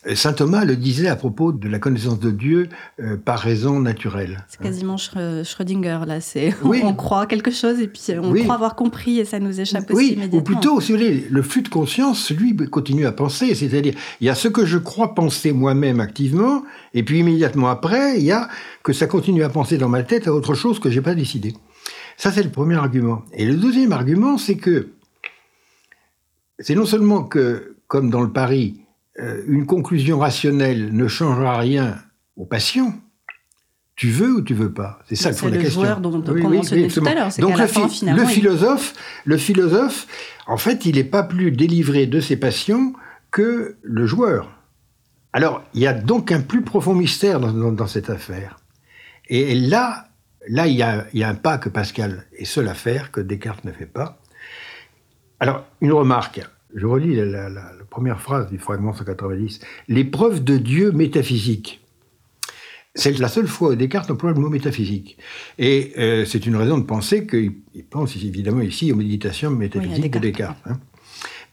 Hein. 0.06 0.14
Saint 0.14 0.32
Thomas 0.32 0.64
le 0.64 0.76
disait 0.76 1.08
à 1.08 1.16
propos 1.16 1.52
de 1.52 1.68
la 1.68 1.78
connaissance 1.78 2.18
de 2.18 2.30
Dieu 2.30 2.68
euh, 3.00 3.16
par 3.16 3.38
raison 3.38 3.80
naturelle. 3.80 4.44
C'est 4.48 4.60
quasiment 4.60 4.96
Schrö- 4.96 5.44
Schrödinger, 5.44 6.00
là. 6.06 6.20
C'est, 6.20 6.54
Oui. 6.64 6.80
On 6.84 6.94
croit 6.94 7.26
quelque 7.26 7.50
chose 7.50 7.80
et 7.80 7.88
puis 7.88 8.00
on 8.20 8.30
Oui. 8.30 8.42
croit 8.42 8.54
avoir 8.56 8.74
compris 8.74 9.18
et 9.20 9.24
ça 9.24 9.38
nous 9.38 9.60
échappe 9.60 9.90
aussi 9.90 9.96
Oui, 9.96 10.06
immédiatement. 10.14 10.38
ou 10.38 10.42
plutôt, 10.42 10.80
si 10.80 10.92
vous 10.92 10.98
voulez, 10.98 11.26
le 11.30 11.42
flux 11.42 11.62
de 11.62 11.68
conscience, 11.68 12.30
lui, 12.30 12.54
continue 12.56 13.06
à 13.06 13.12
penser. 13.12 13.54
C'est-à-dire, 13.54 13.94
il 14.20 14.26
y 14.26 14.30
a 14.30 14.34
ce 14.34 14.48
que 14.48 14.64
je 14.66 14.78
crois 14.78 15.14
penser 15.14 15.52
moi-même 15.52 16.00
activement, 16.00 16.64
et 16.94 17.02
puis 17.02 17.20
immédiatement 17.20 17.68
après, 17.68 18.18
il 18.18 18.24
y 18.24 18.32
a 18.32 18.48
que 18.82 18.92
ça 18.92 19.06
continue 19.06 19.42
à 19.44 19.48
penser 19.48 19.78
dans 19.78 19.88
ma 19.88 20.02
tête 20.02 20.26
à 20.28 20.32
autre 20.34 20.54
chose 20.54 20.78
que 20.80 20.90
j'ai 20.90 21.00
pas 21.02 21.14
décidé. 21.14 21.54
Ça, 22.16 22.30
c'est 22.30 22.42
le 22.42 22.50
premier 22.50 22.74
argument. 22.76 23.22
Et 23.32 23.46
le 23.46 23.54
deuxième 23.56 23.92
argument, 23.92 24.36
c'est 24.38 24.56
que 24.56 24.88
c'est 26.58 26.74
non 26.74 26.86
seulement 26.86 27.24
que, 27.24 27.76
comme 27.88 28.10
dans 28.10 28.20
le 28.20 28.30
pari, 28.30 28.76
euh, 28.76 28.81
une 29.46 29.66
conclusion 29.66 30.18
rationnelle 30.18 30.94
ne 30.94 31.06
changera 31.08 31.58
rien 31.58 31.98
aux 32.36 32.46
passions. 32.46 32.94
Tu 33.94 34.08
veux 34.08 34.36
ou 34.36 34.42
tu 34.42 34.54
veux 34.54 34.72
pas? 34.72 35.00
C'est 35.06 35.16
ça 35.16 35.28
le 35.28 35.34
C'est 35.34 35.40
fond 35.40 35.46
de 35.46 35.50
la 35.52 35.56
le 35.58 35.62
question. 35.64 35.82
joueur 35.82 36.00
dont- 36.00 36.24
on 36.26 36.48
mentionnait 36.48 36.88
tout 36.88 37.04
à 37.06 37.14
l'heure, 37.14 37.30
c'est 37.30 37.42
Donc 37.42 37.56
la 37.58 37.64
le, 37.64 37.68
fin, 37.68 37.86
le 37.86 38.22
il- 38.22 38.26
philosophe, 38.26 38.94
le 39.26 39.36
philosophe, 39.36 40.06
en 40.46 40.56
fait, 40.56 40.86
il 40.86 40.96
n'est 40.96 41.04
pas 41.04 41.22
plus 41.22 41.52
délivré 41.52 42.06
de 42.06 42.18
ses 42.20 42.36
passions 42.36 42.94
que 43.30 43.76
le 43.82 44.06
joueur. 44.06 44.50
Alors, 45.34 45.62
il 45.74 45.80
y 45.82 45.86
a 45.86 45.92
donc 45.92 46.32
un 46.32 46.40
plus 46.40 46.62
profond 46.62 46.94
mystère 46.94 47.38
dans, 47.38 47.52
dans- 47.52 47.72
dans 47.72 47.86
cette 47.86 48.08
affaire. 48.10 48.58
Et 49.28 49.54
là, 49.54 50.08
là, 50.48 50.66
il 50.66 50.74
y, 50.76 50.82
a, 50.82 51.06
il 51.12 51.20
y 51.20 51.22
a 51.24 51.28
un 51.28 51.34
pas 51.34 51.58
que 51.58 51.68
Pascal 51.68 52.24
est 52.36 52.44
seul 52.46 52.68
à 52.68 52.74
faire, 52.74 53.10
que 53.12 53.20
Descartes 53.20 53.64
ne 53.64 53.72
fait 53.72 53.86
pas. 53.86 54.18
Alors, 55.38 55.64
une 55.80 55.92
remarque. 55.92 56.40
Je 56.74 56.86
relis 56.86 57.14
la, 57.14 57.24
la- 57.24 57.48
la- 57.48 57.72
la 57.78 57.84
première 57.88 58.20
phrase 58.20 58.48
du 58.50 58.58
fragment 58.58 58.92
190. 58.94 59.60
L'épreuve 59.88 60.42
de 60.42 60.56
Dieu 60.58 60.92
métaphysique. 60.92 61.80
C'est 62.94 63.18
la 63.18 63.28
seule 63.28 63.46
fois 63.48 63.70
où 63.70 63.74
Descartes 63.74 64.10
emploie 64.10 64.32
le 64.32 64.40
mot 64.40 64.50
métaphysique. 64.50 65.16
Et 65.58 65.92
euh, 65.98 66.24
c'est 66.26 66.44
une 66.46 66.56
raison 66.56 66.76
de 66.78 66.84
penser 66.84 67.26
qu'il 67.26 67.54
il 67.74 67.84
pense 67.84 68.14
évidemment 68.16 68.60
ici 68.60 68.92
aux 68.92 68.96
méditations 68.96 69.50
métaphysiques 69.50 70.12
de 70.12 70.18
Descartes. 70.18 70.56
Descartes. 70.62 70.62
hein. 70.66 70.80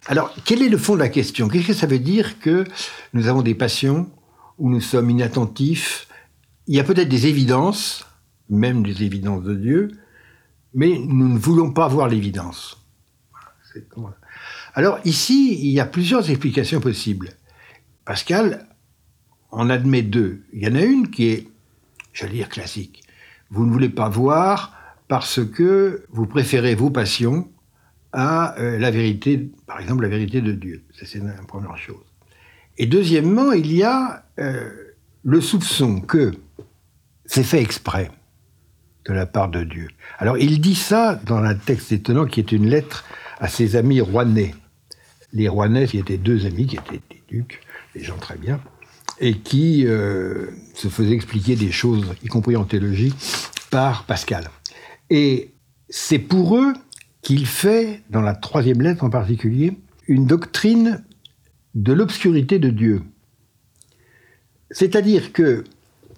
Alors, 0.08 0.34
quel 0.46 0.62
est 0.62 0.70
le 0.70 0.78
fond 0.78 0.96
de 0.96 1.00
la 1.00 1.10
question? 1.10 1.48
Qu'est-ce 1.48 1.68
que 1.68 1.74
ça 1.74 1.88
veut 1.88 2.00
dire 2.00 2.40
que 2.40 2.64
nous 3.14 3.28
avons 3.28 3.42
des 3.42 3.56
passions, 3.56 4.10
où 4.58 4.70
nous 4.70 4.82
sommes 4.82 5.10
inattentifs? 5.10 6.08
Il 6.68 6.76
y 6.76 6.80
a 6.80 6.84
peut-être 6.84 7.10
des 7.10 7.28
évidences, 7.28 8.06
même 8.50 8.84
des 8.84 9.04
évidences 9.04 9.44
de 9.44 9.56
Dieu, 9.56 9.90
mais 10.74 11.00
nous 11.00 11.28
ne 11.30 11.38
voulons 11.38 11.72
pas 11.72 11.88
voir 11.88 12.08
l'évidence. 12.10 12.86
C'est 13.74 13.88
comment- 13.90 14.12
Alors 14.80 15.02
ici, 15.04 15.60
il 15.60 15.72
y 15.72 15.82
a 15.82 15.86
plusieurs 15.86 16.30
explications 16.30 16.80
possibles. 16.80 17.32
Pascal 18.06 18.66
en 19.52 19.70
admet 19.70 20.04
deux. 20.04 20.44
Il 20.54 20.64
y 20.64 20.68
en 20.72 20.76
a 20.76 20.82
une 20.84 21.10
qui 21.10 21.28
est, 21.28 21.50
j'allais 22.14 22.36
dire, 22.36 22.48
classique. 22.48 23.04
Vous 23.50 23.66
ne 23.66 23.74
voulez 23.74 23.90
pas 23.90 24.08
voir 24.08 24.74
parce 25.10 25.46
que 25.46 26.06
vous 26.12 26.28
préférez 26.28 26.76
vos 26.76 26.92
passions 26.92 27.50
à 28.14 28.58
euh, 28.58 28.80
la 28.80 28.90
vérité, 28.90 29.52
par 29.68 29.82
exemple 29.82 30.04
la 30.04 30.08
vérité 30.08 30.40
de 30.40 30.54
Dieu. 30.54 30.86
Ça, 30.98 31.06
c'est 31.06 31.22
la 31.22 31.34
première 31.46 31.78
chose. 31.78 32.06
Et 32.78 32.86
deuxièmement, 32.86 33.52
il 33.52 33.74
y 33.74 33.84
a 33.84 34.24
euh, 34.40 34.70
le 35.26 35.42
soupçon 35.42 36.00
que 36.00 36.32
c'est 37.26 37.44
fait 37.44 37.62
exprès 37.62 38.12
de 39.04 39.12
la 39.12 39.26
part 39.26 39.50
de 39.50 39.66
Dieu. 39.66 39.90
Alors 40.20 40.38
il 40.38 40.62
dit 40.62 40.76
ça 40.76 41.16
dans 41.16 41.44
un 41.44 41.56
texte 41.56 41.92
étonnant 41.92 42.26
qui 42.26 42.40
est 42.40 42.54
une 42.54 42.70
lettre 42.70 43.04
à 43.40 43.50
ses 43.50 43.76
amis 43.76 44.00
rouennais. 44.00 44.56
Les 45.34 45.48
rouennais, 45.48 45.88
qui 45.88 45.98
étaient 45.98 46.18
deux 46.18 46.46
amis, 46.46 46.66
qui 46.66 46.76
étaient 46.76 47.02
des 47.10 47.24
ducs, 47.28 47.62
des 47.96 48.04
gens 48.04 48.18
très 48.18 48.38
bien, 48.38 48.60
et 49.20 49.38
qui 49.38 49.86
euh, 49.86 50.48
se 50.74 50.88
faisaient 50.88 51.14
expliquer 51.14 51.56
des 51.56 51.72
choses, 51.72 52.06
y 52.24 52.28
compris 52.28 52.56
en 52.56 52.64
théologie, 52.64 53.14
par 53.70 54.06
Pascal. 54.06 54.50
Et 55.10 55.52
c'est 55.90 56.20
pour 56.20 56.58
eux 56.58 56.74
qu'il 57.22 57.46
fait, 57.46 58.02
dans 58.10 58.22
la 58.22 58.34
troisième 58.34 58.82
lettre 58.82 59.04
en 59.04 59.10
particulier, 59.10 59.78
une 60.08 60.26
doctrine 60.26 61.04
de 61.76 61.94
l'obscurité 61.94 62.60
de 62.60 62.70
Dieu. 62.70 63.04
C'est-à-dire 64.72 65.34
que 65.34 65.64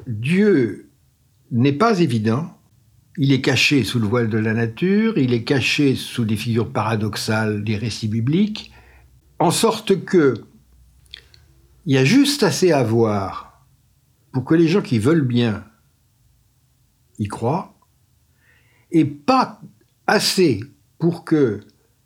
Dieu 0.07 0.89
n'est 1.51 1.73
pas 1.73 1.99
évident, 1.99 2.57
il 3.17 3.33
est 3.33 3.41
caché 3.41 3.83
sous 3.83 3.99
le 3.99 4.07
voile 4.07 4.29
de 4.29 4.37
la 4.37 4.53
nature, 4.53 5.17
il 5.17 5.33
est 5.33 5.43
caché 5.43 5.95
sous 5.95 6.23
des 6.23 6.37
figures 6.37 6.71
paradoxales 6.71 7.63
des 7.63 7.75
récits 7.75 8.07
bibliques, 8.07 8.70
en 9.41 9.49
sorte 9.49 10.05
que 10.05 10.35
il 11.87 11.95
y 11.95 11.97
a 11.97 12.05
juste 12.05 12.43
assez 12.43 12.71
à 12.71 12.83
voir 12.83 13.65
pour 14.31 14.45
que 14.45 14.53
les 14.53 14.67
gens 14.67 14.83
qui 14.83 14.99
veulent 14.99 15.25
bien 15.25 15.65
y 17.17 17.27
croient, 17.27 17.73
et 18.91 19.03
pas 19.03 19.59
assez 20.05 20.61
pour 20.99 21.25
que 21.25 21.61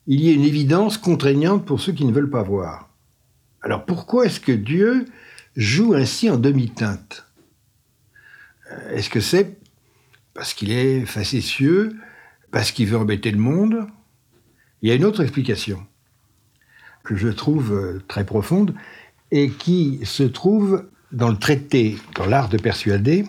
il 0.08 0.22
y 0.22 0.30
ait 0.30 0.34
une 0.34 0.46
évidence 0.46 0.98
contraignante 0.98 1.66
pour 1.66 1.82
ceux 1.82 1.92
qui 1.92 2.06
ne 2.06 2.14
veulent 2.14 2.30
pas 2.30 2.44
voir. 2.44 2.90
Alors 3.62 3.86
pourquoi 3.86 4.28
est-ce 4.28 4.40
que 4.40 4.54
Dieu 4.54 5.06
joue 5.58 5.94
ainsi 5.94 6.30
en 6.30 6.38
demi-teinte? 6.38 7.26
Euh, 8.72 8.96
Est-ce 8.96 9.10
que 9.10 9.20
c'est 9.20 9.58
parce 10.34 10.54
qu'il 10.54 10.72
est 10.72 11.06
facétieux, 11.06 11.98
parce 12.52 12.72
qu'il 12.72 12.88
veut 12.88 12.98
embêter 12.98 13.32
le 13.32 13.40
monde? 13.40 13.88
Il 14.82 14.88
y 14.88 14.92
a 14.94 14.96
une 14.96 15.06
autre 15.06 15.22
explication 15.22 15.86
que 17.06 17.16
je 17.16 17.30
trouve 17.30 17.74
euh, 17.74 18.04
très 18.08 18.26
profonde 18.26 18.74
et 19.32 19.50
qui 19.50 20.02
se 20.04 20.24
trouve 20.24 20.86
dans 21.12 21.30
le 21.30 21.38
traité, 21.38 21.98
dans 22.16 22.26
l'art 22.26 22.50
de 22.50 22.58
persuader, 22.58 23.26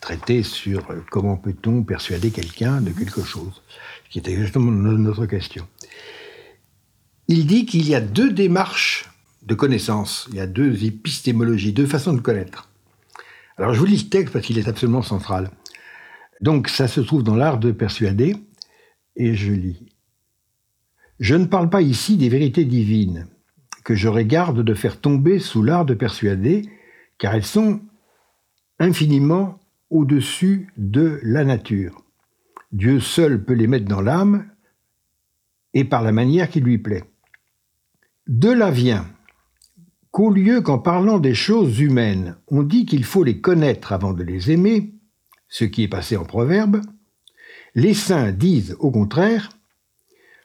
traité 0.00 0.42
sur 0.42 0.90
euh, 0.90 1.02
comment 1.10 1.36
peut-on 1.36 1.82
persuader 1.82 2.30
quelqu'un 2.30 2.80
de 2.82 2.90
quelque 2.90 3.22
chose, 3.22 3.62
qui 4.10 4.18
est 4.18 4.28
exactement 4.28 4.70
no- 4.70 4.98
notre 4.98 5.26
question. 5.26 5.66
Il 7.28 7.46
dit 7.46 7.64
qu'il 7.64 7.88
y 7.88 7.94
a 7.94 8.00
deux 8.02 8.30
démarches 8.30 9.08
de 9.42 9.54
connaissance, 9.54 10.26
il 10.30 10.36
y 10.36 10.40
a 10.40 10.46
deux 10.46 10.84
épistémologies, 10.84 11.72
deux 11.72 11.86
façons 11.86 12.12
de 12.12 12.20
connaître. 12.20 12.68
Alors 13.56 13.72
je 13.72 13.78
vous 13.78 13.86
lis 13.86 14.02
le 14.04 14.10
texte 14.10 14.32
parce 14.32 14.44
qu'il 14.44 14.58
est 14.58 14.68
absolument 14.68 15.02
central. 15.02 15.50
Donc 16.40 16.68
ça 16.68 16.88
se 16.88 17.00
trouve 17.00 17.22
dans 17.22 17.36
l'art 17.36 17.58
de 17.58 17.72
persuader, 17.72 18.36
et 19.16 19.34
je 19.34 19.52
lis. 19.52 19.86
Je 21.24 21.36
ne 21.36 21.46
parle 21.46 21.70
pas 21.70 21.80
ici 21.80 22.18
des 22.18 22.28
vérités 22.28 22.66
divines, 22.66 23.28
que 23.82 23.94
j'aurais 23.94 24.26
garde 24.26 24.62
de 24.62 24.74
faire 24.74 25.00
tomber 25.00 25.38
sous 25.38 25.62
l'art 25.62 25.86
de 25.86 25.94
persuader, 25.94 26.68
car 27.16 27.34
elles 27.34 27.46
sont 27.46 27.80
infiniment 28.78 29.58
au-dessus 29.88 30.68
de 30.76 31.20
la 31.22 31.46
nature. 31.46 32.04
Dieu 32.72 33.00
seul 33.00 33.42
peut 33.42 33.54
les 33.54 33.66
mettre 33.66 33.86
dans 33.86 34.02
l'âme, 34.02 34.50
et 35.72 35.84
par 35.84 36.02
la 36.02 36.12
manière 36.12 36.50
qui 36.50 36.60
lui 36.60 36.76
plaît. 36.76 37.04
De 38.26 38.50
là 38.50 38.70
vient 38.70 39.06
qu'au 40.10 40.30
lieu 40.30 40.60
qu'en 40.60 40.78
parlant 40.78 41.18
des 41.18 41.34
choses 41.34 41.80
humaines, 41.80 42.36
on 42.48 42.62
dit 42.62 42.84
qu'il 42.84 43.02
faut 43.02 43.24
les 43.24 43.40
connaître 43.40 43.94
avant 43.94 44.12
de 44.12 44.24
les 44.24 44.50
aimer, 44.50 44.92
ce 45.48 45.64
qui 45.64 45.84
est 45.84 45.88
passé 45.88 46.18
en 46.18 46.26
proverbe, 46.26 46.82
les 47.74 47.94
saints 47.94 48.30
disent 48.30 48.76
au 48.78 48.90
contraire, 48.90 49.48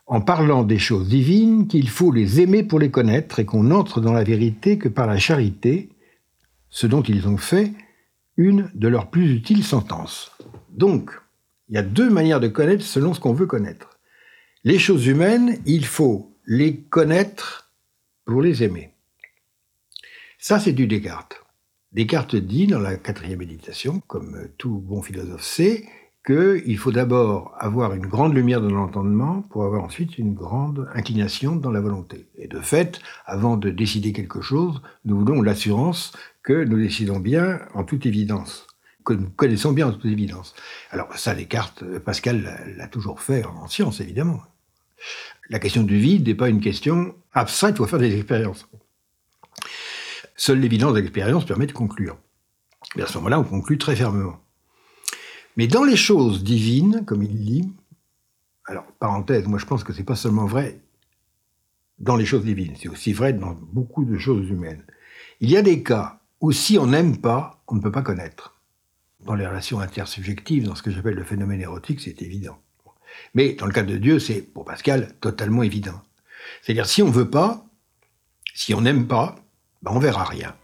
en 0.10 0.22
parlant 0.22 0.64
des 0.64 0.80
choses 0.80 1.08
divines, 1.08 1.68
qu'il 1.68 1.88
faut 1.88 2.12
les 2.12 2.42
aimer 2.42 2.64
pour 2.64 2.80
les 2.80 2.90
connaître 2.90 3.38
et 3.38 3.46
qu'on 3.46 3.64
n'entre 3.64 4.02
dans 4.02 4.12
la 4.12 4.24
vérité 4.24 4.80
que 4.80 4.90
par 4.90 5.06
la 5.06 5.20
charité, 5.20 5.90
ce 6.72 6.88
dont 6.88 7.04
ils 7.04 7.28
ont 7.28 7.38
fait 7.38 7.74
une 8.36 8.72
de 8.74 8.88
leurs 8.88 9.12
plus 9.12 9.32
utiles 9.36 9.64
sentences. 9.64 10.32
Donc, 10.72 11.12
il 11.68 11.76
y 11.76 11.78
a 11.78 11.84
deux 11.84 12.10
manières 12.10 12.40
de 12.40 12.48
connaître 12.48 12.84
selon 12.84 13.14
ce 13.14 13.20
qu'on 13.20 13.34
veut 13.34 13.46
connaître. 13.46 14.00
Les 14.64 14.80
choses 14.80 15.06
humaines, 15.06 15.60
il 15.68 15.86
faut 15.86 16.36
les 16.48 16.78
connaître 16.78 17.72
pour 18.26 18.42
les 18.42 18.64
aimer. 18.64 18.90
Ça, 20.40 20.60
c'est 20.60 20.74
du 20.74 20.88
Descartes. 20.88 21.44
Descartes 21.92 22.36
dit 22.36 22.66
dans 22.66 22.80
la 22.80 22.96
quatrième 22.96 23.40
méditation, 23.40 24.02
comme 24.08 24.50
tout 24.58 24.80
bon 24.80 25.04
philosophe 25.04 25.44
sait, 25.44 25.86
qu'il 26.26 26.78
faut 26.78 26.92
d'abord 26.92 27.54
avoir 27.58 27.94
une 27.94 28.06
grande 28.06 28.36
lumière 28.36 28.62
dans 28.62 28.70
l'entendement 28.70 29.42
pour 29.42 29.64
avoir 29.64 29.84
ensuite 29.84 30.18
une 30.18 30.34
grande 30.34 30.88
inclination 30.94 31.56
dans 31.56 31.72
la 31.72 31.82
volonté. 31.82 32.28
Et 32.38 32.48
de 32.48 32.60
fait, 32.60 33.00
avant 33.26 33.58
de 33.58 33.70
décider 33.70 34.12
quelque 34.12 34.42
chose, 34.42 34.82
nous 35.06 35.18
voulons 35.18 35.42
l'assurance 35.42 36.12
que 36.44 36.64
nous 36.64 36.78
décidons 36.78 37.20
bien 37.20 37.60
en 37.74 37.84
toute 37.84 38.06
évidence, 38.06 38.68
que 39.06 39.14
nous 39.14 39.30
connaissons 39.30 39.72
bien 39.72 39.88
en 39.88 39.94
toute 39.94 40.06
évidence. 40.06 40.56
Alors 40.92 41.18
ça, 41.18 41.34
Descartes, 41.34 41.84
Pascal 42.00 42.76
l'a 42.78 42.88
toujours 42.88 43.22
fait 43.22 43.46
en 43.46 43.68
science, 43.68 44.02
évidemment. 44.02 44.42
La 45.50 45.60
question 45.60 45.84
du 45.84 45.98
vide 45.98 46.28
n'est 46.28 46.36
pas 46.36 46.50
une 46.50 46.62
question 46.62 47.16
abstraite, 47.34 47.76
il 47.76 47.78
faut 47.78 47.88
faire 47.88 48.00
des 48.00 48.16
expériences. 48.16 48.68
Seule 50.36 50.60
l'évidence 50.60 50.94
de 50.94 51.00
l'expérience 51.00 51.46
permet 51.46 51.68
de 51.68 51.72
conclure. 51.72 52.18
Et 52.96 53.02
à 53.02 53.08
ce 53.08 53.18
moment-là, 53.18 53.40
on 53.40 53.44
conclut 53.44 53.78
très 53.78 53.96
fermement. 53.96 54.40
Mais 55.58 55.68
dans 55.68 55.84
les 55.84 55.96
choses 55.96 56.44
divines, 56.44 57.04
comme 57.06 57.24
il 57.24 57.36
dit, 57.36 57.74
alors 58.66 58.86
parenthèse, 59.00 59.48
moi 59.48 59.60
je 59.60 59.66
pense 59.66 59.84
que 59.84 59.94
c'est 59.94 60.04
pas 60.04 60.16
seulement 60.16 60.46
vrai 60.46 60.80
dans 62.00 62.16
les 62.16 62.26
choses 62.26 62.46
divines, 62.46 62.76
c'est 62.80 62.88
aussi 62.88 63.12
vrai 63.14 63.34
dans 63.34 63.54
beaucoup 63.74 64.06
de 64.06 64.18
choses 64.18 64.50
humaines. 64.50 64.84
Il 65.42 65.50
y 65.50 65.58
a 65.58 65.62
des 65.62 65.84
cas 65.84 66.22
où 66.40 66.52
si 66.52 66.78
on 66.78 66.88
n'aime 66.88 67.18
pas, 67.18 67.62
on 67.68 67.76
ne 67.76 67.82
peut 67.82 67.92
pas 67.92 68.02
connaître. 68.02 68.56
Dans 69.26 69.36
les 69.36 69.46
relations 69.46 69.82
intersubjectives, 69.82 70.64
dans 70.64 70.76
ce 70.76 70.82
que 70.82 70.92
j'appelle 70.92 71.16
le 71.16 71.26
phénomène 71.26 71.60
érotique, 71.60 72.00
c'est 72.00 72.22
évident. 72.22 72.58
Mais 73.34 73.54
dans 73.54 73.66
le 73.66 73.74
cas 73.74 73.84
de 73.84 73.98
Dieu, 73.98 74.20
c'est, 74.20 74.42
pour 74.42 74.64
Pascal, 74.64 75.14
totalement 75.20 75.64
évident. 75.64 76.02
C'est-à-dire, 76.62 76.86
si 76.86 77.02
on 77.02 77.08
ne 77.08 77.12
veut 77.12 77.30
pas, 77.30 77.66
si 78.54 78.74
on 78.74 78.82
n'aime 78.82 79.08
pas, 79.08 79.36
ben 79.82 79.92
on 79.94 80.00
verra 80.00 80.24
rien. 80.24 80.56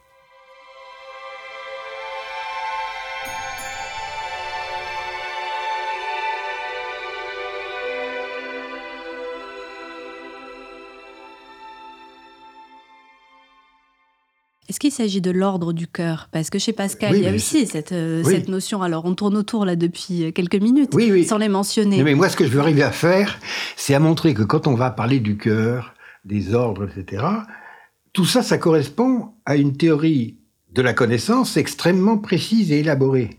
Est-ce 14.68 14.80
qu'il 14.80 14.92
s'agit 14.92 15.22
de 15.22 15.32
l'ordre 15.32 15.74
du 15.74 15.88
cœur? 15.88 16.28
Parce 16.32 16.50
que 16.50 16.58
chez 16.58 16.74
Pascal, 16.74 17.16
il 17.16 17.24
y 17.24 17.28
a 17.28 17.34
aussi 17.34 17.68
cette, 17.68 17.92
euh, 17.92 18.24
cette, 18.24 18.48
notion. 18.48 18.82
Alors, 18.82 19.06
on 19.06 19.14
tourne 19.14 19.38
autour 19.38 19.66
là 19.66 19.76
depuis 19.76 20.34
quelques 20.34 20.56
minutes, 20.56 20.92
sans 21.28 21.38
les 21.38 21.50
mentionner. 21.50 22.02
mais 22.04 22.16
moi, 22.16 22.30
ce 22.30 22.36
que 22.36 22.46
je 22.46 22.50
veux 22.50 22.60
arriver 22.60 22.84
à 22.84 22.92
faire, 22.92 23.40
c'est 23.76 23.94
à 23.94 24.00
montrer 24.00 24.34
que 24.34 24.44
quand 24.44 24.68
on 24.68 24.74
va 24.74 24.90
parler 24.90 25.20
du 25.20 25.38
cœur, 25.38 25.94
des 26.24 26.54
ordres, 26.54 26.90
etc., 26.90 27.24
tout 28.14 28.26
ça, 28.26 28.42
ça 28.42 28.58
correspond 28.58 29.34
à 29.46 29.56
une 29.56 29.76
théorie 29.76 30.38
de 30.72 30.82
la 30.82 30.94
connaissance 30.94 31.58
extrêmement 31.58 32.18
précise 32.18 32.72
et 32.72 32.80
élaborée. 32.80 33.30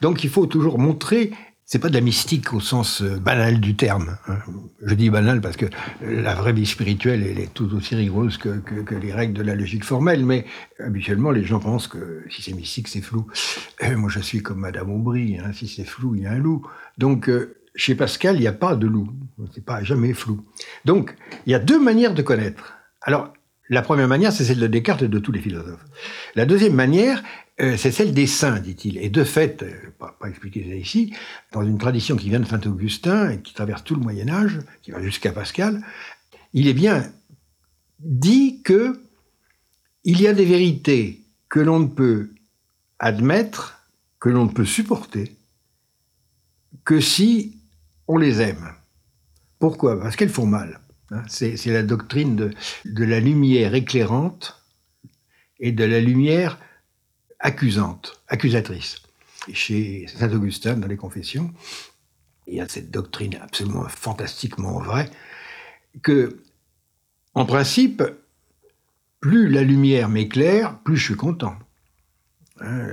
Donc, 0.00 0.24
il 0.24 0.30
faut 0.30 0.46
toujours 0.46 0.78
montrer 0.78 1.32
c'est 1.70 1.78
pas 1.78 1.88
de 1.88 1.94
la 1.94 2.00
mystique 2.00 2.52
au 2.52 2.58
sens 2.58 3.00
euh, 3.00 3.16
banal 3.16 3.60
du 3.60 3.76
terme. 3.76 4.16
Hein. 4.26 4.38
Je 4.82 4.92
dis 4.92 5.08
banal 5.08 5.40
parce 5.40 5.56
que 5.56 5.66
la 6.02 6.34
vraie 6.34 6.52
vie 6.52 6.66
spirituelle, 6.66 7.24
elle 7.24 7.38
est 7.38 7.54
tout 7.54 7.72
aussi 7.76 7.94
rigoureuse 7.94 8.38
que, 8.38 8.60
les 8.96 9.12
règles 9.12 9.34
de 9.34 9.42
la 9.42 9.54
logique 9.54 9.84
formelle, 9.84 10.26
mais 10.26 10.46
habituellement, 10.80 11.30
les 11.30 11.44
gens 11.44 11.60
pensent 11.60 11.86
que 11.86 12.24
si 12.28 12.42
c'est 12.42 12.54
mystique, 12.54 12.88
c'est 12.88 13.00
flou. 13.00 13.24
Euh, 13.84 13.96
moi, 13.96 14.10
je 14.10 14.18
suis 14.18 14.42
comme 14.42 14.58
Madame 14.58 14.90
Aubry, 14.90 15.38
hein, 15.38 15.52
si 15.52 15.68
c'est 15.68 15.84
flou, 15.84 16.16
il 16.16 16.22
y 16.22 16.26
a 16.26 16.32
un 16.32 16.38
loup. 16.38 16.66
Donc, 16.98 17.28
euh, 17.28 17.54
chez 17.76 17.94
Pascal, 17.94 18.34
il 18.34 18.40
n'y 18.40 18.48
a 18.48 18.52
pas 18.52 18.74
de 18.74 18.88
loup. 18.88 19.08
C'est 19.54 19.64
pas 19.64 19.84
jamais 19.84 20.12
flou. 20.12 20.44
Donc, 20.84 21.14
il 21.46 21.52
y 21.52 21.54
a 21.54 21.60
deux 21.60 21.78
manières 21.78 22.14
de 22.14 22.22
connaître. 22.22 22.74
Alors, 23.00 23.32
la 23.68 23.82
première 23.82 24.08
manière, 24.08 24.32
c'est 24.32 24.42
celle 24.42 24.58
de 24.58 24.66
Descartes 24.66 25.02
et 25.02 25.08
de 25.08 25.20
tous 25.20 25.30
les 25.30 25.38
philosophes. 25.38 25.84
La 26.34 26.46
deuxième 26.46 26.74
manière, 26.74 27.22
c'est 27.76 27.92
celle 27.92 28.14
des 28.14 28.26
saints, 28.26 28.58
dit-il. 28.60 28.98
Et 28.98 29.10
de 29.10 29.24
fait, 29.24 29.62
euh, 29.62 29.72
pas, 29.98 30.16
pas 30.18 30.28
expliquer 30.28 30.66
ça 30.68 30.74
ici, 30.74 31.14
dans 31.52 31.62
une 31.62 31.78
tradition 31.78 32.16
qui 32.16 32.28
vient 32.28 32.40
de 32.40 32.46
Saint 32.46 32.60
Augustin 32.66 33.30
et 33.30 33.40
qui 33.40 33.54
traverse 33.54 33.84
tout 33.84 33.94
le 33.94 34.00
Moyen 34.00 34.28
Âge, 34.28 34.58
qui 34.82 34.90
va 34.90 35.02
jusqu'à 35.02 35.32
Pascal, 35.32 35.82
il 36.52 36.68
est 36.68 36.74
bien 36.74 37.10
dit 38.00 38.62
que 38.62 39.00
il 40.04 40.20
y 40.20 40.26
a 40.26 40.32
des 40.32 40.46
vérités 40.46 41.20
que 41.48 41.60
l'on 41.60 41.80
ne 41.80 41.88
peut 41.88 42.30
admettre, 42.98 43.82
que 44.18 44.30
l'on 44.30 44.46
ne 44.46 44.50
peut 44.50 44.64
supporter, 44.64 45.36
que 46.84 47.00
si 47.00 47.58
on 48.08 48.16
les 48.16 48.40
aime. 48.40 48.72
Pourquoi? 49.58 50.00
Parce 50.00 50.16
qu'elles 50.16 50.30
font 50.30 50.46
mal. 50.46 50.80
Hein, 51.10 51.22
c'est 51.28 51.56
la 51.66 51.82
doctrine 51.82 52.36
de, 52.36 53.04
la 53.04 53.20
lumière 53.20 53.74
éclairante 53.74 54.62
et 55.58 55.72
de 55.72 55.84
la 55.84 56.00
lumière 56.00 56.58
accusante, 57.40 58.22
accusatrice. 58.28 59.02
chez 59.52 60.06
Saint 60.06 60.32
Augustin, 60.32 60.76
dans 60.76 60.86
les 60.86 60.96
Confessions, 60.98 61.50
il 62.46 62.56
y 62.56 62.60
a 62.60 62.68
cette 62.68 62.90
doctrine 62.90 63.36
absolument 63.40 63.88
fantastiquement 63.88 64.78
vraie 64.78 65.10
que, 66.02 66.42
en 67.34 67.46
principe, 67.46 68.02
plus 69.20 69.48
la 69.48 69.62
lumière 69.62 70.08
m'éclaire, 70.08 70.78
plus 70.80 70.96
je 70.96 71.04
suis 71.04 71.16
content. 71.16 71.56
Hein, 72.60 72.88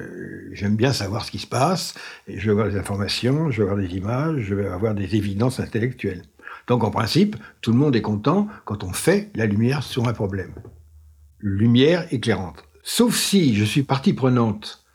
j'aime 0.53 0.77
bien 0.77 0.93
savoir 0.93 1.25
ce 1.25 1.31
qui 1.31 1.39
se 1.39 1.47
passe, 1.47 1.93
je 2.27 2.45
veux 2.45 2.51
avoir 2.51 2.69
des 2.69 2.77
informations, 2.77 3.51
je 3.51 3.61
veux 3.61 3.69
avoir 3.69 3.85
des 3.85 3.95
images, 3.95 4.41
je 4.41 4.55
veux 4.55 4.71
avoir 4.71 4.95
des 4.95 5.15
évidences 5.15 5.59
intellectuelles. 5.59 6.23
Donc 6.67 6.83
en 6.83 6.91
principe, 6.91 7.35
tout 7.61 7.71
le 7.71 7.77
monde 7.77 7.95
est 7.95 8.01
content 8.01 8.47
quand 8.65 8.83
on 8.83 8.93
fait 8.93 9.29
la 9.35 9.45
lumière 9.45 9.83
sur 9.83 10.07
un 10.07 10.13
problème. 10.13 10.53
Lumière 11.39 12.11
éclairante. 12.13 12.66
Sauf 12.89 13.17
si 13.17 13.53
je 13.53 13.65
suis 13.65 13.83
partie 13.83 14.13
prenante 14.13 14.85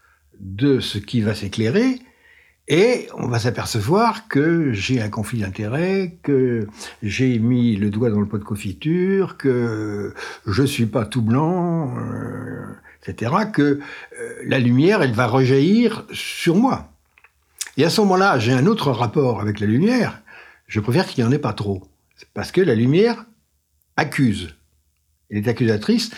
de 0.41 0.81
ce 0.81 0.97
qui 0.97 1.21
va 1.21 1.35
s'éclairer, 1.35 2.01
et 2.67 3.07
on 3.19 3.29
va 3.29 3.39
s'apercevoir 3.39 4.29
que 4.29 4.73
j'ai 4.73 5.03
un 5.03 5.11
conflit 5.11 5.41
d'intérêts, 5.41 6.17
que 6.23 6.67
j'ai 7.03 7.39
mis 7.39 7.77
le 7.77 7.91
doigt 7.91 8.09
dans 8.09 8.21
le 8.21 8.27
pot 8.27 8.39
de 8.39 8.45
confiture, 8.45 9.37
que 9.37 10.15
je 10.47 10.63
suis 10.63 10.87
pas 10.87 11.05
tout 11.05 11.21
blanc, 11.21 11.95
euh, 11.99 12.65
etc. 13.07 13.31
Que 13.53 13.63
euh, 13.63 13.79
la 14.47 14.59
lumière, 14.59 15.03
elle 15.03 15.13
va 15.13 15.27
rejaillir 15.27 16.07
sur 16.15 16.57
moi. 16.57 16.91
Et 17.77 17.85
à 17.85 17.91
ce 17.91 18.01
moment-là, 18.01 18.39
j'ai 18.39 18.55
un 18.55 18.65
autre 18.65 18.91
rapport 18.91 19.43
avec 19.43 19.61
la 19.61 19.67
lumière, 19.67 20.23
je 20.67 20.81
préfère 20.81 21.07
qu'il 21.07 21.23
n'y 21.23 21.29
en 21.29 21.33
ait 21.33 21.39
pas 21.39 21.53
trop. 21.53 21.87
Parce 22.33 22.53
que 22.53 22.63
la 22.63 22.75
lumière 22.75 23.27
accuse. 23.99 24.55
Elle 25.29 25.37
est 25.37 25.49
accusatrice. 25.49 26.11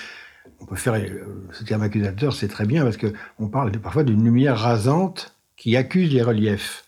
On 0.61 0.66
peut 0.66 0.76
faire 0.76 0.94
euh, 0.94 1.48
ce 1.52 1.64
terme 1.64 1.83
accusateur, 1.83 2.33
c'est 2.33 2.48
très 2.48 2.66
bien 2.66 2.85
parce 2.85 2.96
que 2.96 3.12
on 3.38 3.48
parle 3.48 3.72
parfois 3.72 4.04
d'une 4.04 4.24
lumière 4.24 4.59
rasante 4.59 5.37
qui 5.57 5.76
accuse 5.76 6.12
les 6.12 6.22
reliefs. 6.22 6.85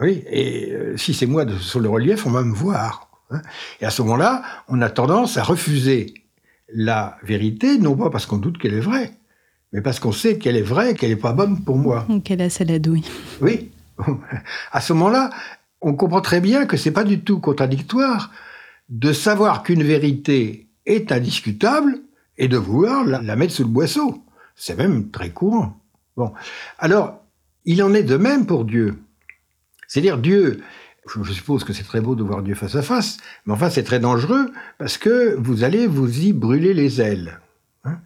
Oui, 0.00 0.22
et 0.30 0.72
euh, 0.72 0.96
si 0.96 1.14
c'est 1.14 1.26
moi 1.26 1.44
sur 1.58 1.80
le 1.80 1.88
relief, 1.88 2.26
on 2.26 2.30
va 2.30 2.42
me 2.42 2.54
voir. 2.54 3.10
Hein. 3.30 3.42
Et 3.80 3.84
à 3.84 3.90
ce 3.90 4.02
moment-là, 4.02 4.42
on 4.68 4.80
a 4.80 4.90
tendance 4.90 5.36
à 5.36 5.42
refuser 5.42 6.14
la 6.72 7.16
vérité, 7.22 7.78
non 7.78 7.96
pas 7.96 8.10
parce 8.10 8.26
qu'on 8.26 8.36
doute 8.36 8.58
qu'elle 8.58 8.74
est 8.74 8.80
vraie, 8.80 9.12
mais 9.72 9.80
parce 9.80 10.00
qu'on 10.00 10.12
sait 10.12 10.38
qu'elle 10.38 10.56
est 10.56 10.62
vraie, 10.62 10.94
qu'elle 10.94 11.10
n'est 11.10 11.16
pas 11.16 11.32
bonne 11.32 11.64
pour 11.64 11.76
moi. 11.76 12.06
Qu'elle 12.24 12.42
a 12.42 12.50
salade, 12.50 12.86
oui. 12.86 13.04
Oui. 13.40 13.70
À 14.72 14.80
ce 14.80 14.92
moment-là, 14.92 15.30
on 15.80 15.94
comprend 15.94 16.20
très 16.20 16.40
bien 16.40 16.66
que 16.66 16.76
c'est 16.76 16.92
pas 16.92 17.04
du 17.04 17.20
tout 17.20 17.40
contradictoire 17.40 18.30
de 18.88 19.12
savoir 19.12 19.62
qu'une 19.62 19.82
vérité 19.82 20.68
est 20.86 21.12
indiscutable 21.12 21.98
et 22.38 22.48
de 22.48 22.56
vouloir 22.56 23.04
la, 23.04 23.36
mettre 23.36 23.52
sous 23.52 23.64
le 23.64 23.68
boisseau. 23.68 24.22
C'est 24.56 24.76
même 24.76 25.10
très 25.10 25.30
courant. 25.30 25.78
Bon. 26.16 26.32
Alors, 26.78 27.22
il 27.64 27.82
en 27.82 27.92
est 27.92 28.02
de 28.02 28.16
même 28.16 28.46
pour 28.46 28.64
Dieu. 28.64 28.96
C'est-à-dire 29.86 30.18
Dieu, 30.18 30.62
je 31.06 31.32
suppose 31.32 31.64
que 31.64 31.72
c'est 31.72 31.84
très 31.84 32.00
beau 32.00 32.14
de 32.14 32.22
voir 32.22 32.42
Dieu 32.42 32.54
face 32.54 32.74
à 32.76 32.82
face, 32.82 33.18
mais 33.46 33.52
enfin 33.52 33.70
c'est 33.70 33.82
très 33.82 34.00
dangereux 34.00 34.50
parce 34.78 34.98
que 34.98 35.34
vous 35.36 35.64
allez 35.64 35.86
vous 35.86 36.20
y 36.20 36.32
brûler 36.32 36.74
les 36.74 37.00
ailes. 37.00 37.40
Hein. 37.84 37.98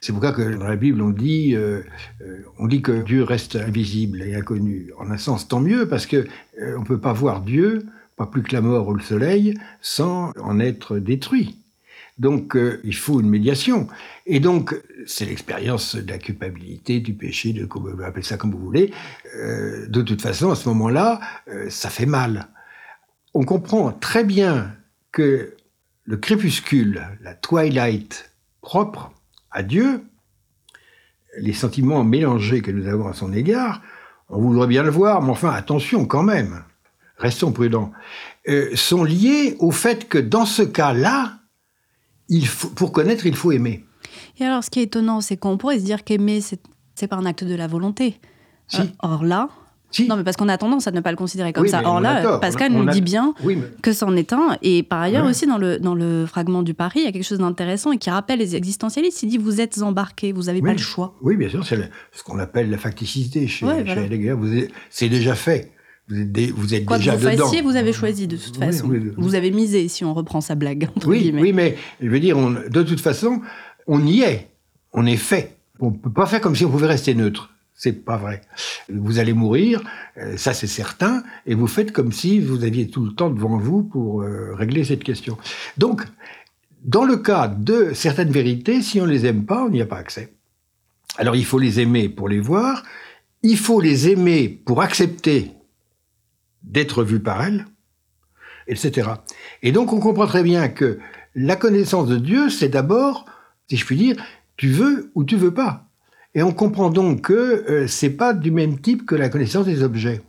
C'est 0.00 0.12
pourquoi 0.12 0.32
que 0.32 0.42
dans 0.42 0.66
la 0.66 0.76
Bible 0.76 1.00
on 1.00 1.10
dit, 1.10 1.54
euh, 1.54 1.80
euh, 2.20 2.44
on 2.58 2.66
dit 2.66 2.82
que 2.82 3.02
Dieu 3.02 3.22
reste 3.24 3.56
invisible 3.56 4.22
et 4.22 4.34
inconnu. 4.34 4.92
En 4.98 5.10
un 5.10 5.16
sens, 5.16 5.48
tant 5.48 5.60
mieux, 5.60 5.88
parce 5.88 6.06
que 6.06 6.26
euh, 6.60 6.76
on 6.78 6.84
peut 6.84 7.00
pas 7.00 7.14
voir 7.14 7.40
Dieu, 7.40 7.86
pas 8.16 8.26
plus 8.26 8.42
que 8.42 8.52
la 8.52 8.60
mort 8.60 8.86
ou 8.88 8.94
le 8.94 9.02
soleil, 9.02 9.54
sans 9.80 10.32
en 10.42 10.60
être 10.60 10.98
détruit. 10.98 11.58
Donc 12.18 12.56
il 12.84 12.94
faut 12.94 13.20
une 13.20 13.28
médiation. 13.28 13.88
Et 14.26 14.40
donc 14.40 14.74
c'est 15.06 15.24
l'expérience 15.24 15.96
de 15.96 16.10
la 16.10 16.18
culpabilité, 16.18 17.00
du 17.00 17.14
péché, 17.14 17.52
de 17.52 17.66
vous 17.68 18.02
appelez 18.02 18.22
ça 18.22 18.36
comme 18.36 18.52
vous 18.52 18.64
voulez. 18.64 18.92
de 19.34 20.02
toute 20.02 20.22
façon, 20.22 20.50
à 20.50 20.54
ce 20.54 20.68
moment-là, 20.68 21.20
ça 21.68 21.90
fait 21.90 22.06
mal. 22.06 22.48
On 23.34 23.44
comprend 23.44 23.90
très 23.90 24.22
bien 24.22 24.76
que 25.10 25.56
le 26.04 26.16
crépuscule, 26.16 27.02
la 27.20 27.34
twilight 27.34 28.30
propre, 28.60 29.12
à 29.50 29.62
Dieu, 29.62 30.04
les 31.38 31.52
sentiments 31.52 32.04
mélangés 32.04 32.60
que 32.60 32.70
nous 32.70 32.86
avons 32.88 33.08
à 33.08 33.14
son 33.14 33.32
égard, 33.32 33.82
on 34.28 34.40
voudrait 34.40 34.66
bien 34.66 34.82
le 34.82 34.90
voir, 34.90 35.22
mais 35.22 35.30
enfin, 35.30 35.50
attention 35.50 36.06
quand 36.06 36.22
même, 36.22 36.64
restons 37.18 37.52
prudents, 37.52 37.92
euh, 38.48 38.74
sont 38.74 39.04
liés 39.04 39.56
au 39.58 39.70
fait 39.70 40.08
que 40.08 40.18
dans 40.18 40.46
ce 40.46 40.62
cas-là, 40.62 41.38
il 42.28 42.46
faut, 42.46 42.68
pour 42.68 42.92
connaître, 42.92 43.26
il 43.26 43.34
faut 43.36 43.52
aimer. 43.52 43.84
Et 44.38 44.44
alors, 44.44 44.64
ce 44.64 44.70
qui 44.70 44.80
est 44.80 44.84
étonnant, 44.84 45.20
c'est 45.20 45.36
qu'on 45.36 45.56
pourrait 45.56 45.78
se 45.78 45.84
dire 45.84 46.04
qu'aimer, 46.04 46.40
c'est, 46.40 46.60
c'est 46.94 47.06
pas 47.08 47.16
un 47.16 47.26
acte 47.26 47.44
de 47.44 47.54
la 47.54 47.66
volonté. 47.66 48.18
Si. 48.68 48.80
Euh, 48.80 48.84
or 49.00 49.24
là, 49.24 49.48
Si. 49.90 50.08
non, 50.08 50.16
mais 50.16 50.24
parce 50.24 50.36
qu'on 50.36 50.48
a 50.48 50.56
tendance 50.58 50.86
à 50.88 50.90
ne 50.90 51.00
pas 51.00 51.10
le 51.10 51.16
considérer 51.16 51.52
comme 51.52 51.64
Oui, 51.64 51.68
ça. 51.70 51.82
Or 51.84 52.00
là, 52.00 52.22
tort. 52.22 52.40
Pascal 52.40 52.72
On 52.72 52.76
a- 52.76 52.78
nous 52.78 52.84
on 52.84 52.88
a- 52.88 52.92
dit 52.92 53.00
bien 53.00 53.34
Oui, 53.44 53.56
mais- 53.56 53.68
que 53.82 53.92
c'en 53.92 54.16
est 54.16 54.32
un. 54.32 54.56
Et 54.62 54.82
par 54.82 55.00
ailleurs 55.02 55.26
aussi, 55.26 55.46
dans 55.46 55.58
le, 55.58 55.78
dans 55.78 55.94
le 55.94 56.26
fragment 56.26 56.62
du 56.62 56.74
Paris, 56.74 57.00
il 57.00 57.04
y 57.04 57.08
a 57.08 57.12
quelque 57.12 57.24
chose 57.26 57.38
d'intéressant 57.38 57.92
et 57.92 57.98
qui 57.98 58.10
rappelle 58.10 58.38
les 58.40 58.56
existentialistes. 58.56 59.22
Il 59.22 59.28
dit, 59.28 59.38
vous 59.38 59.60
êtes 59.60 59.80
embarqués, 59.82 60.32
vous 60.32 60.44
n'avez 60.44 60.62
pas 60.62 60.72
le 60.72 60.78
choix. 60.78 61.14
Oui, 61.22 61.36
bien 61.36 61.48
sûr, 61.48 61.64
c'est 61.64 61.78
ce 62.12 62.22
qu'on 62.24 62.38
appelle 62.38 62.70
la 62.70 62.78
facticité 62.78 63.46
chez, 63.46 63.66
chez 63.66 63.66
voilà. 63.66 64.02
Heidegger. 64.02 64.36
C'est 64.90 65.08
déjà 65.08 65.34
fait. 65.34 65.72
Vous 66.08 66.20
êtes, 66.20 66.32
dé- 66.32 66.52
vous 66.54 66.74
êtes 66.74 66.84
Quoi 66.84 66.96
que 66.98 67.02
déjà 67.02 67.16
vous 67.16 67.24
dedans. 67.30 67.44
fassiez, 67.46 67.62
vous 67.62 67.76
avez 67.76 67.92
choisi 67.92 68.26
de 68.26 68.36
toute 68.36 68.58
Oui, 68.58 68.66
façon. 68.66 68.86
oui, 68.88 68.98
oui. 69.02 69.10
Vous 69.16 69.34
avez 69.34 69.50
misé, 69.50 69.88
si 69.88 70.04
on 70.04 70.12
reprend 70.12 70.40
sa 70.42 70.54
blague, 70.54 70.88
entre 70.96 71.08
Oui, 71.08 71.20
guillemets. 71.20 71.40
oui, 71.42 71.52
mais 71.54 71.76
je 72.00 72.08
veux 72.08 72.20
dire, 72.20 72.36
on- 72.36 72.50
de 72.50 72.82
toute 72.82 73.00
façon, 73.00 73.40
on 73.86 74.04
y 74.06 74.20
est. 74.20 74.48
On 74.92 75.06
est 75.06 75.16
fait. 75.16 75.56
On 75.80 75.90
ne 75.90 75.96
peut 75.96 76.10
pas 76.12 76.26
faire 76.26 76.40
comme 76.40 76.54
si 76.54 76.64
on 76.64 76.70
pouvait 76.70 76.86
rester 76.86 77.14
neutre. 77.14 77.50
C'est 77.76 78.04
pas 78.04 78.16
vrai. 78.16 78.42
Vous 78.88 79.18
allez 79.18 79.32
mourir, 79.32 79.82
euh, 80.18 80.36
ça 80.36 80.54
c'est 80.54 80.68
certain, 80.68 81.24
et 81.46 81.54
vous 81.56 81.66
faites 81.66 81.90
comme 81.90 82.12
si 82.12 82.38
vous 82.38 82.62
aviez 82.64 82.86
tout 82.88 83.04
le 83.04 83.12
temps 83.12 83.30
devant 83.30 83.58
vous 83.58 83.82
pour 83.82 84.22
euh, 84.22 84.54
régler 84.54 84.84
cette 84.84 85.02
question. 85.02 85.36
Donc, 85.76 86.02
dans 86.84 87.04
le 87.04 87.16
cas 87.16 87.48
de 87.48 87.90
certaines 87.94 88.30
vérités, 88.30 88.80
si 88.82 89.00
on 89.00 89.06
les 89.06 89.26
aime 89.26 89.44
pas, 89.44 89.64
on 89.64 89.70
n'y 89.70 89.82
a 89.82 89.86
pas 89.86 89.96
accès. 89.96 90.32
Alors 91.16 91.34
il 91.34 91.44
faut 91.44 91.58
les 91.58 91.80
aimer 91.80 92.08
pour 92.08 92.28
les 92.28 92.38
voir, 92.40 92.84
il 93.42 93.56
faut 93.58 93.80
les 93.80 94.08
aimer 94.08 94.48
pour 94.48 94.80
accepter 94.82 95.50
d'être 96.64 97.04
vu 97.04 97.20
par 97.20 97.42
elles, 97.44 97.66
etc. 98.66 99.10
Et 99.62 99.72
donc 99.72 99.92
on 99.92 100.00
comprend 100.00 100.26
très 100.26 100.42
bien 100.42 100.68
que 100.68 100.98
la 101.34 101.56
connaissance 101.56 102.08
de 102.08 102.16
Dieu, 102.16 102.50
c'est 102.50 102.68
d'abord, 102.68 103.26
si 103.68 103.76
je 103.76 103.84
puis 103.84 103.96
dire, 103.96 104.16
tu 104.56 104.68
veux 104.68 105.10
ou 105.14 105.24
tu 105.24 105.36
veux 105.36 105.54
pas. 105.54 105.88
Et 106.34 106.42
on 106.42 106.52
comprend 106.52 106.90
donc 106.90 107.22
que 107.22 107.32
euh, 107.32 107.86
c'est 107.86 108.10
pas 108.10 108.34
du 108.34 108.50
même 108.50 108.80
type 108.80 109.06
que 109.06 109.14
la 109.14 109.28
connaissance 109.28 109.66
des 109.66 109.82
objets. 109.82 110.20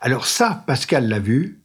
Alors 0.00 0.26
ça, 0.26 0.64
Pascal 0.66 1.08
l'a 1.08 1.18
vu. 1.18 1.60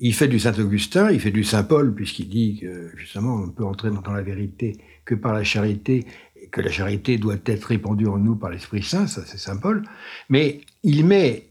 Il 0.00 0.14
fait 0.14 0.28
du 0.28 0.38
Saint-Augustin, 0.38 1.10
il 1.10 1.20
fait 1.20 1.30
du 1.30 1.44
Saint-Paul, 1.44 1.94
puisqu'il 1.94 2.28
dit 2.28 2.58
que 2.60 2.90
justement 2.96 3.36
on 3.36 3.46
ne 3.46 3.52
peut 3.52 3.64
entrer 3.64 3.90
dans 3.90 4.12
la 4.12 4.22
vérité 4.22 4.76
que 5.04 5.14
par 5.14 5.32
la 5.32 5.44
charité, 5.44 6.06
et 6.40 6.48
que 6.48 6.60
la 6.60 6.70
charité 6.70 7.16
doit 7.16 7.36
être 7.46 7.64
répandue 7.64 8.06
en 8.06 8.18
nous 8.18 8.36
par 8.36 8.50
l'Esprit 8.50 8.82
Saint, 8.82 9.06
ça 9.06 9.22
c'est 9.24 9.38
Saint-Paul. 9.38 9.84
Mais 10.28 10.60
il 10.82 11.06
met 11.06 11.48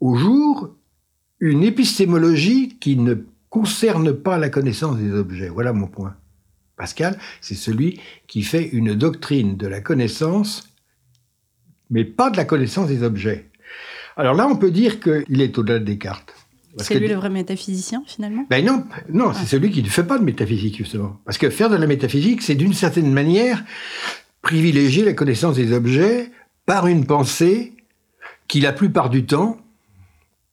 au 0.00 0.16
jour 0.16 0.74
une 1.40 1.62
épistémologie 1.62 2.76
qui 2.78 2.96
ne 2.96 3.14
concerne 3.50 4.12
pas 4.12 4.38
la 4.38 4.48
connaissance 4.48 4.96
des 4.96 5.12
objets. 5.12 5.48
Voilà 5.48 5.72
mon 5.72 5.86
point. 5.86 6.16
Pascal, 6.76 7.18
c'est 7.40 7.54
celui 7.54 8.00
qui 8.26 8.42
fait 8.42 8.68
une 8.68 8.94
doctrine 8.94 9.56
de 9.56 9.66
la 9.66 9.80
connaissance, 9.80 10.68
mais 11.90 12.04
pas 12.04 12.30
de 12.30 12.36
la 12.36 12.44
connaissance 12.44 12.88
des 12.88 13.02
objets. 13.02 13.48
Alors 14.16 14.34
là, 14.34 14.46
on 14.46 14.56
peut 14.56 14.70
dire 14.70 15.00
qu'il 15.00 15.40
est 15.40 15.56
au-delà 15.58 15.78
de 15.78 15.84
Descartes. 15.84 16.34
C'est 16.78 16.94
que- 16.94 16.98
lui 16.98 17.08
le 17.08 17.14
vrai 17.14 17.30
métaphysicien, 17.30 18.02
finalement? 18.06 18.44
Ben 18.50 18.62
non, 18.64 18.84
non, 19.10 19.32
c'est 19.32 19.46
celui 19.46 19.70
qui 19.70 19.82
ne 19.82 19.88
fait 19.88 20.04
pas 20.04 20.18
de 20.18 20.24
métaphysique, 20.24 20.76
justement. 20.76 21.18
Parce 21.24 21.38
que 21.38 21.48
faire 21.48 21.70
de 21.70 21.76
la 21.76 21.86
métaphysique, 21.86 22.42
c'est 22.42 22.54
d'une 22.54 22.74
certaine 22.74 23.10
manière 23.10 23.64
privilégier 24.42 25.04
la 25.04 25.14
connaissance 25.14 25.56
des 25.56 25.72
objets 25.72 26.30
par 26.66 26.86
une 26.86 27.06
pensée 27.06 27.72
qui, 28.48 28.60
la 28.60 28.72
plupart 28.74 29.08
du 29.08 29.24
temps, 29.24 29.56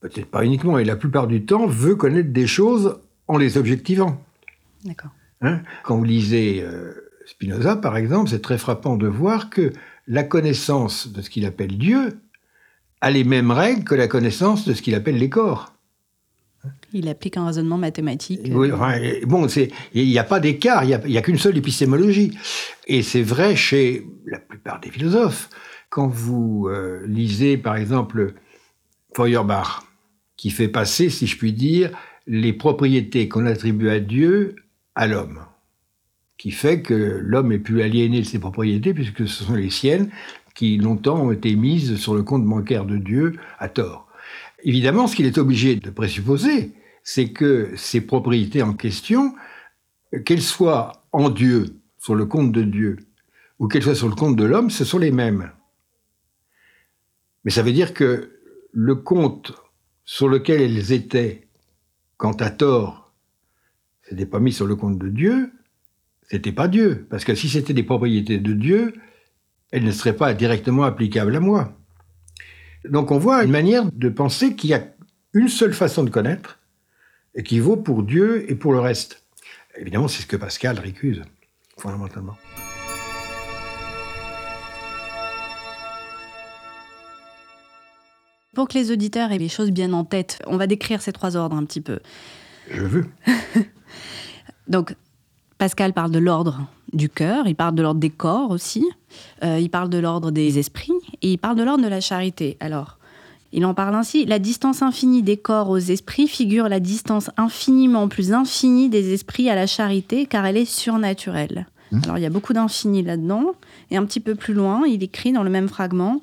peut-être 0.04 0.30
pas 0.30 0.44
uniquement, 0.44 0.78
et 0.78 0.84
la 0.84 0.98
plupart 0.98 1.28
du 1.28 1.46
temps, 1.46 1.66
veut 1.66 1.96
connaître 1.96 2.32
des 2.32 2.46
choses 2.46 3.00
en 3.28 3.38
les 3.38 3.58
objectivant. 3.58 4.22
D'accord. 4.84 5.12
Hein? 5.42 5.62
Quand 5.84 5.96
vous 5.96 6.04
lisez 6.04 6.62
euh, 6.62 6.94
Spinoza, 7.26 7.78
par 7.78 7.96
exemple, 7.96 8.30
c'est 8.30 8.42
très 8.42 8.58
frappant 8.58 8.98
de 8.98 9.08
voir 9.08 9.50
que 9.50 9.72
la 10.08 10.24
connaissance 10.24 11.08
de 11.08 11.22
ce 11.22 11.30
qu'il 11.30 11.46
appelle 11.46 11.78
Dieu 11.78 12.20
a 13.00 13.12
les 13.12 13.24
mêmes 13.24 13.52
règles 13.52 13.86
que 13.86 13.96
la 13.96 14.10
connaissance 14.10 14.68
de 14.68 14.74
ce 14.74 14.82
qu'il 14.82 14.94
appelle 14.94 15.18
les 15.18 15.30
corps. 15.30 15.74
Il 16.92 17.08
applique 17.08 17.38
un 17.38 17.46
raisonnement 17.46 17.78
mathématique. 17.78 18.42
Oui, 18.52 18.72
enfin, 18.74 18.96
et 18.96 19.26
bon, 19.26 19.48
il 19.48 20.08
n'y 20.08 20.20
a 20.20 20.24
pas 20.26 20.42
d'écart, 20.42 20.84
il 20.84 21.00
n'y 21.06 21.18
a 21.18 21.22
qu'une 21.22 21.38
seule 21.38 21.58
épistémologie. 21.58 22.38
Et 22.88 23.04
c'est 23.04 23.24
vrai 23.24 23.56
chez 23.56 24.06
la 24.26 24.39
plupart 24.39 24.82
des 24.82 24.89
philosophes. 24.89 25.50
Quand 25.89 26.08
vous 26.08 26.68
euh, 26.70 27.06
lisez, 27.08 27.58
par 27.58 27.76
exemple, 27.76 28.34
Feuerbach, 29.16 29.84
qui 30.43 30.49
fait 30.49 30.67
passer, 30.67 31.10
si 31.10 31.25
je 31.25 31.38
puis 31.38 31.53
dire, 31.53 31.89
les 32.27 32.51
propriétés 32.51 33.29
qu'on 33.29 33.45
attribue 33.45 33.88
à 33.88 34.01
Dieu 34.01 34.58
à 34.93 35.08
l'homme, 35.08 35.39
qui 36.38 36.51
fait 36.51 36.82
que 36.82 36.93
l'homme 36.93 37.53
est 37.53 37.60
plus 37.60 37.82
aliéné 37.82 38.19
de 38.19 38.25
ses 38.25 38.39
propriétés, 38.39 38.93
puisque 38.93 39.25
ce 39.25 39.45
sont 39.45 39.53
les 39.53 39.69
siennes 39.69 40.10
qui 40.53 40.75
longtemps 40.75 41.27
ont 41.27 41.32
été 41.32 41.56
mises 41.56 41.95
sur 41.95 42.13
le 42.13 42.23
compte 42.23 42.45
bancaire 42.45 42.84
de 42.84 42.97
Dieu 42.97 43.39
à 43.58 43.69
tort. 43.69 44.10
Évidemment, 44.65 45.08
ce 45.08 45.15
qu'il 45.15 45.27
est 45.27 45.38
obligé 45.38 45.77
de 45.77 45.89
présupposer, 45.89 46.73
c'est 47.03 47.32
que 47.32 47.71
ces 47.77 48.01
propriétés 48.01 48.63
en 48.63 48.73
question, 48.73 49.36
qu'elles 50.25 50.41
soient 50.41 51.06
en 51.13 51.29
Dieu, 51.29 51.67
sur 51.99 52.15
le 52.15 52.25
compte 52.25 52.51
de 52.51 52.63
Dieu, 52.63 52.97
ou 53.60 53.69
qu'elles 53.69 53.84
soient 53.84 53.95
sur 53.95 54.10
le 54.10 54.15
compte 54.15 54.36
de 54.36 54.43
l'homme, 54.43 54.71
ce 54.71 54.84
sont 54.84 54.99
les 54.99 55.12
mêmes. 55.12 55.51
Mais 57.45 57.51
ça 57.51 57.62
veut 57.62 57.71
dire 57.71 57.93
que 57.93 58.29
le 58.73 58.95
compte 58.95 59.53
sur 60.06 60.28
lequel 60.28 60.62
elles 60.62 60.92
étaient, 60.92 61.48
quand 62.18 62.42
à 62.42 62.50
tort, 62.50 63.13
c'était 64.04 64.26
pas 64.26 64.39
mis 64.39 64.54
sur 64.54 64.68
le 64.68 64.76
compte 64.76 65.00
de 65.00 65.10
Dieu, 65.10 65.52
c'était 66.30 66.52
pas 66.52 66.68
Dieu. 66.68 67.08
Parce 67.10 67.26
que 67.26 67.36
si 67.36 67.50
c'était 67.50 67.74
des 67.74 67.84
propriétés 67.84 68.38
de 68.38 68.54
Dieu, 68.54 68.94
elles 69.72 69.84
ne 69.84 69.92
seraient 69.92 70.16
pas 70.16 70.34
directement 70.34 70.84
applicables 70.84 71.36
à 71.36 71.39
moi. 71.39 71.78
Donc 72.86 73.12
on 73.12 73.18
voit 73.18 73.44
une 73.44 73.52
manière 73.52 73.89
de 73.92 74.10
penser 74.10 74.56
qu'il 74.56 74.72
y 74.72 74.74
a 74.74 74.88
une 75.34 75.48
seule 75.48 75.74
façon 75.74 76.04
de 76.04 76.10
connaître, 76.10 76.60
et 77.36 77.44
qui 77.44 77.60
vaut 77.60 77.78
pour 77.78 78.04
Dieu 78.04 78.50
et 78.52 78.56
pour 78.56 78.74
le 78.74 78.80
reste. 78.80 79.24
Évidemment, 79.78 80.08
c'est 80.08 80.22
ce 80.22 80.28
que 80.28 80.36
Pascal 80.38 80.78
récuse, 80.78 81.24
fondamentalement. 81.78 82.38
Pour 88.54 88.68
que 88.68 88.78
les 88.78 88.92
auditeurs 88.92 89.32
aient 89.32 89.39
les 89.39 89.50
choses 89.50 89.72
bien 89.72 89.94
en 89.94 90.04
tête, 90.04 90.39
on 90.46 90.58
va 90.58 90.68
décrire 90.68 91.02
ces 91.02 91.12
trois 91.12 91.36
ordres 91.36 91.56
un 91.56 91.66
petit 91.66 91.82
peu. 91.82 92.00
Je 92.70 92.84
veux. 92.84 93.06
Donc, 94.68 94.96
Pascal 95.58 95.94
parle 95.94 96.12
de 96.12 96.20
l'ordre 96.20 96.62
du 96.94 97.10
cœur, 97.10 97.48
il 97.48 97.56
parle 97.56 97.76
de 97.76 97.82
l'ordre 97.82 98.00
des 98.00 98.10
corps 98.10 98.52
aussi, 98.52 98.86
euh, 99.44 99.60
il 99.60 99.70
parle 99.70 99.89
de 99.89 99.98
l'ordre 99.98 100.32
des 100.32 100.60
esprits, 100.60 100.94
et 101.22 101.34
il 101.34 101.38
parle 101.38 101.58
de 101.58 101.63
l'ordre 101.63 101.84
de 101.84 101.89
la 101.89 102.02
charité. 102.02 102.58
Alors, 102.60 103.00
il 103.52 103.66
en 103.66 103.74
parle 103.74 103.96
ainsi, 103.96 104.26
la 104.26 104.39
distance 104.39 104.82
infinie 104.82 105.24
des 105.24 105.38
corps 105.38 105.70
aux 105.70 105.78
esprits 105.78 106.28
figure 106.28 106.70
la 106.70 106.80
distance 106.80 107.30
infiniment 107.38 108.08
plus 108.08 108.34
infinie 108.34 108.89
des 108.89 109.13
esprits 109.13 109.50
à 109.50 109.56
la 109.56 109.68
charité, 109.68 110.26
car 110.26 110.46
elle 110.46 110.58
est 110.58 110.66
surnaturelle. 110.66 111.68
Alors, 112.04 112.18
il 112.18 112.22
y 112.22 112.26
a 112.26 112.32
beaucoup 112.32 112.54
d'infini 112.54 113.04
là-dedans, 113.04 113.54
et 113.92 113.98
un 113.98 114.06
petit 114.06 114.20
peu 114.20 114.34
plus 114.34 114.54
loin, 114.54 114.84
il 114.88 115.04
écrit 115.04 115.32
dans 115.32 115.44
le 115.44 115.52
même 115.52 115.70
fragment, 115.70 116.22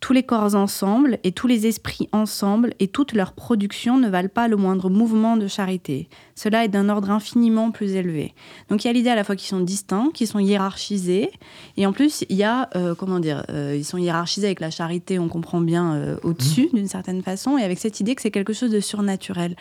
tous 0.00 0.12
les 0.12 0.22
corps 0.22 0.54
ensemble 0.54 1.18
et 1.24 1.32
tous 1.32 1.46
les 1.46 1.66
esprits 1.66 2.08
ensemble 2.12 2.74
et 2.78 2.88
toute 2.88 3.12
leur 3.12 3.32
production 3.32 3.98
ne 3.98 4.08
valent 4.08 4.28
pas 4.28 4.48
le 4.48 4.56
moindre 4.56 4.90
mouvement 4.90 5.36
de 5.36 5.46
charité. 5.48 6.08
Cela 6.34 6.64
est 6.64 6.68
d'un 6.68 6.88
ordre 6.88 7.10
infiniment 7.10 7.70
plus 7.70 7.92
élevé. 7.92 8.34
Donc 8.68 8.84
il 8.84 8.86
y 8.86 8.90
a 8.90 8.92
l'idée 8.92 9.10
à 9.10 9.16
la 9.16 9.24
fois 9.24 9.34
qu'ils 9.34 9.48
sont 9.48 9.60
distincts, 9.60 10.10
qu'ils 10.14 10.28
sont 10.28 10.38
hiérarchisés, 10.38 11.30
et 11.76 11.86
en 11.86 11.92
plus 11.92 12.24
il 12.28 12.36
y 12.36 12.44
a, 12.44 12.70
euh, 12.76 12.94
comment 12.94 13.18
dire, 13.18 13.44
euh, 13.50 13.74
ils 13.76 13.84
sont 13.84 13.98
hiérarchisés 13.98 14.46
avec 14.46 14.60
la 14.60 14.70
charité, 14.70 15.18
on 15.18 15.28
comprend 15.28 15.60
bien, 15.60 15.94
euh, 15.94 16.16
au-dessus 16.22 16.68
d'une 16.72 16.88
certaine 16.88 17.22
façon, 17.22 17.58
et 17.58 17.64
avec 17.64 17.78
cette 17.78 17.98
idée 18.00 18.14
que 18.14 18.22
c'est 18.22 18.30
quelque 18.30 18.52
chose 18.52 18.70
de 18.70 18.80
surnaturel. 18.80 19.56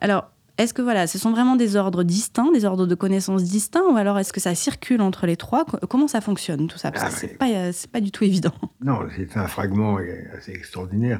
Alors, 0.00 0.30
est-ce 0.58 0.74
que 0.74 0.82
voilà, 0.82 1.06
ce 1.06 1.18
sont 1.18 1.30
vraiment 1.30 1.56
des 1.56 1.76
ordres 1.76 2.02
distincts, 2.02 2.50
des 2.52 2.64
ordres 2.64 2.86
de 2.86 2.94
connaissances 2.94 3.44
distincts, 3.44 3.84
ou 3.90 3.96
alors 3.96 4.18
est-ce 4.18 4.32
que 4.32 4.40
ça 4.40 4.54
circule 4.54 5.00
entre 5.00 5.26
les 5.26 5.36
trois? 5.36 5.64
Co- 5.64 5.78
Comment 5.88 6.08
ça 6.08 6.20
fonctionne 6.20 6.66
tout 6.66 6.78
ça? 6.78 6.90
Parce 6.92 7.04
que 7.04 7.08
Ah, 7.10 7.16
c'est 7.16 7.26
mais- 7.32 7.34
pas, 7.38 7.48
euh, 7.48 7.70
c'est 7.72 7.90
pas 7.90 8.00
du 8.00 8.10
tout 8.10 8.24
évident. 8.24 8.52
Non, 8.80 9.00
c'est 9.16 9.36
un 9.36 9.46
fragment 9.48 9.98
assez 10.36 10.52
extraordinaire. 10.52 11.18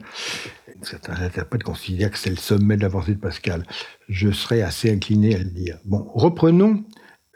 Certains 0.82 1.14
interprètes 1.20 1.64
considèrent 1.64 2.10
que 2.12 2.18
c'est 2.18 2.30
le 2.30 2.36
sommet 2.36 2.76
de 2.76 2.82
la 2.82 2.90
pensée 2.90 3.14
de 3.14 3.20
Pascal. 3.20 3.64
Je 4.08 4.30
serais 4.30 4.62
assez 4.62 4.92
incliné 4.92 5.34
à 5.34 5.38
le 5.38 5.44
dire. 5.44 5.78
Bon, 5.84 6.06
reprenons 6.14 6.84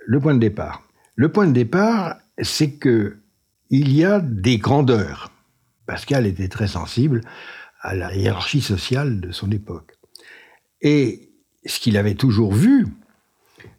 le 0.07 0.21
point 0.21 0.35
de 0.35 0.39
départ. 0.41 0.83
Le 1.17 1.31
point 1.33 1.47
de 1.47 1.53
départ, 1.53 2.17
c'est 2.41 2.73
que 2.75 3.19
il 3.71 3.93
y 3.93 4.05
a 4.05 4.21
des 4.21 4.59
grandeurs. 4.59 5.31
Pascal 5.87 6.27
était 6.27 6.49
très 6.49 6.69
sensible 6.69 7.21
à 7.81 7.95
la 7.95 8.15
hiérarchie 8.15 8.61
sociale 8.61 9.21
de 9.21 9.33
son 9.33 9.51
époque. 9.51 9.95
Et 10.81 11.32
ce 11.65 11.81
qu'il 11.81 11.97
avait 11.97 12.15
toujours 12.15 12.53
vu, 12.53 12.87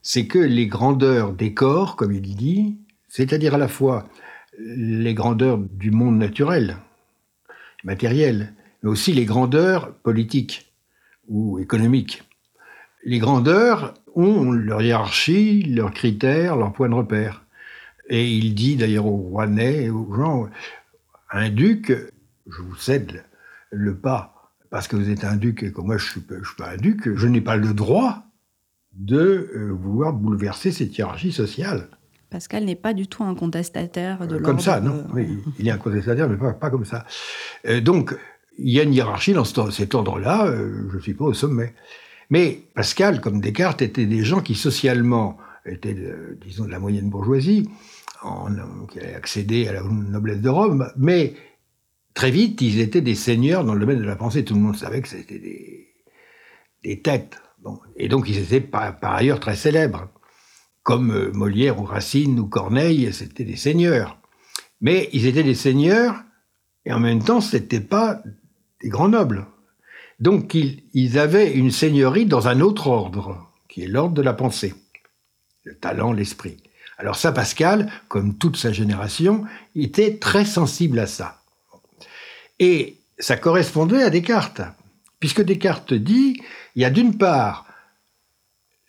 c'est 0.01 0.27
que 0.27 0.39
les 0.39 0.67
grandeurs 0.67 1.34
des 1.34 1.53
corps, 1.53 1.95
comme 1.95 2.13
il 2.13 2.36
dit, 2.36 2.77
c'est-à-dire 3.07 3.55
à 3.55 3.57
la 3.57 3.67
fois 3.67 4.07
les 4.57 5.13
grandeurs 5.13 5.57
du 5.57 5.91
monde 5.91 6.17
naturel, 6.17 6.77
matériel, 7.84 8.53
mais 8.81 8.89
aussi 8.89 9.13
les 9.13 9.25
grandeurs 9.25 9.93
politiques 9.95 10.71
ou 11.27 11.59
économiques. 11.59 12.23
Les 13.05 13.19
grandeurs 13.19 13.93
ont 14.15 14.51
leur 14.51 14.81
hiérarchie, 14.81 15.63
leurs 15.63 15.93
critères, 15.93 16.55
leurs 16.55 16.73
points 16.73 16.89
de 16.89 16.95
repère. 16.95 17.45
Et 18.09 18.29
il 18.29 18.53
dit 18.53 18.75
d'ailleurs 18.75 19.05
aux 19.05 19.17
Rouennais 19.17 19.89
aux 19.89 20.13
gens, 20.13 20.49
un 21.31 21.49
duc, 21.49 21.91
je 22.47 22.61
vous 22.61 22.75
cède 22.75 23.23
le 23.71 23.97
pas, 23.97 24.32
parce 24.74 24.88
que 24.88 24.95
vous 24.95 25.11
êtes 25.11 25.24
un 25.24 25.36
duc 25.36 25.61
et 25.61 25.71
que 25.71 25.82
moi 25.82 25.97
je 25.97 26.05
ne 26.05 26.09
suis, 26.09 26.21
suis, 26.21 26.55
pas 26.57 26.71
un 26.71 26.78
duc, 26.78 27.07
je 27.15 27.28
n'ai 27.28 27.41
pas 27.41 27.57
le 27.57 27.76
droit 27.76 28.24
de 28.93 29.51
euh, 29.55 29.69
vouloir 29.71 30.13
bouleverser 30.13 30.71
cette 30.71 30.97
hiérarchie 30.97 31.32
sociale. 31.32 31.89
Pascal 32.32 32.65
n'est 32.65 32.76
pas 32.76 32.95
du 32.95 33.05
tout 33.05 33.24
un 33.24 33.36
contestataire 33.36 34.26
de 34.26 34.32
l'ordre. 34.32 34.47
Comme 34.47 34.59
ça, 34.59 34.82
non. 34.82 35.05
Oui, 35.13 35.28
il 35.59 35.67
est 35.67 35.71
un 35.71 35.78
contestataire, 35.78 36.28
mais 36.28 36.38
pas, 36.38 36.53
pas 36.53 36.71
comme 36.71 36.86
ça. 36.86 37.05
Euh, 37.67 37.82
donc, 37.82 38.17
il 38.57 38.71
y 38.71 38.80
a 38.80 38.84
une 38.84 38.95
hiérarchie 38.95 39.34
dans 39.34 39.45
cet 39.45 39.93
ordre-là, 39.93 40.47
euh, 40.47 40.88
je 40.89 40.95
ne 40.95 41.01
suis 41.01 41.13
pas 41.13 41.26
au 41.26 41.34
sommet. 41.34 41.76
Mais 42.32 42.63
Pascal, 42.74 43.21
comme 43.21 43.41
Descartes, 43.41 43.84
étaient 43.84 44.07
des 44.07 44.24
gens 44.24 44.41
qui 44.41 44.55
socialement 44.55 45.38
étaient, 45.67 45.95
disons, 46.43 46.65
de 46.65 46.71
la 46.71 46.80
moyenne 46.80 47.11
bourgeoisie, 47.11 47.69
en, 48.24 48.47
qui 48.91 48.99
avaient 48.99 49.13
accédé 49.13 49.67
à 49.67 49.74
la 49.74 49.84
noblesse 49.84 50.41
de 50.41 50.49
Rome, 50.49 50.89
mais 50.97 51.36
très 52.14 52.32
vite, 52.32 52.61
ils 52.61 52.80
étaient 52.80 53.01
des 53.01 53.16
seigneurs 53.16 53.64
dans 53.64 53.74
le 53.74 53.80
domaine 53.80 53.99
de 53.99 54.05
la 54.05 54.16
pensée. 54.16 54.45
Tout 54.45 54.55
le 54.55 54.61
monde 54.61 54.76
savait 54.76 55.01
que 55.01 55.07
c'était 55.07 55.39
des, 55.39 57.01
têtes. 57.01 57.41
Bon. 57.61 57.80
Et 57.95 58.07
donc, 58.07 58.28
ils 58.30 58.39
étaient 58.39 58.61
par, 58.61 58.97
ailleurs 59.01 59.39
très 59.39 59.55
célèbres. 59.55 60.09
Comme 60.84 61.11
euh, 61.11 61.32
Molière 61.32 61.80
ou 61.80 61.84
Racine 61.84 62.39
ou 62.39 62.47
Corneille, 62.47 63.14
c'était 63.14 63.45
des 63.45 63.55
seigneurs. 63.55 64.20
Mais 64.82 65.09
ils 65.14 65.26
étaient 65.26 65.43
des 65.43 65.55
seigneurs, 65.55 66.22
et 66.86 66.91
en 66.91 66.99
même 66.99 67.24
temps, 67.24 67.39
ce 67.39 67.55
n'étaient 67.55 67.80
pas 67.80 68.22
des 68.82 68.89
grands 68.89 69.07
nobles. 69.07 69.47
Donc, 70.20 70.55
ils, 70.55 71.20
avaient 71.20 71.53
une 71.53 71.72
seigneurie 71.72 72.26
dans 72.26 72.47
un 72.47 72.59
autre 72.59 72.88
ordre, 72.88 73.49
qui 73.70 73.84
est 73.84 73.88
l'ordre 73.88 74.14
de 74.14 74.22
la 74.22 74.34
pensée, 74.34 74.74
le 75.64 75.76
talent, 75.76 76.11
l'esprit. 76.11 76.57
Alors 76.97 77.16
ça, 77.16 77.32
Pascal, 77.32 77.91
comme 78.07 78.38
toute 78.38 78.57
sa 78.57 78.72
génération, 78.72 79.45
était 79.76 80.18
très 80.20 80.45
sensible 80.45 80.99
à 80.99 81.07
ça. 81.07 81.42
Et 82.60 82.97
ça 83.20 83.38
correspondait 83.38 84.04
à 84.04 84.10
Descartes, 84.10 84.62
puisque 85.20 85.41
Descartes 85.41 85.93
dit, 85.93 86.41
il 86.76 86.82
y 86.82 86.86
a 86.86 86.89
d'une 86.89 87.18
part 87.18 87.66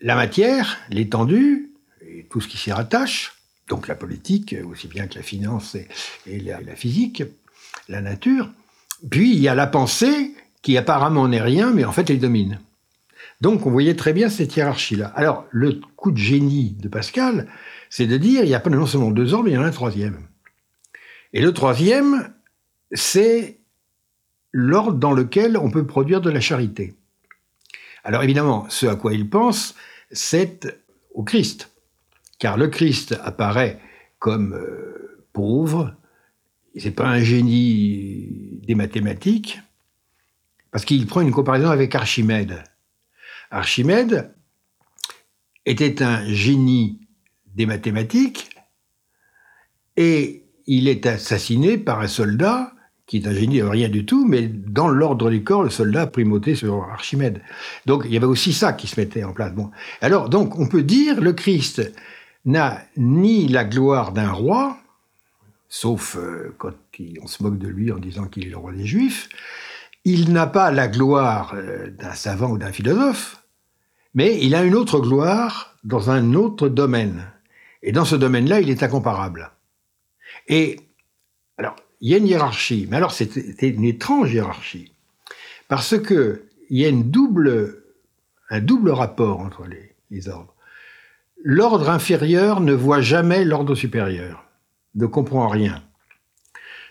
la 0.00 0.14
matière, 0.14 0.78
l'étendue, 0.90 1.70
et 2.02 2.26
tout 2.30 2.40
ce 2.40 2.48
qui 2.48 2.58
s'y 2.58 2.72
rattache, 2.72 3.32
donc 3.68 3.88
la 3.88 3.94
politique, 3.94 4.54
aussi 4.66 4.88
bien 4.88 5.06
que 5.06 5.14
la 5.14 5.22
finance 5.22 5.76
et, 6.26 6.40
la, 6.40 6.76
physique, 6.76 7.22
la 7.88 8.02
nature, 8.02 8.50
puis 9.10 9.32
il 9.34 9.40
y 9.40 9.48
a 9.48 9.54
la 9.54 9.66
pensée, 9.66 10.34
qui 10.62 10.76
apparemment 10.76 11.28
n'est 11.28 11.40
rien, 11.40 11.72
mais 11.72 11.84
en 11.84 11.92
fait 11.92 12.08
elle 12.10 12.18
domine. 12.18 12.60
Donc 13.40 13.66
on 13.66 13.70
voyait 13.70 13.96
très 13.96 14.12
bien 14.12 14.28
cette 14.28 14.56
hiérarchie-là. 14.56 15.12
Alors 15.14 15.46
le 15.50 15.80
coup 15.96 16.10
de 16.10 16.18
génie 16.18 16.76
de 16.78 16.88
Pascal, 16.88 17.48
c'est 17.90 18.06
de 18.06 18.16
dire, 18.16 18.42
il 18.42 18.48
n'y 18.48 18.54
a 18.54 18.60
pas 18.60 18.70
non 18.70 18.86
seulement 18.86 19.10
deux 19.10 19.32
ordres, 19.34 19.44
mais 19.44 19.52
il 19.52 19.54
y 19.54 19.58
en 19.58 19.62
a 19.62 19.66
un 19.66 19.70
troisième. 19.70 20.18
Et 21.32 21.40
le 21.40 21.52
troisième, 21.52 22.33
c'est 22.94 23.60
l'ordre 24.52 24.98
dans 24.98 25.12
lequel 25.12 25.56
on 25.56 25.70
peut 25.70 25.86
produire 25.86 26.20
de 26.20 26.30
la 26.30 26.40
charité. 26.40 26.94
Alors 28.04 28.22
évidemment, 28.22 28.66
ce 28.68 28.86
à 28.86 28.96
quoi 28.96 29.12
il 29.12 29.28
pense, 29.28 29.74
c'est 30.10 30.82
au 31.12 31.24
Christ. 31.24 31.70
Car 32.38 32.56
le 32.56 32.68
Christ 32.68 33.18
apparaît 33.22 33.80
comme 34.18 34.54
euh, 34.54 35.26
pauvre, 35.32 35.94
c'est 36.76 36.90
pas 36.90 37.08
un 37.08 37.20
génie 37.20 38.60
des 38.66 38.74
mathématiques, 38.74 39.60
parce 40.70 40.84
qu'il 40.84 41.06
prend 41.06 41.20
une 41.20 41.30
comparaison 41.30 41.70
avec 41.70 41.94
Archimède. 41.94 42.64
Archimède 43.50 44.34
était 45.66 46.02
un 46.02 46.26
génie 46.26 47.00
des 47.46 47.66
mathématiques 47.66 48.50
et 49.96 50.44
il 50.66 50.88
est 50.88 51.06
assassiné 51.06 51.78
par 51.78 52.00
un 52.00 52.08
soldat 52.08 52.73
qui 53.06 53.18
est 53.18 53.26
un 53.26 53.34
génie 53.34 53.58
de 53.58 53.64
rien 53.64 53.88
du 53.88 54.06
tout, 54.06 54.26
mais 54.26 54.46
dans 54.48 54.88
l'ordre 54.88 55.30
du 55.30 55.44
corps, 55.44 55.62
le 55.62 55.70
soldat 55.70 56.02
a 56.02 56.06
primauté 56.06 56.54
sur 56.54 56.84
Archimède. 56.84 57.42
Donc 57.86 58.02
il 58.06 58.12
y 58.12 58.16
avait 58.16 58.26
aussi 58.26 58.52
ça 58.52 58.72
qui 58.72 58.86
se 58.86 58.98
mettait 58.98 59.24
en 59.24 59.32
place. 59.32 59.52
Bon. 59.52 59.70
Alors 60.00 60.28
donc 60.28 60.58
on 60.58 60.66
peut 60.66 60.82
dire 60.82 61.20
le 61.20 61.32
Christ 61.32 61.92
n'a 62.44 62.80
ni 62.96 63.48
la 63.48 63.64
gloire 63.64 64.12
d'un 64.12 64.30
roi, 64.30 64.78
sauf 65.68 66.16
euh, 66.16 66.54
quand 66.58 66.72
on 67.22 67.26
se 67.26 67.42
moque 67.42 67.58
de 67.58 67.68
lui 67.68 67.92
en 67.92 67.98
disant 67.98 68.26
qu'il 68.26 68.46
est 68.46 68.50
le 68.50 68.56
roi 68.56 68.72
des 68.72 68.86
Juifs, 68.86 69.28
il 70.04 70.32
n'a 70.32 70.46
pas 70.46 70.70
la 70.70 70.88
gloire 70.88 71.52
euh, 71.54 71.90
d'un 71.90 72.12
savant 72.12 72.50
ou 72.50 72.58
d'un 72.58 72.72
philosophe, 72.72 73.42
mais 74.14 74.38
il 74.42 74.54
a 74.54 74.62
une 74.62 74.74
autre 74.74 75.00
gloire 75.00 75.76
dans 75.84 76.10
un 76.10 76.34
autre 76.34 76.68
domaine. 76.68 77.24
Et 77.82 77.92
dans 77.92 78.04
ce 78.04 78.16
domaine-là, 78.16 78.60
il 78.60 78.70
est 78.70 78.82
incomparable. 78.82 79.50
Et 80.48 80.80
alors, 81.58 81.76
il 82.04 82.10
y 82.10 82.14
a 82.14 82.18
une 82.18 82.26
hiérarchie, 82.26 82.86
mais 82.90 82.98
alors 82.98 83.12
c'était 83.12 83.70
une 83.70 83.84
étrange 83.84 84.30
hiérarchie, 84.34 84.92
parce 85.68 85.98
que 85.98 86.42
il 86.68 86.78
y 86.78 86.84
a 86.84 86.92
double, 86.92 87.82
un 88.50 88.60
double 88.60 88.90
rapport 88.90 89.40
entre 89.40 89.64
les, 89.64 89.94
les 90.10 90.28
ordres. 90.28 90.54
L'ordre 91.42 91.88
inférieur 91.88 92.60
ne 92.60 92.74
voit 92.74 93.00
jamais 93.00 93.46
l'ordre 93.46 93.74
supérieur, 93.74 94.44
ne 94.94 95.06
comprend 95.06 95.48
rien. 95.48 95.82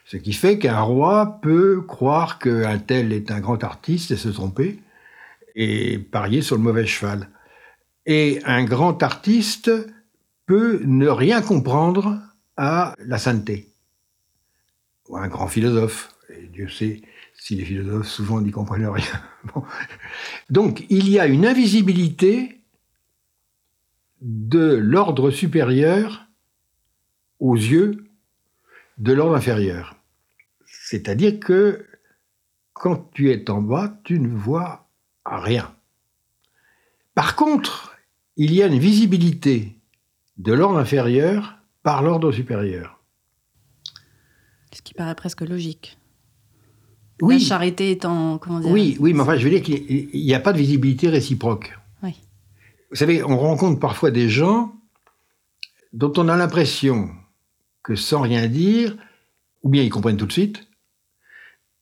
Ce 0.06 0.18
qui 0.18 0.34
fait 0.34 0.58
qu'un 0.58 0.82
roi 0.82 1.38
peut 1.44 1.84
croire 1.88 2.40
qu'un 2.40 2.80
tel 2.80 3.14
est 3.14 3.30
un 3.30 3.40
grand 3.40 3.64
artiste 3.64 4.10
et 4.10 4.18
se 4.18 4.30
tromper 4.30 4.80
et 5.54 6.00
parier 6.00 6.42
sur 6.42 6.56
le 6.56 6.64
mauvais 6.64 6.88
cheval. 6.88 7.30
Et 8.08 8.40
un 8.46 8.64
grand 8.64 9.04
artiste 9.04 9.72
peut 10.48 10.82
ne 10.86 11.08
rien 11.08 11.44
comprendre 11.44 12.20
à 12.58 12.96
la 12.98 13.20
sainteté 13.20 13.73
un 15.18 15.28
grand 15.28 15.48
philosophe. 15.48 16.16
Et 16.30 16.48
Dieu 16.48 16.70
sait 16.70 17.02
si 17.36 17.56
les 17.56 17.66
philosophes 17.66 18.08
souvent 18.08 18.42
n'y 18.42 18.52
comprennent 18.52 18.88
rien. 18.88 19.22
Donc 20.50 20.86
il 20.90 21.10
y 21.10 21.20
a 21.20 21.28
une 21.28 21.46
invisibilité 21.46 22.62
de 24.22 24.76
l'ordre 24.76 25.32
supérieur 25.32 26.28
aux 27.40 27.56
yeux 27.56 28.06
de 28.98 29.12
l'ordre 29.12 29.36
inférieur. 29.36 29.96
C'est-à-dire 30.66 31.40
que 31.40 31.86
quand 32.74 33.12
tu 33.14 33.32
es 33.32 33.50
en 33.50 33.62
bas, 33.62 34.00
tu 34.04 34.20
ne 34.20 34.30
vois 34.30 34.88
rien. 35.26 35.76
Par 37.16 37.36
contre, 37.36 37.96
il 38.38 38.54
y 38.54 38.64
a 38.64 38.68
une 38.68 38.80
visibilité 38.80 39.76
de 40.38 40.54
l'ordre 40.54 40.80
inférieur 40.80 41.58
par 41.84 42.02
l'ordre 42.02 42.32
supérieur. 42.32 43.03
Qui 44.84 44.94
paraît 44.94 45.16
presque 45.16 45.42
logique. 45.42 45.98
Oui. 47.22 47.36
La 47.36 47.40
charité 47.40 47.92
étant. 47.92 48.38
Comment 48.38 48.60
dire 48.60 48.72
Oui, 48.72 48.98
oui, 49.00 49.14
mais 49.14 49.22
enfin, 49.22 49.38
je 49.38 49.44
veux 49.44 49.50
dire 49.50 49.62
qu'il 49.62 50.10
n'y 50.14 50.34
a 50.34 50.40
pas 50.40 50.54
de 50.54 50.58
visibilité 50.58 51.10
réciproque. 51.10 51.78
Oui. 52.02 52.16
Vous 52.90 52.98
savez, 52.98 53.24
on 53.24 53.38
rencontre 53.38 53.80
parfois 53.80 54.12
des 54.12 54.30
gens 54.30 54.74
dont 55.94 56.12
on 56.18 56.28
a 56.28 56.36
l'impression 56.36 57.10
que 57.84 57.96
sans 57.96 58.22
rien 58.22 58.48
dire, 58.48 58.98
ou 59.62 59.70
bien 59.70 59.84
ils 59.84 59.90
comprennent 59.90 60.18
tout 60.18 60.26
de 60.26 60.32
suite, 60.32 60.68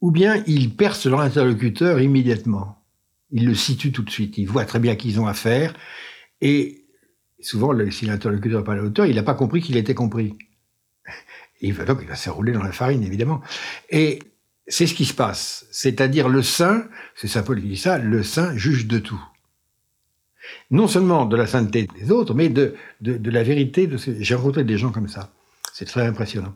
ou 0.02 0.12
bien 0.12 0.44
ils 0.48 0.76
percent 0.76 1.08
leur 1.10 1.22
interlocuteur 1.22 2.02
immédiatement. 2.02 2.84
Ils 3.32 3.46
le 3.46 3.56
situent 3.56 3.92
tout 3.92 4.04
de 4.04 4.10
suite. 4.10 4.38
Ils 4.38 4.48
voient 4.48 4.66
très 4.66 4.80
bien 4.80 4.96
qu'ils 4.96 5.20
ont 5.20 5.28
affaire. 5.28 5.74
Et 6.42 6.86
souvent, 7.40 7.72
si 7.90 8.06
l'interlocuteur 8.06 8.60
n'est 8.60 8.66
pas 8.66 8.74
à 8.74 8.76
la 8.76 8.84
hauteur, 8.84 9.06
il 9.06 9.16
n'a 9.16 9.24
pas 9.24 9.36
compris 9.36 9.62
qu'il 9.62 9.78
était 9.78 9.94
compris. 9.94 10.36
Il 11.62 11.74
va 11.74 11.86
donc 11.86 12.00
il 12.02 12.08
va 12.08 12.16
se 12.16 12.30
rouler 12.30 12.52
dans 12.52 12.64
la 12.64 12.72
farine, 12.72 13.04
évidemment. 13.04 13.42
Et 13.90 14.20
c'est 14.68 14.88
ce 14.88 14.94
qui 14.94 15.06
se 15.06 15.14
passe. 15.14 15.66
C'est-à-dire 15.72 16.30
le 16.30 16.42
saint, 16.42 16.88
c'est 17.16 17.28
Saint 17.28 17.44
Paul 17.44 17.62
qui 17.62 17.68
dit 17.68 17.78
ça, 17.78 17.98
le 17.98 18.24
saint 18.24 18.56
juge 18.58 18.88
de 18.88 19.00
tout. 19.00 19.22
Non 20.70 20.88
seulement 20.88 21.26
de 21.26 21.36
la 21.36 21.48
sainteté 21.48 21.88
des 22.00 22.12
autres, 22.12 22.34
mais 22.34 22.50
de, 22.50 22.76
de, 23.02 23.30
la 23.30 23.44
vérité. 23.44 23.90
J'ai 24.20 24.36
rencontré 24.36 24.64
des 24.64 24.78
gens 24.78 24.92
comme 24.92 25.08
ça. 25.08 25.32
C'est 25.74 25.86
très 25.86 26.06
impressionnant. 26.06 26.54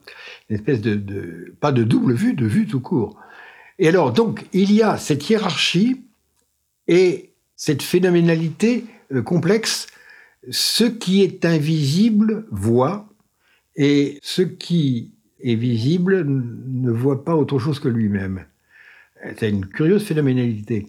Une 0.49 0.56
espèce 0.56 0.82
de, 0.82 0.95
de, 0.95 1.56
pas 1.60 1.72
de 1.72 1.84
double 1.84 2.14
vue, 2.14 2.34
de 2.34 2.45
vue 2.45 2.68
tout 2.68 2.82
court. 2.82 3.18
Et 3.80 3.88
alors, 3.88 4.12
donc, 4.12 4.45
il 4.53 4.72
y 4.72 4.82
a 4.82 4.97
cette 4.97 5.30
hiérarchie 5.30 6.01
et 6.88 7.34
cette 7.56 7.84
phénoménalité 7.84 8.86
euh, 9.14 9.22
complexe. 9.22 9.88
Ce 10.51 10.84
qui 10.84 11.24
est 11.24 11.45
invisible 11.45 12.45
voit, 12.51 13.08
et 13.76 14.19
ce 14.21 14.41
qui 14.41 15.13
est 15.41 15.55
visible 15.55 16.26
ne 16.26 16.91
voit 16.91 17.23
pas 17.23 17.36
autre 17.36 17.59
chose 17.59 17.80
que 17.80 17.88
lui-même. 17.88 18.45
C'est 19.38 19.49
une 19.49 19.65
curieuse 19.65 20.03
phénoménalité. 20.03 20.88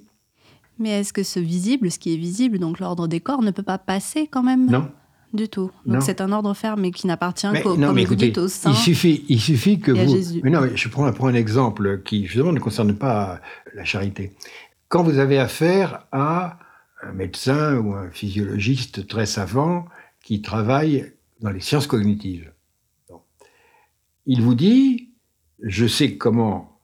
Mais 0.78 1.00
est-ce 1.00 1.12
que 1.12 1.22
ce 1.22 1.40
visible, 1.40 1.90
ce 1.90 1.98
qui 1.98 2.14
est 2.14 2.18
visible, 2.18 2.58
donc 2.58 2.80
l'ordre 2.80 3.08
des 3.08 3.20
corps, 3.20 3.42
ne 3.42 3.50
peut 3.50 3.62
pas 3.62 3.78
passer 3.78 4.26
quand 4.26 4.42
même? 4.42 4.70
Non. 4.70 4.90
du 5.32 5.48
tout. 5.48 5.70
Donc 5.84 6.02
c'est 6.02 6.20
un 6.20 6.32
ordre 6.32 6.52
fermé 6.54 6.90
qui 6.90 7.06
n'appartient 7.06 7.48
qu'au 7.62 7.76
non, 7.76 7.92
mais 7.92 8.02
écoutez, 8.02 8.32
il 8.66 8.74
suffit, 8.74 9.24
il 9.28 9.40
suffit 9.40 9.78
que 9.78 9.92
vous. 9.92 10.40
Mais 10.42 10.50
non, 10.50 10.60
mais 10.60 10.76
je 10.76 10.88
prends, 10.88 11.10
prends 11.12 11.28
un 11.28 11.34
exemple 11.34 12.02
qui 12.02 12.26
justement 12.26 12.52
ne 12.52 12.60
concerne 12.60 12.94
pas 12.94 13.40
la 13.74 13.84
charité. 13.84 14.34
Quand 14.88 15.02
vous 15.02 15.18
avez 15.18 15.38
affaire 15.38 16.06
à 16.12 16.58
un 17.02 17.12
médecin 17.12 17.76
ou 17.76 17.94
un 17.94 18.10
physiologiste 18.10 19.06
très 19.06 19.26
savant 19.26 19.86
qui 20.22 20.42
travaille 20.42 21.12
dans 21.40 21.50
les 21.50 21.60
sciences 21.60 21.86
cognitives, 21.86 22.52
il 24.26 24.42
vous 24.42 24.54
dit, 24.54 25.10
je 25.62 25.86
sais 25.86 26.16
comment 26.16 26.78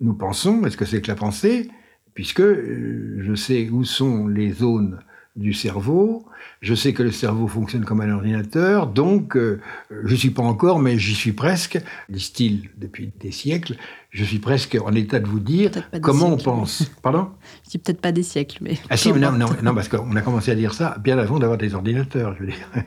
nous 0.00 0.14
pensons, 0.14 0.64
est-ce 0.64 0.76
que 0.76 0.84
c'est 0.84 1.00
que 1.00 1.08
la 1.08 1.14
pensée, 1.14 1.70
puisque 2.14 2.40
euh, 2.40 3.18
je 3.20 3.34
sais 3.34 3.68
où 3.70 3.84
sont 3.84 4.26
les 4.26 4.52
zones 4.52 4.98
du 5.36 5.54
cerveau. 5.54 6.26
Je 6.60 6.74
sais 6.74 6.92
que 6.92 7.02
le 7.02 7.10
cerveau 7.10 7.48
fonctionne 7.48 7.84
comme 7.84 8.00
un 8.00 8.12
ordinateur, 8.12 8.86
donc 8.86 9.36
euh, 9.36 9.60
je 10.04 10.14
suis 10.14 10.30
pas 10.30 10.42
encore, 10.42 10.78
mais 10.78 10.98
j'y 10.98 11.14
suis 11.14 11.32
presque, 11.32 11.80
disent-ils 12.08 12.70
depuis 12.76 13.12
des 13.18 13.32
siècles. 13.32 13.76
Je 14.10 14.24
suis 14.24 14.38
presque 14.38 14.76
en 14.84 14.92
état 14.92 15.20
de 15.20 15.26
vous 15.26 15.40
dire 15.40 15.70
comment 16.02 16.28
on 16.28 16.36
pense. 16.36 16.90
Pardon? 17.02 17.30
Je 17.64 17.70
dis 17.70 17.78
peut-être 17.78 18.00
pas 18.00 18.12
des 18.12 18.22
siècles, 18.22 18.58
mais. 18.60 18.78
Ah 18.90 18.96
si, 18.96 19.12
non, 19.12 19.32
non, 19.32 19.48
non, 19.62 19.74
parce 19.74 19.88
qu'on 19.88 20.14
a 20.14 20.20
commencé 20.20 20.50
à 20.50 20.54
dire 20.54 20.74
ça 20.74 20.98
bien 21.02 21.18
avant 21.18 21.38
d'avoir 21.38 21.58
des 21.58 21.74
ordinateurs, 21.74 22.34
je 22.34 22.40
veux 22.40 22.46
dire. 22.48 22.70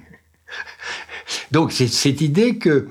donc 1.51 1.71
c'est 1.71 1.87
cette 1.87 2.21
idée 2.21 2.57
que 2.59 2.87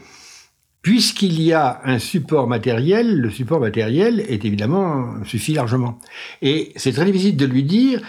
puisqu'il 0.84 1.40
y 1.40 1.54
a 1.54 1.80
un 1.84 1.98
support 1.98 2.46
matériel, 2.46 3.18
le 3.18 3.30
support 3.30 3.58
matériel 3.58 4.20
est 4.28 4.44
évidemment 4.44 5.24
suffit 5.24 5.54
largement. 5.54 5.98
Et 6.42 6.72
c'est 6.76 6.92
très 6.92 7.06
difficile 7.06 7.38
de 7.38 7.46
lui 7.46 7.64
dire 7.64 8.02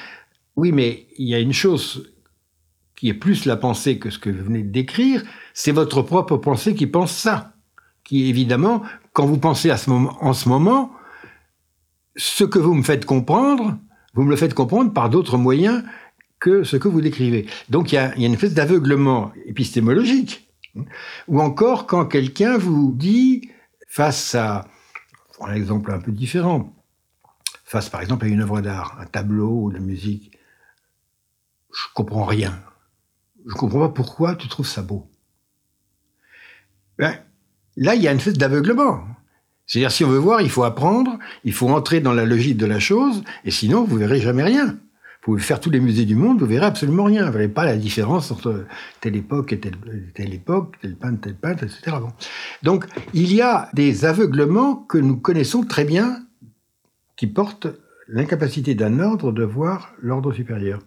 oui, 0.58 0.74
mais 0.74 1.08
il 1.18 1.28
y 1.28 1.34
a 1.36 1.40
une 1.40 1.54
chose 1.54 2.12
qui 2.96 3.08
est 3.08 3.14
plus 3.14 3.46
la 3.46 3.56
pensée 3.56 3.98
que 3.98 4.10
ce 4.10 4.20
que 4.20 4.30
vous 4.30 4.44
venez 4.44 4.62
de 4.62 4.72
décrire, 4.72 5.24
c'est 5.54 5.72
votre 5.72 6.02
propre 6.02 6.36
pensée 6.36 6.76
qui 6.76 6.86
pense 6.86 7.16
ça. 7.16 7.54
Qui 8.04 8.28
évidemment, 8.28 8.84
quand 9.14 9.26
vous 9.26 9.38
pensez 9.38 9.70
à 9.70 9.78
ce 9.78 9.90
moment, 9.90 10.18
en 10.20 10.34
ce 10.34 10.50
moment, 10.50 10.92
ce 12.18 12.44
que 12.44 12.60
vous 12.60 12.74
me 12.74 12.84
faites 12.84 13.06
comprendre, 13.06 13.78
vous 14.16 14.24
me 14.24 14.32
le 14.32 14.36
faites 14.36 14.54
comprendre 14.54 14.92
par 14.92 15.10
d'autres 15.10 15.38
moyens 15.38 15.82
que 16.42 16.66
ce 16.66 16.76
que 16.76 16.90
vous 16.90 17.00
décrivez. 17.00 17.46
Donc 17.70 17.94
il 17.94 17.96
y 17.96 17.98
a, 17.98 18.14
il 18.16 18.22
y 18.22 18.26
a 18.26 18.28
une 18.28 18.34
espèce 18.34 18.54
d'aveuglement 18.54 19.32
épistémologique. 19.46 20.45
Ou 21.28 21.42
encore 21.42 21.88
quand 21.88 22.06
quelqu'un 22.06 22.58
vous 22.58 22.92
dit, 22.92 23.50
face 23.88 24.36
à, 24.36 24.68
un 25.42 25.54
exemple 25.54 25.92
un 25.92 26.00
peu 26.00 26.12
différent, 26.12 26.74
face 27.64 27.90
par 27.90 28.02
exemple 28.02 28.26
à 28.26 28.28
une 28.28 28.42
œuvre 28.42 28.62
d'art, 28.62 28.98
un 29.00 29.06
tableau 29.06 29.64
ou 29.64 29.72
de 29.72 29.80
musique, 29.80 30.38
je 31.74 31.84
comprends 31.94 32.26
rien. 32.26 32.58
Je 33.46 33.54
comprends 33.54 33.80
pas 33.80 33.90
pourquoi 33.90 34.36
tu 34.36 34.48
trouves 34.48 34.68
ça 34.68 34.82
beau. 34.82 35.10
Ben, 36.98 37.18
là, 37.76 37.96
il 37.96 38.02
y 38.02 38.08
a 38.08 38.12
une 38.12 38.18
espèce 38.18 38.38
d'aveuglement. 38.38 39.04
C'est-à-dire, 39.68 39.92
si 39.92 40.06
on 40.06 40.10
veut 40.10 40.18
voir, 40.18 40.42
il 40.42 40.50
faut 40.50 40.64
apprendre, 40.64 41.18
il 41.44 41.54
faut 41.54 41.70
entrer 41.70 42.00
dans 42.00 42.14
la 42.14 42.26
logique 42.26 42.58
de 42.58 42.66
la 42.66 42.80
chose, 42.80 43.24
et 43.44 43.52
sinon, 43.52 43.84
vous 43.84 43.98
verrez 43.98 44.22
jamais 44.22 44.44
rien. 44.44 44.78
Vous 45.26 45.32
pouvez 45.32 45.42
faire 45.42 45.60
tous 45.60 45.72
les 45.72 45.80
musées 45.80 46.06
du 46.06 46.16
monde, 46.16 46.40
vous 46.40 46.46
verrez 46.46 46.68
absolument 46.68 47.06
rien. 47.06 47.26
Vous 47.26 47.32
verrez 47.32 47.48
pas 47.48 47.66
la 47.66 47.78
différence 47.78 48.30
entre 48.30 48.66
telle 49.02 49.16
époque 49.16 49.54
et 49.54 49.60
telle, 49.60 49.76
telle 50.14 50.32
époque, 50.36 50.76
tel 50.84 50.96
peintre, 50.96 51.22
tel 51.22 51.36
peintre, 51.36 51.64
etc. 51.64 51.98
Donc, 52.62 52.86
il 53.16 53.34
y 53.34 53.42
a 53.42 53.68
des 53.74 54.06
aveuglements 54.06 54.76
que 54.76 55.00
nous 55.00 55.18
connaissons 55.18 55.64
très 55.64 55.84
bien, 55.84 56.24
qui 57.16 57.26
portent 57.26 57.66
l'incapacité 58.08 58.76
d'un 58.76 59.00
ordre 59.00 59.32
de 59.32 59.44
voir 59.44 59.94
l'ordre 60.00 60.32
supérieur. 60.32 60.80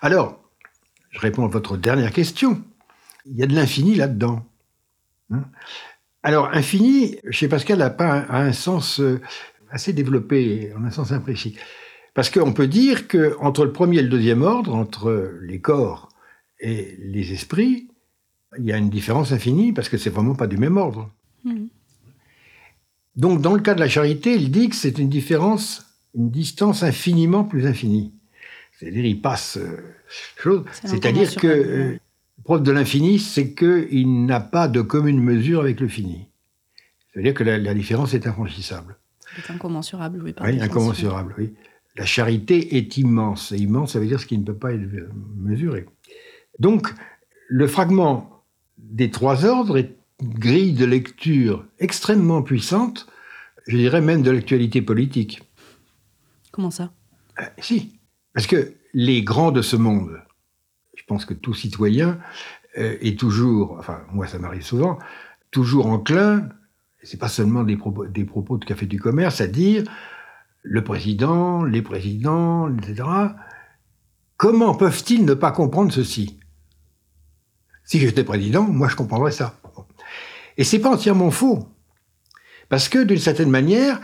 Alors, 0.00 0.42
je 1.10 1.20
réponds 1.20 1.44
à 1.44 1.48
votre 1.48 1.76
dernière 1.76 2.12
question. 2.14 2.62
Il 3.26 3.36
y 3.36 3.42
a 3.42 3.46
de 3.46 3.54
l'infini 3.54 3.96
là-dedans. 3.96 4.46
Hein? 5.30 5.44
Alors, 6.22 6.48
infini, 6.54 7.18
chez 7.30 7.48
Pascal, 7.48 7.80
n'a 7.80 7.90
pas 7.90 8.24
un, 8.30 8.52
sens 8.52 8.98
euh, 8.98 9.20
assez 9.70 9.92
développé, 9.92 10.72
en 10.74 10.84
un 10.84 10.90
sens 10.90 11.12
imprécis. 11.12 11.58
Parce 12.18 12.30
qu'on 12.30 12.52
peut 12.52 12.66
dire 12.66 13.06
qu'entre 13.06 13.64
le 13.64 13.70
premier 13.70 13.98
et 13.98 14.02
le 14.02 14.08
deuxième 14.08 14.42
ordre, 14.42 14.74
entre 14.74 15.38
les 15.40 15.60
corps 15.60 16.08
et 16.58 16.96
les 16.98 17.32
esprits, 17.32 17.86
il 18.58 18.64
y 18.64 18.72
a 18.72 18.76
une 18.76 18.90
différence 18.90 19.30
infinie 19.30 19.72
parce 19.72 19.88
que 19.88 19.96
c'est 19.96 20.10
vraiment 20.10 20.34
pas 20.34 20.48
du 20.48 20.56
même 20.56 20.78
ordre. 20.78 21.12
Mmh. 21.44 21.66
Donc, 23.14 23.40
dans 23.40 23.54
le 23.54 23.60
cas 23.60 23.74
de 23.74 23.78
la 23.78 23.88
charité, 23.88 24.34
il 24.34 24.50
dit 24.50 24.68
que 24.68 24.74
c'est 24.74 24.98
une 24.98 25.08
différence, 25.08 25.86
une 26.12 26.28
distance 26.28 26.82
infiniment 26.82 27.44
plus 27.44 27.68
infinie. 27.68 28.12
C'est-à-dire, 28.72 29.04
il 29.04 29.20
passe 29.20 29.56
euh, 29.56 29.76
chose. 30.42 30.64
C'est-à-dire 30.72 31.36
que 31.36 31.46
euh, 31.46 32.00
preuve 32.42 32.64
de 32.64 32.72
l'infini, 32.72 33.20
c'est 33.20 33.54
qu'il 33.54 34.26
n'a 34.26 34.40
pas 34.40 34.66
de 34.66 34.80
commune 34.80 35.22
mesure 35.22 35.60
avec 35.60 35.78
le 35.78 35.86
fini. 35.86 36.26
C'est-à-dire 37.12 37.34
que 37.34 37.44
la, 37.44 37.74
différence 37.74 38.12
est 38.12 38.26
infranchissable. 38.26 38.96
C'est 39.36 39.52
incommensurable, 39.52 40.20
oui. 40.24 40.34
oui, 40.40 40.60
incommensurable, 40.60 41.36
oui. 41.38 41.54
La 41.98 42.06
charité 42.06 42.76
est 42.76 42.96
immense. 42.96 43.52
Et 43.52 43.56
immense, 43.56 43.92
ça 43.92 44.00
veut 44.00 44.06
dire 44.06 44.20
ce 44.20 44.26
qui 44.26 44.38
ne 44.38 44.44
peut 44.44 44.56
pas 44.56 44.72
être 44.72 44.88
mesuré. 45.36 45.84
Donc, 46.58 46.94
le 47.48 47.66
fragment 47.66 48.44
des 48.78 49.10
trois 49.10 49.44
ordres 49.44 49.76
est 49.78 49.96
une 50.20 50.34
grille 50.34 50.72
de 50.72 50.84
lecture 50.84 51.66
extrêmement 51.78 52.42
puissante, 52.42 53.08
je 53.66 53.76
dirais 53.76 54.00
même 54.00 54.22
de 54.22 54.30
l'actualité 54.30 54.80
politique. 54.80 55.42
Comment 56.52 56.70
ça? 56.70 56.92
Euh, 57.40 57.44
Si. 57.58 57.98
Parce 58.32 58.46
que 58.46 58.74
les 58.94 59.22
grands 59.22 59.50
de 59.50 59.62
ce 59.62 59.76
monde, 59.76 60.20
je 60.96 61.02
pense 61.06 61.24
que 61.24 61.34
tout 61.34 61.54
citoyen 61.54 62.18
euh, 62.78 62.96
est 63.00 63.18
toujours, 63.18 63.76
enfin 63.78 64.02
moi 64.12 64.26
ça 64.26 64.38
m'arrive 64.38 64.62
souvent, 64.62 64.98
toujours 65.50 65.86
enclin, 65.86 66.48
c'est 67.02 67.18
pas 67.18 67.28
seulement 67.28 67.64
des 67.64 67.76
propos, 67.76 68.06
des 68.06 68.24
propos 68.24 68.58
de 68.58 68.64
Café 68.64 68.86
du 68.86 69.00
Commerce, 69.00 69.40
à 69.40 69.46
dire 69.46 69.84
le 70.70 70.84
président, 70.84 71.64
les 71.64 71.80
présidents, 71.80 72.68
etc. 72.76 73.08
Comment 74.36 74.74
peuvent-ils 74.74 75.24
ne 75.24 75.32
pas 75.32 75.50
comprendre 75.50 75.90
ceci? 75.90 76.38
Si 77.84 77.98
j'étais 77.98 78.22
président, 78.22 78.64
moi 78.64 78.88
je 78.88 78.96
comprendrais 78.96 79.32
ça. 79.32 79.58
Et 80.58 80.64
c'est 80.64 80.78
pas 80.78 80.90
entièrement 80.90 81.30
faux. 81.30 81.66
Parce 82.68 82.90
que 82.90 83.02
d'une 83.02 83.18
certaine 83.18 83.50
manière, 83.50 83.98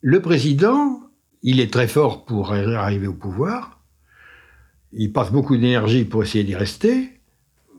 le 0.00 0.20
président 0.20 1.00
il 1.42 1.60
est 1.60 1.72
très 1.72 1.88
fort 1.88 2.24
pour 2.24 2.52
arriver 2.52 3.06
au 3.06 3.14
pouvoir. 3.14 3.80
Il 4.92 5.12
passe 5.12 5.30
beaucoup 5.30 5.56
d'énergie 5.56 6.04
pour 6.04 6.22
essayer 6.24 6.44
d'y 6.44 6.56
rester. 6.56 7.20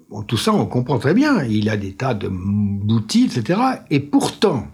Bon, 0.10 0.24
tout 0.24 0.38
ça, 0.38 0.54
on 0.54 0.66
comprend 0.66 0.98
très 1.00 1.14
bien. 1.14 1.44
Il 1.44 1.70
a 1.70 1.78
des 1.78 1.94
tas 1.94 2.14
d'outils, 2.16 3.26
etc. 3.26 3.60
Et 3.90 4.00
pourtant, 4.00 4.68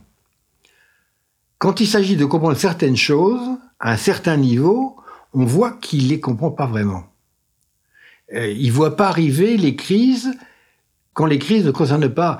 quand 1.59 1.79
il 1.79 1.87
s'agit 1.87 2.15
de 2.15 2.25
comprendre 2.25 2.57
certaines 2.57 2.97
choses, 2.97 3.57
à 3.79 3.91
un 3.91 3.97
certain 3.97 4.37
niveau, 4.37 4.97
on 5.33 5.45
voit 5.45 5.71
qu'il 5.71 6.07
les 6.07 6.19
comprend 6.19 6.51
pas 6.51 6.67
vraiment. 6.67 7.03
Euh, 8.33 8.51
il 8.51 8.71
voit 8.71 8.95
pas 8.95 9.07
arriver 9.07 9.57
les 9.57 9.75
crises 9.75 10.37
quand 11.13 11.25
les 11.25 11.39
crises 11.39 11.65
ne 11.65 11.71
concernent 11.71 12.13
pas 12.13 12.39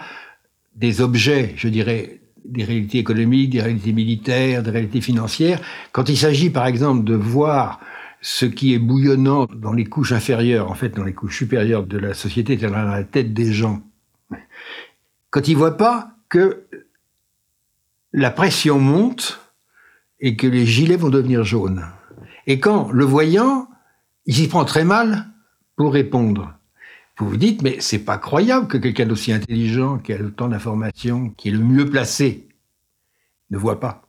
des 0.76 1.01
objets, 1.01 1.53
je 1.55 1.68
dirais, 1.68 2.22
des 2.45 2.63
réalités 2.63 2.99
économiques, 2.99 3.49
des 3.49 3.61
réalités 3.61 3.93
militaires, 3.93 4.61
des 4.63 4.72
réalités 4.72 5.01
financières. 5.01 5.59
Quand 5.91 6.09
il 6.09 6.18
s'agit, 6.18 6.49
par 6.49 6.68
exemple, 6.68 7.03
de 7.03 7.15
voir 7.15 7.80
ce 8.22 8.45
qui 8.45 8.74
est 8.74 8.80
bouillonnant 8.80 9.45
dans 9.45 9.74
les 9.74 9.86
couches 9.86 10.11
inférieures, 10.11 10.70
en 10.70 10.76
fait, 10.76 10.89
dans 10.89 11.03
les 11.03 11.13
couches 11.13 11.38
supérieures 11.38 11.86
de 11.86 11.97
la 11.97 12.13
société, 12.13 12.57
c'est-à-dire 12.57 12.78
dans 12.78 12.86
la 12.91 13.03
tête 13.03 13.34
des 13.34 13.51
gens, 13.51 13.82
quand 15.30 15.47
il 15.47 15.55
voit 15.55 15.78
pas 15.78 16.11
que 16.30 16.68
la 18.14 18.32
pression 18.32 18.80
monte 18.80 19.39
et 20.20 20.36
que 20.36 20.47
les 20.47 20.66
gilets 20.66 20.95
vont 20.95 21.10
devenir 21.10 21.43
jaunes. 21.43 21.86
Et 22.47 22.60
quand, 22.60 22.91
le 22.91 23.05
voyant, 23.05 23.68
il 24.26 24.36
s'y 24.36 24.47
prend 24.47 24.66
très 24.66 24.86
mal 24.86 25.28
pour 25.76 25.93
répondre. 25.93 26.53
Vous 27.18 27.30
vous 27.30 27.38
dites, 27.38 27.62
mais 27.62 27.78
c'est 27.80 27.99
pas 27.99 28.18
croyable 28.18 28.68
que 28.68 28.78
quelqu'un 28.78 29.05
d'aussi 29.05 29.32
intelligent, 29.32 29.97
qui 29.97 30.14
a 30.14 30.22
autant 30.22 30.47
d'informations, 30.47 31.30
qui 31.32 31.49
est 31.49 31.51
le 31.51 31.60
mieux 31.60 31.89
placé, 31.89 32.47
ne 33.49 33.58
voit 33.58 33.80
pas. 33.80 34.08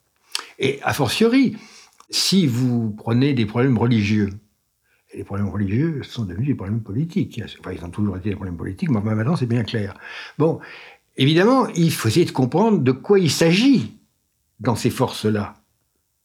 Et 0.59 0.79
a 0.83 0.93
fortiori, 0.93 1.57
si 2.11 2.47
vous 2.47 2.91
prenez 2.91 3.33
des 3.33 3.47
problèmes 3.47 3.79
religieux, 3.79 4.31
et 5.11 5.19
les 5.19 5.25
problèmes 5.25 5.49
religieux 5.49 6.03
sont 6.03 6.25
devenus 6.25 6.49
des 6.49 6.55
problèmes 6.55 6.83
politiques. 6.83 7.41
Enfin, 7.61 7.73
ils 7.73 7.83
ont 7.83 7.91
toujours 7.91 8.19
été 8.19 8.29
des 8.29 8.35
problèmes 8.35 8.59
politiques, 8.59 8.91
mais 8.91 9.01
maintenant 9.01 9.37
c'est 9.37 9.47
bien 9.47 9.65
clair. 9.65 9.95
Bon, 10.37 10.61
évidemment, 11.19 11.67
il 11.75 11.93
faut 11.93 12.09
essayer 12.09 12.25
de 12.25 12.31
comprendre 12.31 12.79
de 12.79 12.93
quoi 12.93 13.19
il 13.19 13.31
s'agit 13.31 13.99
dans 14.61 14.77
ces 14.77 14.91
forces-là, 14.91 15.55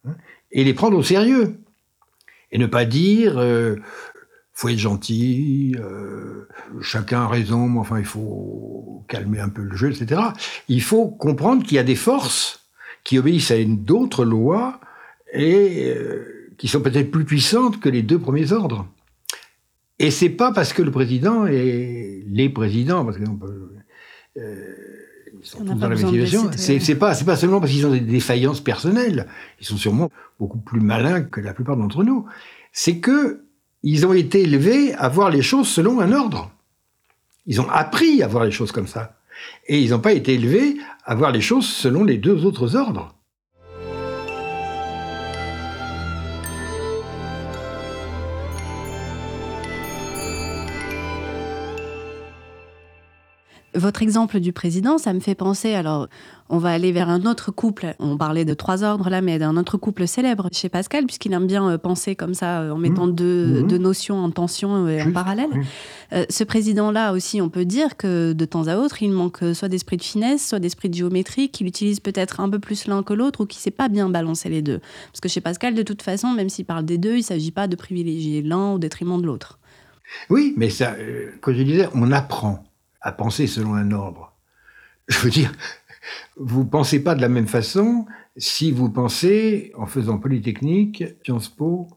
hein, 0.07 0.15
et 0.51 0.63
les 0.63 0.73
prendre 0.73 0.97
au 0.97 1.03
sérieux. 1.03 1.59
Et 2.51 2.59
ne 2.59 2.67
pas 2.67 2.85
dire, 2.85 3.39
euh, 3.39 3.77
faut 4.53 4.69
être 4.69 4.77
gentil, 4.77 5.75
euh, 5.79 6.47
chacun 6.81 7.21
a 7.21 7.27
raison, 7.27 7.67
mais 7.67 7.79
enfin 7.79 7.97
il 7.97 8.05
faut 8.05 9.03
calmer 9.07 9.39
un 9.39 9.49
peu 9.49 9.63
le 9.63 9.75
jeu, 9.75 9.91
etc. 9.91 10.21
Il 10.67 10.83
faut 10.83 11.07
comprendre 11.07 11.63
qu'il 11.63 11.75
y 11.75 11.79
a 11.79 11.83
des 11.83 11.95
forces 11.95 12.69
qui 13.03 13.17
obéissent 13.17 13.49
à 13.49 13.63
d'autres 13.63 14.23
lois 14.23 14.79
et 15.33 15.89
euh, 15.89 16.53
qui 16.59 16.67
sont 16.67 16.81
peut-être 16.81 17.09
plus 17.09 17.25
puissantes 17.25 17.79
que 17.79 17.89
les 17.89 18.03
deux 18.03 18.19
premiers 18.19 18.51
ordres. 18.51 18.87
Et 19.97 20.11
c'est 20.11 20.29
pas 20.29 20.51
parce 20.51 20.73
que 20.73 20.83
le 20.83 20.91
président 20.91 21.47
et 21.47 22.23
les 22.27 22.49
présidents, 22.49 23.03
parce 23.03 23.17
que 23.17 23.23
ils 24.35 25.45
sont 25.45 25.63
tous 25.63 25.73
dans 25.73 25.89
l'investigation. 25.89 26.49
C'est, 26.55 26.79
c'est 26.79 26.95
pas, 26.95 27.13
c'est 27.13 27.25
pas 27.25 27.35
seulement 27.35 27.59
parce 27.59 27.71
qu'ils 27.71 27.85
ont 27.85 27.91
des 27.91 27.99
défaillances 27.99 28.61
personnelles. 28.61 29.27
Ils 29.59 29.65
sont 29.65 29.77
sûrement 29.77 30.11
beaucoup 30.39 30.59
plus 30.59 30.81
malins 30.81 31.21
que 31.21 31.41
la 31.41 31.53
plupart 31.53 31.77
d'entre 31.77 32.03
nous. 32.03 32.25
C'est 32.71 32.99
que 32.99 33.43
ils 33.83 34.05
ont 34.05 34.13
été 34.13 34.41
élevés 34.41 34.93
à 34.93 35.09
voir 35.09 35.29
les 35.29 35.41
choses 35.41 35.67
selon 35.67 35.99
un 35.99 36.13
ordre. 36.13 36.51
Ils 37.45 37.59
ont 37.59 37.69
appris 37.69 38.23
à 38.23 38.27
voir 38.27 38.45
les 38.45 38.51
choses 38.51 38.71
comme 38.71 38.87
ça. 38.87 39.17
Et 39.67 39.79
ils 39.81 39.91
n'ont 39.91 39.99
pas 39.99 40.13
été 40.13 40.35
élevés 40.35 40.77
à 41.03 41.15
voir 41.15 41.31
les 41.31 41.41
choses 41.41 41.67
selon 41.67 42.03
les 42.03 42.17
deux 42.17 42.45
autres 42.45 42.75
ordres. 42.75 43.13
Votre 53.75 54.03
exemple 54.03 54.39
du 54.39 54.53
président, 54.53 54.97
ça 54.97 55.13
me 55.13 55.19
fait 55.19 55.35
penser, 55.35 55.73
alors 55.73 56.07
on 56.49 56.59
va 56.59 56.69
aller 56.69 56.91
vers 56.91 57.09
un 57.09 57.25
autre 57.25 57.51
couple, 57.51 57.95
on 57.99 58.17
parlait 58.17 58.45
de 58.45 58.53
trois 58.53 58.83
ordres 58.83 59.09
là, 59.09 59.21
mais 59.21 59.39
d'un 59.39 59.57
autre 59.57 59.77
couple 59.77 60.07
célèbre 60.07 60.49
chez 60.51 60.69
Pascal, 60.69 61.05
puisqu'il 61.05 61.33
aime 61.33 61.47
bien 61.47 61.67
euh, 61.67 61.77
penser 61.79 62.15
comme 62.15 62.35
ça, 62.35 62.61
euh, 62.61 62.71
en 62.71 62.77
mettant 62.77 63.07
mmh. 63.07 63.11
Mmh. 63.11 63.67
deux, 63.67 63.77
notions 63.77 64.23
en 64.23 64.29
tension 64.29 64.87
et 64.87 65.01
en 65.01 65.11
parallèle. 65.11 65.49
Euh, 66.11 66.25
ce 66.29 66.43
président-là 66.43 67.13
aussi, 67.13 67.41
on 67.41 67.49
peut 67.49 67.65
dire 67.65 67.97
que 67.97 68.33
de 68.33 68.45
temps 68.45 68.67
à 68.67 68.77
autre, 68.77 69.01
il 69.01 69.11
manque 69.11 69.39
soit 69.53 69.69
d'esprit 69.69 69.97
de 69.97 70.03
finesse, 70.03 70.47
soit 70.47 70.59
d'esprit 70.59 70.89
de 70.89 70.95
géométrie, 70.95 71.49
qu'il 71.49 71.65
utilise 71.65 71.99
peut-être 71.99 72.39
un 72.39 72.49
peu 72.49 72.59
plus 72.59 72.85
l'un 72.85 73.01
que 73.01 73.13
l'autre, 73.13 73.41
ou 73.41 73.45
qu'il 73.47 73.59
ne 73.59 73.63
sait 73.63 73.71
pas 73.71 73.89
bien 73.89 74.09
balancer 74.09 74.49
les 74.49 74.61
deux. 74.61 74.79
Parce 75.11 75.21
que 75.21 75.29
chez 75.29 75.41
Pascal, 75.41 75.73
de 75.73 75.83
toute 75.83 76.03
façon, 76.03 76.29
même 76.29 76.49
s'il 76.49 76.65
parle 76.65 76.85
des 76.85 76.99
deux, 76.99 77.13
il 77.13 77.17
ne 77.17 77.23
s'agit 77.23 77.51
pas 77.51 77.67
de 77.67 77.75
privilégier 77.75 78.43
l'un 78.43 78.73
au 78.73 78.79
détriment 78.79 79.19
de 79.19 79.25
l'autre. 79.25 79.57
Oui, 80.29 80.53
mais 80.57 80.69
ça, 80.69 80.95
comme 81.41 81.55
je 81.55 81.63
disais, 81.63 81.89
on 81.95 82.11
apprend 82.11 82.63
à 83.03 83.11
penser 83.11 83.45
selon 83.45 83.75
un 83.75 83.91
ordre. 83.91 84.33
Je 85.07 85.19
veux 85.19 85.29
dire, 85.29 85.51
vous 86.37 86.65
pensez 86.65 87.03
pas 87.03 87.13
de 87.13 87.21
la 87.21 87.29
même 87.29 87.47
façon 87.47 88.07
si 88.35 88.71
vous 88.71 88.89
pensez 88.89 89.71
en 89.75 89.85
faisant 89.85 90.17
Polytechnique, 90.17 91.03
Sciences 91.23 91.49
Po 91.49 91.87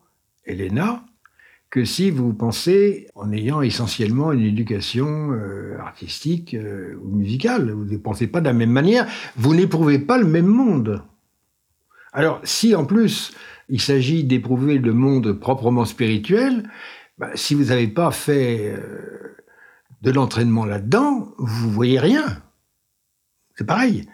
que 1.71 1.85
si 1.85 2.11
vous 2.11 2.33
pensez 2.33 3.09
en 3.15 3.33
ayant 3.33 3.61
essentiellement 3.61 4.33
une 4.33 4.45
éducation 4.45 5.33
euh, 5.33 5.77
artistique 5.81 6.55
euh, 6.55 6.95
ou 7.03 7.17
musicale. 7.17 7.71
Vous 7.71 7.85
ne 7.85 7.97
pensez 7.97 8.29
pas 8.29 8.41
de 8.41 8.47
la 8.47 8.53
même 8.53 8.71
manière, 8.71 9.07
vous 9.37 9.55
n'éprouvez 9.55 9.99
pas 9.99 10.19
le 10.19 10.27
même 10.27 10.47
monde. 10.47 11.03
Alors, 12.13 12.41
si 12.45 12.75
en 12.75 12.85
plus 12.85 13.33
il 13.69 13.81
s'agit 13.81 14.25
d'éprouver 14.25 14.79
le 14.79 14.93
monde 14.93 15.33
proprement 15.33 15.85
spirituel, 15.85 16.71
bah, 17.19 17.31
si 17.35 17.55
vous 17.55 17.65
n'avez 17.65 17.89
pas 17.89 18.13
fait 18.13 18.73
euh, 18.79 19.36
de 20.03 20.11
l'entraînement 20.11 20.65
là-dedans, 20.65 21.33
vous 21.39 21.71
voyez 21.71 21.99
rien. 21.99 22.43
C'est 23.55 23.67
pareil. 23.67 24.09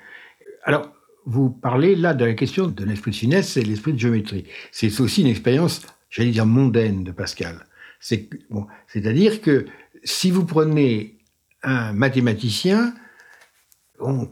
Alors, 0.64 0.92
vous 1.26 1.50
parlez 1.50 1.94
là 1.94 2.14
de 2.14 2.24
la 2.24 2.34
question 2.34 2.66
de 2.66 2.84
l'esprit 2.84 3.10
de 3.10 3.16
finesse 3.16 3.56
et 3.56 3.62
l'esprit 3.62 3.92
de 3.92 3.98
géométrie. 3.98 4.44
C'est 4.70 5.00
aussi 5.00 5.22
une 5.22 5.28
expérience, 5.28 5.82
j'allais 6.10 6.30
dire, 6.30 6.46
mondaine 6.46 7.04
de 7.04 7.12
Pascal. 7.12 7.66
C'est-à-dire 8.00 9.40
que 9.40 9.66
si 10.04 10.30
vous 10.30 10.44
prenez 10.44 11.18
un 11.62 11.92
mathématicien, 11.92 12.94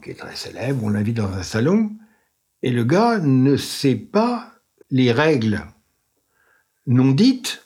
qui 0.02 0.10
est 0.10 0.18
très 0.18 0.34
célèbre, 0.34 0.82
on 0.82 0.88
l'invite 0.88 1.16
dans 1.16 1.32
un 1.32 1.44
salon, 1.44 1.92
et 2.62 2.72
le 2.72 2.82
gars 2.84 3.18
ne 3.20 3.56
sait 3.56 3.94
pas 3.94 4.52
les 4.90 5.12
règles 5.12 5.64
non 6.86 7.12
dites 7.12 7.64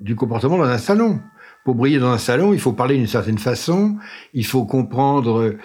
du 0.00 0.14
comportement 0.14 0.58
dans 0.58 0.64
un 0.64 0.78
salon. 0.78 1.20
Pour 1.64 1.74
briller 1.74 1.98
dans 1.98 2.10
un 2.10 2.18
salon, 2.18 2.54
il 2.54 2.60
faut 2.60 2.72
parler 2.72 2.96
d'une 2.96 3.06
certaine 3.06 3.38
façon, 3.38 3.96
il 4.32 4.46
faut 4.46 4.64
comprendre 4.64 5.56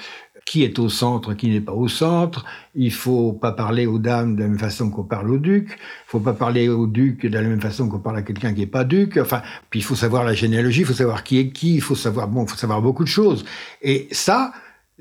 qui 0.46 0.64
est 0.64 0.78
au 0.80 0.89
centre, 0.89 1.34
qui 1.34 1.50
n'est 1.50 1.62
pas 1.62 1.74
au 1.74 1.88
centre. 1.88 2.46
Il 2.76 2.91
faut 2.91 3.34
pas 3.34 3.52
parler 3.52 3.86
aux 3.86 4.00
dames 4.00 4.36
de 4.36 4.41
la 4.41 4.48
même 4.48 4.60
façon 4.60 4.89
qu'on 4.89 5.04
parle 5.04 5.32
au 5.32 5.38
duc. 5.38 5.78
Il 5.80 6.08
faut 6.08 6.20
pas 6.20 6.34
parler 6.34 6.70
au 6.70 6.88
duc 6.88 7.26
de 7.26 7.34
la 7.34 7.41
même 7.41 7.62
façon 7.62 7.88
qu'on 7.88 8.00
parle 8.00 8.18
à 8.18 8.22
quelqu'un 8.22 8.54
qui 8.54 8.62
n'est 8.62 8.68
pas 8.68 8.84
duc. 8.84 9.18
Enfin, 9.18 9.41
puis 9.70 9.80
il 9.80 9.84
faut 9.84 9.96
savoir 9.96 10.24
la 10.24 10.34
généalogie, 10.34 10.82
il 10.82 10.86
faut 10.86 10.94
savoir 10.94 11.24
qui 11.24 11.39
est 11.39 11.50
qui, 11.50 11.76
il 11.76 11.82
faut 11.82 11.96
savoir 11.96 12.28
bon, 12.28 12.46
faut 12.46 12.58
savoir 12.58 12.82
beaucoup 12.82 13.04
de 13.04 13.10
choses. 13.10 13.46
Et 13.82 14.08
ça, 14.12 14.54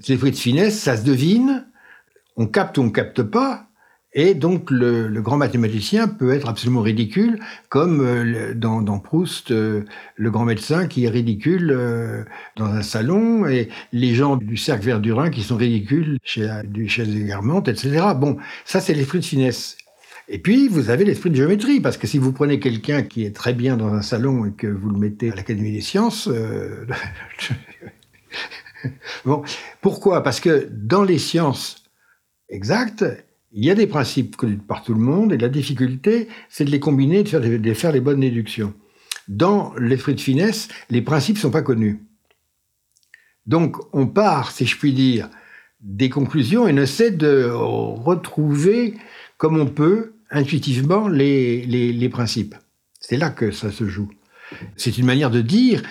l'esprit 0.08 0.30
de 0.30 0.36
finesse, 0.36 0.78
ça 0.78 0.96
se 0.96 1.04
devine. 1.04 1.66
On 2.36 2.46
capte 2.46 2.78
ou 2.78 2.82
on 2.82 2.90
capte 2.90 3.22
pas. 3.22 3.66
Et 4.14 4.34
donc 4.34 4.70
le, 4.70 5.08
grand 5.22 5.38
mathématicien 5.38 6.06
peut 6.06 6.34
être 6.34 6.48
absolument 6.48 6.82
ridicule, 6.82 7.38
comme 7.70 8.00
euh, 8.02 8.52
dans, 8.54 8.98
Proust, 8.98 9.50
euh, 9.50 9.84
le 10.16 10.30
grand 10.30 10.44
médecin 10.44 10.86
qui 10.86 11.06
est 11.06 11.08
ridicule 11.08 11.70
euh, 11.70 12.24
dans 12.56 12.66
un 12.66 12.82
salon, 12.82 13.46
et 13.46 13.70
les 13.92 14.14
gens 14.14 14.36
du 14.36 14.58
cercle 14.58 14.84
Verdurin 14.84 15.30
qui 15.30 15.42
sont 15.42 15.56
ridicules 15.56 16.18
chez 16.24 16.42
la 16.42 16.62
duchesse 16.62 17.08
de 17.08 17.70
etc. 17.70 18.02
Bon, 18.14 18.36
ça 18.66 18.80
c'est 18.80 18.92
l'esprit 18.92 19.20
de 19.20 19.24
finesse. 19.24 19.78
Et 20.28 20.38
puis, 20.38 20.68
vous 20.68 20.90
avez 20.90 21.04
l'esprit 21.04 21.30
de 21.30 21.36
géométrie, 21.36 21.80
parce 21.80 21.96
que 21.96 22.06
si 22.06 22.18
vous 22.18 22.32
prenez 22.32 22.60
quelqu'un 22.60 23.02
qui 23.02 23.24
est 23.24 23.34
très 23.34 23.54
bien 23.54 23.76
dans 23.76 23.92
un 23.92 24.02
salon 24.02 24.44
et 24.44 24.52
que 24.52 24.66
vous 24.66 24.90
le 24.90 24.98
mettez 24.98 25.32
à 25.32 25.34
l'Académie 25.34 25.72
des 25.72 25.80
sciences... 25.80 26.28
bon, 29.24 29.42
pourquoi? 29.80 30.22
Parce 30.22 30.40
que 30.40 30.68
dans 30.70 31.02
les 31.02 31.18
sciences 31.18 31.84
exactes, 32.48 33.04
il 33.52 33.64
y 33.64 33.70
a 33.70 33.74
des 33.74 33.86
principes 33.86 34.36
connus 34.36 34.58
par 34.58 34.82
tout 34.82 34.94
le 34.94 35.00
monde 35.00 35.32
et 35.32 35.38
la 35.38 35.48
difficulté, 35.48 36.28
c'est 36.48 36.64
de 36.64 36.70
les 36.70 36.80
combiner, 36.80 37.22
de 37.22 37.74
faire, 37.74 37.92
les 37.92 38.00
bonnes 38.00 38.20
déductions. 38.20 38.74
Dans 39.28 39.74
l'esprit 39.76 40.14
de 40.14 40.20
finesse, 40.20 40.68
les 40.90 41.02
principes 41.02 41.36
ne 41.36 41.40
sont 41.40 41.50
pas 41.50 41.62
connus. 41.62 42.00
Donc 43.46 43.76
on 43.92 44.06
part, 44.06 44.50
si 44.50 44.66
je 44.66 44.78
puis 44.78 44.92
dire, 44.92 45.28
des 45.80 46.08
conclusions 46.08 46.66
et 46.66 46.72
on 46.72 46.76
essaie 46.76 47.10
de 47.10 47.50
retrouver 47.50 48.94
comme 49.36 49.60
on 49.60 49.66
peut 49.66 50.14
intuitivement 50.30 51.08
les 51.08 52.08
principes. 52.10 52.54
C'est 53.00 53.16
là 53.16 53.30
que 53.30 53.50
ça 53.50 53.70
se 53.70 53.86
joue. 53.86 54.10
C'est 54.76 54.98
une 54.98 55.06
manière 55.06 55.30
de 55.30 55.40
dire, 55.40 55.82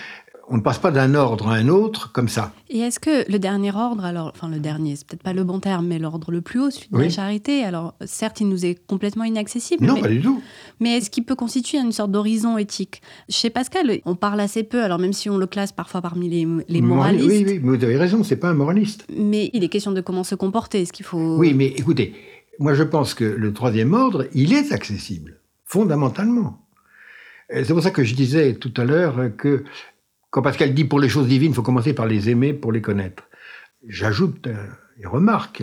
on 0.52 0.58
ne 0.58 0.60
passe 0.60 0.78
pas 0.78 0.90
d'un 0.90 1.14
ordre 1.14 1.48
à 1.48 1.54
un 1.54 1.68
autre 1.68 2.12
comme 2.12 2.28
ça. 2.28 2.52
Et 2.68 2.80
est-ce 2.80 3.00
que 3.00 3.30
le 3.30 3.38
dernier 3.38 3.74
ordre, 3.74 4.04
alors, 4.04 4.32
enfin 4.34 4.50
le 4.50 4.60
dernier, 4.60 4.96
c'est 4.96 5.06
peut-être 5.06 5.22
pas 5.22 5.32
le 5.32 5.44
bon 5.44 5.60
terme, 5.60 5.86
mais 5.86 5.98
l'ordre 5.98 6.30
le 6.30 6.42
plus 6.42 6.60
haut, 6.60 6.70
celui 6.70 6.88
de 6.90 6.98
la 6.98 7.08
charité, 7.08 7.64
alors 7.64 7.94
certes, 8.04 8.42
il 8.42 8.48
nous 8.50 8.66
est 8.66 8.74
complètement 8.86 9.24
inaccessible. 9.24 9.86
Non, 9.86 9.98
pas 9.98 10.08
du 10.08 10.20
tout. 10.20 10.42
Mais 10.78 10.98
est-ce 10.98 11.08
qu'il 11.08 11.24
peut 11.24 11.34
constituer 11.34 11.78
une 11.78 11.90
sorte 11.90 12.10
d'horizon 12.10 12.58
éthique? 12.58 13.00
Chez 13.30 13.48
Pascal, 13.48 14.00
on 14.04 14.14
parle 14.14 14.40
assez 14.40 14.62
peu, 14.62 14.82
alors 14.84 14.98
même 14.98 15.14
si 15.14 15.30
on 15.30 15.38
le 15.38 15.46
classe 15.46 15.72
parfois 15.72 16.02
parmi 16.02 16.28
les, 16.28 16.46
les 16.68 16.82
moralistes. 16.82 17.26
Oui, 17.26 17.44
oui, 17.46 17.58
mais 17.62 17.78
vous 17.78 17.82
avez 17.82 17.96
raison, 17.96 18.22
c'est 18.22 18.36
pas 18.36 18.50
un 18.50 18.54
moraliste. 18.54 19.06
Mais 19.16 19.48
il 19.54 19.64
est 19.64 19.68
question 19.68 19.92
de 19.92 20.02
comment 20.02 20.22
se 20.22 20.34
comporter, 20.34 20.82
est-ce 20.82 20.92
qu'il 20.92 21.06
faut... 21.06 21.38
Oui, 21.38 21.54
mais 21.54 21.68
écoutez, 21.68 22.14
moi 22.58 22.74
je 22.74 22.82
pense 22.82 23.14
que 23.14 23.24
le 23.24 23.54
troisième 23.54 23.94
ordre, 23.94 24.26
il 24.34 24.52
est 24.52 24.70
accessible, 24.70 25.40
fondamentalement. 25.64 26.58
C'est 27.54 27.72
pour 27.72 27.82
ça 27.82 27.90
que 27.90 28.04
je 28.04 28.14
disais 28.14 28.54
tout 28.54 28.72
à 28.78 28.84
l'heure 28.84 29.30
que 29.36 29.64
quand 30.32 30.40
Pascal 30.40 30.72
dit 30.72 30.86
pour 30.86 30.98
les 30.98 31.10
choses 31.10 31.28
divines, 31.28 31.52
il 31.52 31.54
faut 31.54 31.62
commencer 31.62 31.92
par 31.92 32.06
les 32.06 32.30
aimer 32.30 32.54
pour 32.54 32.72
les 32.72 32.80
connaître. 32.80 33.28
J'ajoute 33.86 34.48
une 34.96 35.06
remarque, 35.06 35.62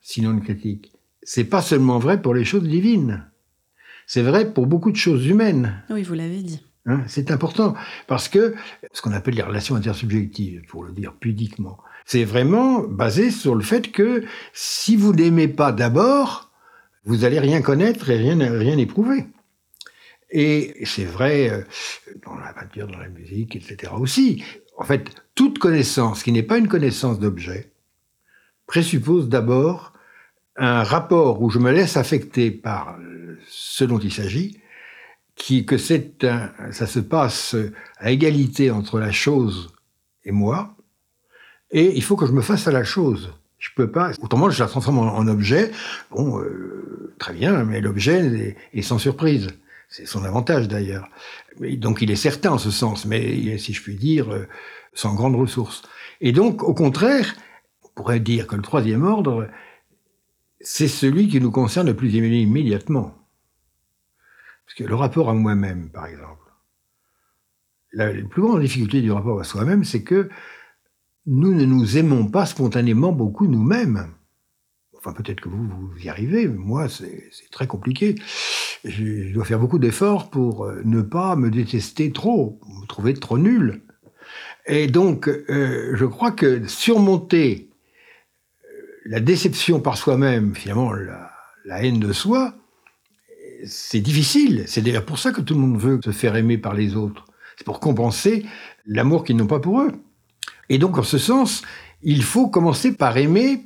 sinon 0.00 0.30
une 0.30 0.40
critique. 0.40 0.92
C'est 1.24 1.44
pas 1.44 1.60
seulement 1.60 1.98
vrai 1.98 2.22
pour 2.22 2.32
les 2.32 2.44
choses 2.44 2.62
divines. 2.62 3.26
C'est 4.06 4.22
vrai 4.22 4.52
pour 4.52 4.68
beaucoup 4.68 4.92
de 4.92 4.96
choses 4.96 5.26
humaines. 5.26 5.82
Oui, 5.90 6.04
vous 6.04 6.14
l'avez 6.14 6.42
dit. 6.42 6.62
Hein, 6.86 7.02
c'est 7.08 7.32
important 7.32 7.74
parce 8.06 8.28
que 8.28 8.54
ce 8.92 9.02
qu'on 9.02 9.12
appelle 9.12 9.34
les 9.34 9.42
relations 9.42 9.74
intersubjectives, 9.74 10.62
pour 10.68 10.84
le 10.84 10.92
dire 10.92 11.12
pudiquement, 11.12 11.78
c'est 12.06 12.24
vraiment 12.24 12.84
basé 12.84 13.32
sur 13.32 13.56
le 13.56 13.64
fait 13.64 13.90
que 13.90 14.24
si 14.52 14.94
vous 14.94 15.12
n'aimez 15.12 15.48
pas 15.48 15.72
d'abord, 15.72 16.52
vous 17.04 17.24
allez 17.24 17.40
rien 17.40 17.62
connaître 17.62 18.10
et 18.10 18.16
rien, 18.16 18.36
rien 18.36 18.78
éprouver. 18.78 19.26
Et 20.30 20.84
c'est 20.84 21.04
vrai 21.04 21.50
euh, 21.50 21.62
dans 22.24 22.34
la 22.34 22.52
peinture, 22.52 22.86
dans 22.86 22.98
la 22.98 23.08
musique, 23.08 23.56
etc. 23.56 23.92
aussi. 23.98 24.44
En 24.76 24.84
fait, 24.84 25.10
toute 25.34 25.58
connaissance 25.58 26.22
qui 26.22 26.32
n'est 26.32 26.42
pas 26.42 26.58
une 26.58 26.68
connaissance 26.68 27.18
d'objet 27.18 27.72
présuppose 28.66 29.28
d'abord 29.28 29.92
un 30.56 30.82
rapport 30.82 31.40
où 31.40 31.50
je 31.50 31.58
me 31.58 31.70
laisse 31.70 31.96
affecter 31.96 32.50
par 32.50 32.98
ce 33.46 33.84
dont 33.84 33.98
il 33.98 34.12
s'agit, 34.12 34.60
qui, 35.34 35.64
que 35.64 35.78
c'est 35.78 36.26
ça 36.72 36.86
se 36.86 36.98
passe 36.98 37.56
à 37.98 38.10
égalité 38.10 38.70
entre 38.70 38.98
la 38.98 39.12
chose 39.12 39.72
et 40.24 40.32
moi, 40.32 40.76
et 41.70 41.96
il 41.96 42.02
faut 42.02 42.16
que 42.16 42.26
je 42.26 42.32
me 42.32 42.40
fasse 42.40 42.66
à 42.66 42.72
la 42.72 42.84
chose. 42.84 43.32
Je 43.58 43.70
peux 43.74 43.90
pas, 43.90 44.12
autrement 44.22 44.50
je 44.50 44.62
la 44.62 44.68
transforme 44.68 44.98
en, 44.98 45.26
objet. 45.26 45.70
Bon, 46.10 46.40
euh, 46.40 47.12
très 47.18 47.34
bien, 47.34 47.64
mais 47.64 47.80
l'objet 47.80 48.56
est 48.72 48.82
sans 48.82 48.98
surprise. 48.98 49.48
C'est 49.88 50.06
son 50.06 50.24
avantage 50.24 50.68
d'ailleurs. 50.68 51.08
Donc 51.58 52.02
il 52.02 52.10
est 52.10 52.16
certain 52.16 52.52
en 52.52 52.58
ce 52.58 52.70
sens, 52.70 53.06
mais 53.06 53.56
si 53.58 53.72
je 53.72 53.82
puis 53.82 53.96
dire, 53.96 54.30
euh, 54.32 54.46
sans 54.92 55.14
grande 55.14 55.34
ressource. 55.34 55.82
Et 56.20 56.32
donc, 56.32 56.62
au 56.62 56.74
contraire, 56.74 57.34
on 57.84 57.88
pourrait 57.94 58.20
dire 58.20 58.46
que 58.46 58.56
le 58.56 58.62
troisième 58.62 59.04
ordre, 59.04 59.48
c'est 60.60 60.88
celui 60.88 61.28
qui 61.28 61.40
nous 61.40 61.50
concerne 61.50 61.86
le 61.86 61.96
plus 61.96 62.14
immédiatement. 62.14 63.14
Parce 64.66 64.76
que 64.76 64.84
le 64.84 64.94
rapport 64.94 65.30
à 65.30 65.34
moi-même, 65.34 65.90
par 65.90 66.06
exemple, 66.06 66.52
la, 67.92 68.12
plus 68.12 68.42
grande 68.42 68.60
difficulté 68.60 69.00
du 69.00 69.10
rapport 69.10 69.40
à 69.40 69.44
soi-même, 69.44 69.84
c'est 69.84 70.02
que 70.02 70.28
nous 71.26 71.54
ne 71.54 71.64
nous 71.64 71.96
aimons 71.96 72.26
pas 72.26 72.44
spontanément 72.44 73.12
beaucoup 73.12 73.46
nous-mêmes. 73.46 74.12
Enfin, 74.96 75.12
peut-être 75.12 75.40
que 75.40 75.48
vous, 75.48 75.66
vous 75.66 75.98
y 76.00 76.08
arrivez, 76.08 76.48
mais 76.48 76.58
moi, 76.58 76.88
c'est 76.88 77.30
très 77.50 77.66
compliqué. 77.66 78.16
Je, 78.84 79.32
dois 79.32 79.44
faire 79.44 79.58
beaucoup 79.58 79.78
d'efforts 79.78 80.30
pour 80.30 80.64
euh, 80.64 80.80
ne 80.84 81.02
pas 81.02 81.36
me 81.36 81.50
détester 81.50 82.12
trop, 82.12 82.60
me 82.80 82.86
trouver 82.86 83.14
trop 83.14 83.38
nul. 83.38 83.82
Et 84.66 84.86
donc, 84.86 85.28
euh, 85.28 85.92
je 85.94 86.04
crois 86.04 86.30
que 86.30 86.66
surmonter 86.66 87.70
euh, 88.64 88.68
la 89.06 89.20
déception 89.20 89.80
par 89.80 89.96
soi-même, 89.96 90.54
finalement, 90.54 90.92
la, 90.92 91.82
haine 91.82 91.98
de 91.98 92.12
soi, 92.12 92.54
c'est 93.66 94.00
difficile. 94.00 94.64
C'est 94.66 94.82
d'ailleurs 94.82 95.04
pour 95.04 95.18
ça 95.18 95.32
que 95.32 95.40
tout 95.40 95.54
le 95.54 95.60
monde 95.60 95.80
veut 95.80 96.00
se 96.02 96.10
faire 96.10 96.36
aimer 96.36 96.58
par 96.58 96.74
les 96.74 96.94
autres. 96.94 97.24
C'est 97.56 97.64
pour 97.64 97.80
compenser 97.80 98.46
l'amour 98.86 99.24
qu'ils 99.24 99.36
n'ont 99.36 99.46
pas 99.46 99.60
pour 99.60 99.80
eux. 99.80 99.92
Et 100.68 100.78
donc, 100.78 100.98
en 100.98 101.02
ce 101.02 101.18
sens, 101.18 101.62
il 102.02 102.22
faut 102.22 102.48
commencer 102.48 102.94
par 102.94 103.16
aimer, 103.16 103.64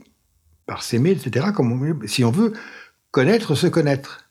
par 0.67 0.83
s'aimer, 0.83 1.11
etc., 1.11 1.47
si 2.07 2.25
on 2.25 2.31
veut 2.31 2.55
connaître, 3.11 3.55
se 3.55 3.67
connaître. 3.67 4.22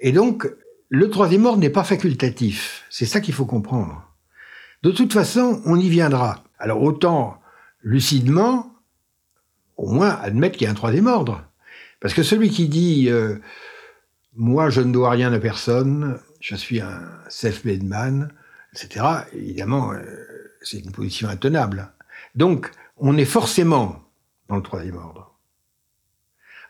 Et 0.00 0.12
donc, 0.12 0.50
le 0.88 1.08
troisième 1.08 1.46
ordre 1.46 1.58
n'est 1.58 1.70
pas 1.70 1.84
facultatif. 1.84 2.84
C'est 2.90 3.06
ça 3.06 3.20
qu'il 3.20 3.34
faut 3.34 3.46
comprendre. 3.46 4.06
De 4.82 4.90
toute 4.90 5.12
façon, 5.12 5.62
on 5.66 5.78
y 5.78 5.88
viendra. 5.88 6.42
Alors, 6.58 6.82
autant 6.82 7.40
lucidement, 7.82 8.74
au 9.76 9.90
moins 9.90 10.18
admettre 10.22 10.56
qu'il 10.56 10.64
y 10.64 10.68
a 10.68 10.70
un 10.70 10.74
troisième 10.74 11.06
ordre. 11.06 11.44
Parce 12.00 12.14
que 12.14 12.22
celui 12.22 12.50
qui 12.50 12.68
dit 12.68 13.08
euh, 13.08 13.36
Moi, 14.34 14.70
je 14.70 14.80
ne 14.80 14.92
dois 14.92 15.10
rien 15.10 15.32
à 15.32 15.38
personne, 15.38 16.18
je 16.40 16.54
suis 16.54 16.80
un 16.80 17.02
self-made 17.28 17.84
man, 17.84 18.32
etc., 18.72 19.06
évidemment, 19.32 19.92
euh, 19.92 20.02
c'est 20.62 20.78
une 20.78 20.92
position 20.92 21.28
intenable. 21.28 21.92
Donc, 22.34 22.70
on 22.96 23.16
est 23.16 23.24
forcément 23.24 24.02
dans 24.48 24.56
le 24.56 24.62
troisième 24.62 24.96
ordre. 24.96 25.34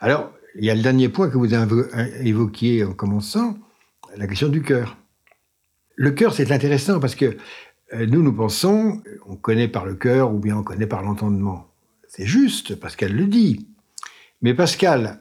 Alors, 0.01 0.33
il 0.57 0.65
y 0.65 0.71
a 0.71 0.75
le 0.75 0.83
dernier 0.83 1.09
point 1.09 1.29
que 1.29 1.39
vous 1.39 1.55
avez 1.55 1.85
évoqué 2.27 2.85
en 2.85 2.93
commençant, 2.93 3.57
la 4.17 4.27
question 4.27 4.49
du 4.49 4.63
cœur. 4.63 4.97
Le 5.97 6.11
cœur, 6.11 6.35
c'est 6.35 6.51
intéressant 6.51 6.99
parce 6.99 7.15
que 7.15 7.37
euh, 7.93 8.07
nous, 8.07 8.23
nous 8.23 8.33
pensons, 8.33 9.03
on 9.27 9.37
connaît 9.37 9.69
par 9.69 9.85
le 9.85 9.95
cœur 9.95 10.33
ou 10.33 10.39
bien 10.39 10.57
on 10.57 10.63
connaît 10.63 10.87
par 10.87 11.03
l'entendement. 11.03 11.69
C'est 12.09 12.27
juste, 12.27 12.75
Pascal 12.75 13.13
le 13.13 13.27
dit. 13.27 13.69
Mais 14.43 14.55
Pascal 14.55 15.21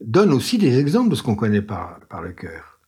donne 0.00 0.32
aussi 0.32 0.58
des 0.58 0.78
exemples 0.78 1.10
de 1.10 1.14
ce 1.14 1.22
qu'on 1.22 1.36
connaît 1.36 1.62
par, 1.62 2.00
le 2.22 2.32
cœur. 2.32 2.80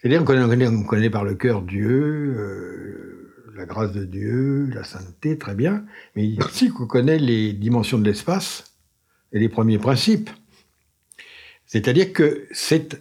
C'est-à-dire 0.00 0.20
qu'on 0.20 0.48
connaît, 0.48 0.66
on 0.66 0.82
connaît, 0.84 1.10
par 1.10 1.24
le 1.24 1.34
cœur 1.34 1.62
Dieu, 1.62 2.34
euh, 2.36 3.52
la 3.56 3.66
grâce 3.66 3.92
de 3.92 4.04
Dieu, 4.04 4.70
la 4.72 4.84
sainteté, 4.84 5.36
très 5.36 5.54
bien, 5.54 5.84
mais 6.16 6.26
il 6.26 6.40
a 6.40 6.46
aussi 6.46 6.70
qu'on 6.70 6.86
connaît 6.86 7.18
les 7.18 7.52
dimensions 7.52 7.98
de 7.98 8.04
l'espace 8.04 8.76
et 9.32 9.38
les 9.38 9.48
premiers 9.48 9.78
principes. 9.78 10.30
C'est-à-dire 11.68 12.12
que 12.12 12.46
c'est 12.50 13.00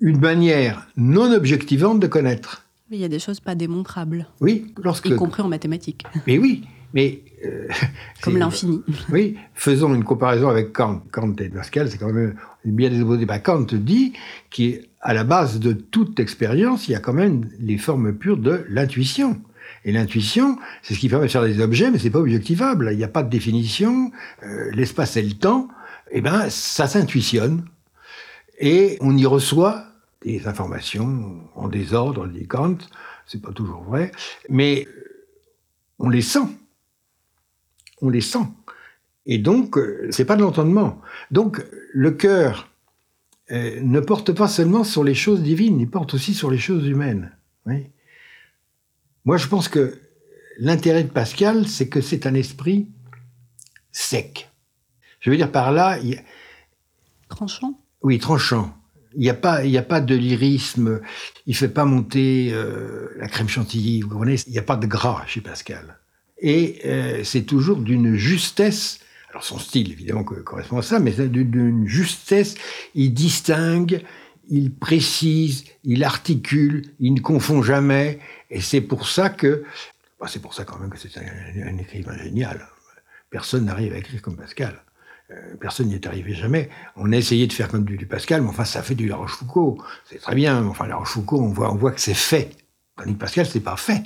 une 0.00 0.18
manière 0.18 0.88
non 0.96 1.30
objectivante 1.32 2.00
de 2.00 2.06
connaître. 2.06 2.64
Mais 2.90 2.96
il 2.96 3.00
y 3.00 3.04
a 3.04 3.08
des 3.08 3.18
choses 3.18 3.38
pas 3.38 3.54
démontrables. 3.54 4.26
Oui, 4.40 4.74
lorsque... 4.82 5.06
Y 5.06 5.14
compris 5.14 5.42
en 5.42 5.48
mathématiques. 5.48 6.04
Mais 6.26 6.38
oui, 6.38 6.64
mais... 6.94 7.20
Euh, 7.44 7.68
Comme 8.22 8.38
l'infini. 8.38 8.82
Oui, 9.12 9.36
faisons 9.54 9.94
une 9.94 10.04
comparaison 10.04 10.48
avec 10.48 10.72
Kant. 10.72 11.02
Kant 11.12 11.34
et 11.38 11.50
Pascal, 11.50 11.90
c'est 11.90 11.98
quand 11.98 12.12
même 12.12 12.34
bien 12.64 12.88
des 12.88 13.02
opposés. 13.02 13.26
Bah, 13.26 13.38
Kant 13.38 13.66
dit 13.70 14.14
qu'à 14.50 15.12
la 15.12 15.24
base 15.24 15.60
de 15.60 15.72
toute 15.72 16.18
expérience, 16.18 16.88
il 16.88 16.92
y 16.92 16.94
a 16.94 17.00
quand 17.00 17.12
même 17.12 17.48
les 17.60 17.76
formes 17.76 18.14
pures 18.14 18.38
de 18.38 18.64
l'intuition. 18.68 19.38
Et 19.84 19.92
l'intuition, 19.92 20.58
c'est 20.82 20.94
ce 20.94 20.98
qui 20.98 21.08
permet 21.08 21.26
de 21.26 21.30
faire 21.30 21.44
des 21.44 21.60
objets, 21.60 21.90
mais 21.90 21.98
c'est 21.98 22.10
pas 22.10 22.20
objectivable. 22.20 22.88
Il 22.92 22.96
n'y 22.96 23.04
a 23.04 23.08
pas 23.08 23.22
de 23.22 23.30
définition. 23.30 24.10
Euh, 24.44 24.70
l'espace 24.72 25.16
et 25.16 25.22
le 25.22 25.32
temps, 25.32 25.68
eh 26.10 26.20
ben, 26.20 26.48
ça 26.48 26.86
s'intuitionne. 26.86 27.64
Et 28.62 28.96
on 29.00 29.16
y 29.16 29.26
reçoit 29.26 29.86
des 30.24 30.46
informations 30.46 31.40
en 31.56 31.68
désordre, 31.68 32.28
dit 32.28 32.46
Kant. 32.46 32.78
C'est 33.26 33.42
pas 33.42 33.52
toujours 33.52 33.82
vrai. 33.82 34.12
Mais 34.48 34.86
on 35.98 36.08
les 36.08 36.22
sent. 36.22 36.46
On 38.00 38.08
les 38.08 38.20
sent. 38.20 38.46
Et 39.26 39.38
donc, 39.38 39.76
c'est 40.10 40.24
pas 40.24 40.36
de 40.36 40.42
l'entendement. 40.42 41.00
Donc, 41.32 41.64
le 41.92 42.12
cœur 42.12 42.68
euh, 43.50 43.80
ne 43.82 43.98
porte 43.98 44.32
pas 44.32 44.48
seulement 44.48 44.84
sur 44.84 45.02
les 45.02 45.14
choses 45.14 45.42
divines, 45.42 45.80
il 45.80 45.90
porte 45.90 46.14
aussi 46.14 46.32
sur 46.32 46.50
les 46.50 46.58
choses 46.58 46.86
humaines. 46.86 47.36
Moi, 49.24 49.36
je 49.36 49.46
pense 49.48 49.68
que 49.68 49.98
l'intérêt 50.58 51.02
de 51.02 51.10
Pascal, 51.10 51.66
c'est 51.66 51.88
que 51.88 52.00
c'est 52.00 52.26
un 52.26 52.34
esprit 52.34 52.88
sec. 53.90 54.50
Je 55.18 55.30
veux 55.30 55.36
dire 55.36 55.50
par 55.50 55.72
là... 55.72 55.98
Il... 55.98 56.22
Tranchant 57.28 57.81
Oui, 58.02 58.18
tranchant. 58.18 58.76
Il 59.14 59.20
n'y 59.20 59.30
a, 59.30 59.34
pas, 59.34 59.64
il 59.64 59.76
a 59.76 59.82
pas 59.82 60.00
de 60.00 60.14
lyrisme, 60.14 61.00
il 61.46 61.54
fait 61.54 61.68
pas 61.68 61.84
monter 61.84 62.48
euh, 62.52 63.08
la 63.18 63.28
crème 63.28 63.48
chantilly, 63.48 64.00
vous 64.00 64.08
comprenez? 64.08 64.36
Il 64.46 64.52
n'y 64.52 64.58
a 64.58 64.62
pas 64.62 64.76
de 64.76 64.86
gras 64.86 65.22
chez 65.26 65.42
Pascal. 65.42 65.98
Et 66.38 66.80
euh, 66.86 67.22
c'est 67.22 67.42
toujours 67.42 67.76
d'une 67.78 68.16
justesse, 68.16 69.00
alors 69.30 69.44
son 69.44 69.58
style 69.58 69.92
évidemment 69.92 70.24
correspond 70.24 70.78
à 70.78 70.82
ça, 70.82 70.98
mais 70.98 71.12
d'une 71.12 71.86
justesse, 71.86 72.54
il 72.94 73.12
distingue, 73.12 74.02
il 74.48 74.74
précise, 74.74 75.64
il 75.84 76.04
articule, 76.04 76.82
il 76.98 77.14
ne 77.14 77.20
confond 77.20 77.62
jamais, 77.62 78.18
et 78.50 78.60
c'est 78.60 78.80
pour 78.80 79.08
ça 79.08 79.30
que, 79.30 79.64
bah, 80.20 80.26
c'est 80.28 80.42
pour 80.42 80.54
ça 80.54 80.64
quand 80.64 80.78
même 80.78 80.90
que 80.90 80.98
c'est 80.98 81.16
un, 81.18 81.78
écrivain 81.78 82.16
génial. 82.16 82.66
Personne 83.30 83.66
n'arrive 83.66 83.92
à 83.92 83.98
écrire 83.98 84.20
comme 84.20 84.36
Pascal. 84.36 84.82
Euh, 85.32 85.56
personne 85.60 85.88
n'y 85.88 85.94
est 85.94 86.06
arrivé 86.06 86.34
jamais. 86.34 86.68
On 86.96 87.12
a 87.12 87.16
essayé 87.16 87.46
de 87.46 87.52
faire 87.52 87.68
comme 87.68 87.84
du, 87.84 88.06
Pascal, 88.06 88.42
mais 88.42 88.48
enfin, 88.48 88.64
ça 88.64 88.82
fait 88.82 88.94
du 88.94 89.08
La 89.08 89.16
Rochefoucauld. 89.16 89.78
C'est 90.08 90.18
très 90.18 90.34
bien. 90.34 90.64
Enfin, 90.66 90.86
La 90.86 90.96
Rochefoucauld, 90.96 91.40
on 91.40 91.48
voit, 91.48 91.72
on 91.72 91.76
voit 91.76 91.92
que 91.92 92.00
c'est 92.00 92.14
fait. 92.14 92.50
Tandis 92.96 93.14
que 93.14 93.18
Pascal, 93.18 93.46
c'est 93.46 93.60
pas 93.60 93.76
fait. 93.76 94.02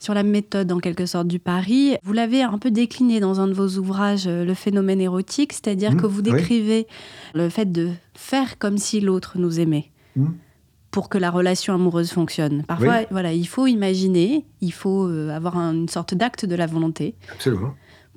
sur 0.00 0.14
la 0.14 0.22
méthode 0.22 0.72
en 0.72 0.78
quelque 0.78 1.04
sorte 1.04 1.28
du 1.28 1.38
pari. 1.38 1.96
Vous 2.02 2.14
l'avez 2.14 2.42
un 2.42 2.56
peu 2.56 2.70
décliné 2.70 3.20
dans 3.20 3.40
un 3.40 3.46
de 3.46 3.52
vos 3.52 3.76
ouvrages, 3.76 4.26
euh, 4.26 4.42
Le 4.42 4.54
phénomène 4.54 5.02
érotique, 5.02 5.52
c'est-à-dire 5.52 5.92
mmh, 5.92 6.00
que 6.00 6.06
vous 6.06 6.22
décrivez 6.22 6.86
le 7.34 7.50
fait 7.50 7.70
de 7.70 7.90
faire 8.14 8.58
comme 8.58 8.78
si 8.78 9.00
l'autre 9.00 9.36
nous 9.36 9.60
aimait. 9.60 9.90
Mmh. 10.16 10.28
Pour 10.90 11.08
que 11.08 11.18
la 11.18 11.30
relation 11.30 11.74
amoureuse 11.74 12.10
fonctionne. 12.10 12.64
Parfois, 12.64 13.02
voilà, 13.10 13.32
il 13.32 13.46
faut 13.46 13.66
imaginer, 13.66 14.46
il 14.60 14.72
faut 14.72 15.06
euh, 15.06 15.30
avoir 15.30 15.56
une 15.56 15.88
sorte 15.88 16.14
d'acte 16.14 16.46
de 16.46 16.54
la 16.54 16.66
volonté. 16.66 17.14
Absolument. 17.32 17.74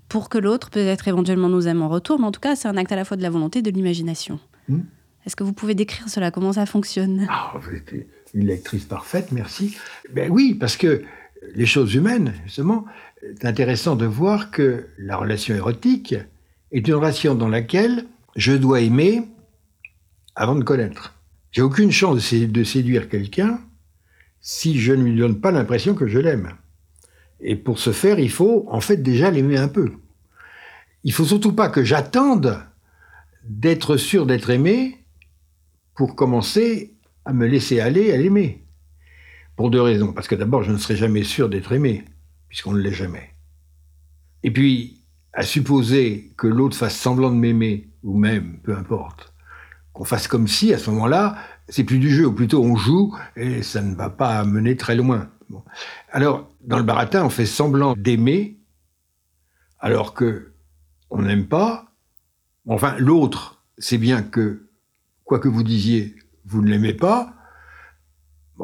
Pour 0.07 0.29
que 0.29 0.37
l'autre, 0.37 0.69
peut-être 0.69 1.07
éventuellement, 1.07 1.49
nous 1.49 1.67
aime 1.67 1.81
en 1.81 1.89
retour, 1.89 2.19
mais 2.19 2.25
en 2.25 2.31
tout 2.31 2.39
cas, 2.39 2.55
c'est 2.55 2.67
un 2.67 2.77
acte 2.77 2.91
à 2.91 2.95
la 2.95 3.05
fois 3.05 3.17
de 3.17 3.21
la 3.21 3.29
volonté 3.29 3.59
et 3.59 3.61
de 3.61 3.71
l'imagination. 3.71 4.39
Mmh. 4.67 4.79
Est-ce 5.25 5.35
que 5.35 5.43
vous 5.43 5.53
pouvez 5.53 5.75
décrire 5.75 6.09
cela? 6.09 6.31
Comment 6.31 6.53
ça 6.53 6.65
fonctionne? 6.65 7.27
Ah, 7.29 7.53
Vous 7.59 7.75
êtes 7.75 7.93
une 8.33 8.47
lectrice 8.47 8.85
parfaite, 8.85 9.31
merci. 9.31 9.77
Ben 10.13 10.31
oui, 10.31 10.55
parce 10.55 10.77
que 10.77 11.03
les 11.55 11.65
choses 11.65 11.93
humaines, 11.93 12.33
justement, 12.45 12.85
c'est 13.21 13.45
intéressant 13.45 13.95
de 13.95 14.05
voir 14.05 14.51
que 14.51 14.87
la 14.97 15.17
relation 15.17 15.55
érotique 15.55 16.15
est 16.71 16.87
une 16.87 16.95
relation 16.95 17.35
dans 17.35 17.49
laquelle 17.49 18.05
je 18.35 18.53
dois 18.53 18.81
aimer 18.81 19.23
avant 20.35 20.55
de 20.55 20.63
connaître. 20.63 21.13
J'ai 21.51 21.61
aucune 21.61 21.91
chance 21.91 22.33
de 22.33 22.63
séduire 22.63 23.09
quelqu'un 23.09 23.59
si 24.39 24.79
je 24.79 24.93
ne 24.93 25.03
lui 25.03 25.15
donne 25.17 25.39
pas 25.39 25.51
l'impression 25.51 25.93
que 25.93 26.07
je 26.07 26.19
l'aime. 26.19 26.53
Et 27.41 27.55
pour 27.55 27.79
ce 27.79 27.91
faire, 27.91 28.19
il 28.19 28.29
faut 28.29 28.65
en 28.69 28.81
fait 28.81 28.97
déjà 28.97 29.31
l'aimer 29.31 29.57
un 29.57 29.67
peu. 29.67 29.91
Il 31.03 31.13
faut 31.13 31.25
surtout 31.25 31.53
pas 31.53 31.69
que 31.69 31.83
j'attende 31.83 32.63
d'être 33.43 33.97
sûr 33.97 34.25
d'être 34.25 34.49
aimé 34.49 35.03
pour 35.95 36.15
commencer 36.15 36.95
à 37.25 37.33
me 37.33 37.45
laisser 37.47 37.79
aller 37.79 38.11
à 38.11 38.17
l'aimer. 38.17 38.63
Pour 39.55 39.69
deux 39.71 39.81
raisons. 39.81 40.13
Parce 40.13 40.27
que 40.27 40.35
d'abord, 40.35 40.63
je 40.63 40.71
ne 40.71 40.77
serai 40.77 40.95
jamais 40.95 41.23
sûr 41.23 41.49
d'être 41.49 41.71
aimé, 41.71 42.05
puisqu'on 42.47 42.73
ne 42.73 42.81
l'est 42.81 42.93
jamais. 42.93 43.31
Et 44.43 44.51
puis, 44.51 45.01
à 45.33 45.43
supposer 45.43 46.31
que 46.37 46.47
l'autre 46.47 46.77
fasse 46.77 46.97
semblant 46.97 47.31
de 47.31 47.35
m'aimer, 47.35 47.89
ou 48.03 48.17
même, 48.17 48.59
peu 48.63 48.75
importe, 48.75 49.30
qu'on 49.93 50.05
fasse 50.05 50.27
comme 50.27 50.47
si, 50.47 50.73
à 50.73 50.77
ce 50.77 50.89
moment-là, 50.91 51.37
c'est 51.67 51.83
plus 51.83 51.99
du 51.99 52.09
jeu, 52.09 52.27
ou 52.27 52.33
plutôt 52.33 52.63
on 52.63 52.75
joue, 52.75 53.15
et 53.35 53.63
ça 53.63 53.81
ne 53.81 53.95
va 53.95 54.09
pas 54.09 54.43
mener 54.43 54.75
très 54.75 54.95
loin. 54.95 55.29
Alors, 56.11 56.49
dans 56.61 56.77
le 56.77 56.83
baratin, 56.83 57.25
on 57.25 57.29
fait 57.29 57.45
semblant 57.45 57.95
d'aimer, 57.95 58.59
alors 59.79 60.13
que 60.13 60.53
on 61.09 61.21
n'aime 61.21 61.47
pas. 61.47 61.93
Enfin, 62.67 62.95
l'autre, 62.97 63.63
c'est 63.77 63.97
bien 63.97 64.21
que, 64.21 64.69
quoi 65.25 65.39
que 65.39 65.49
vous 65.49 65.63
disiez, 65.63 66.15
vous 66.45 66.61
ne 66.61 66.69
l'aimez 66.69 66.93
pas, 66.93 67.33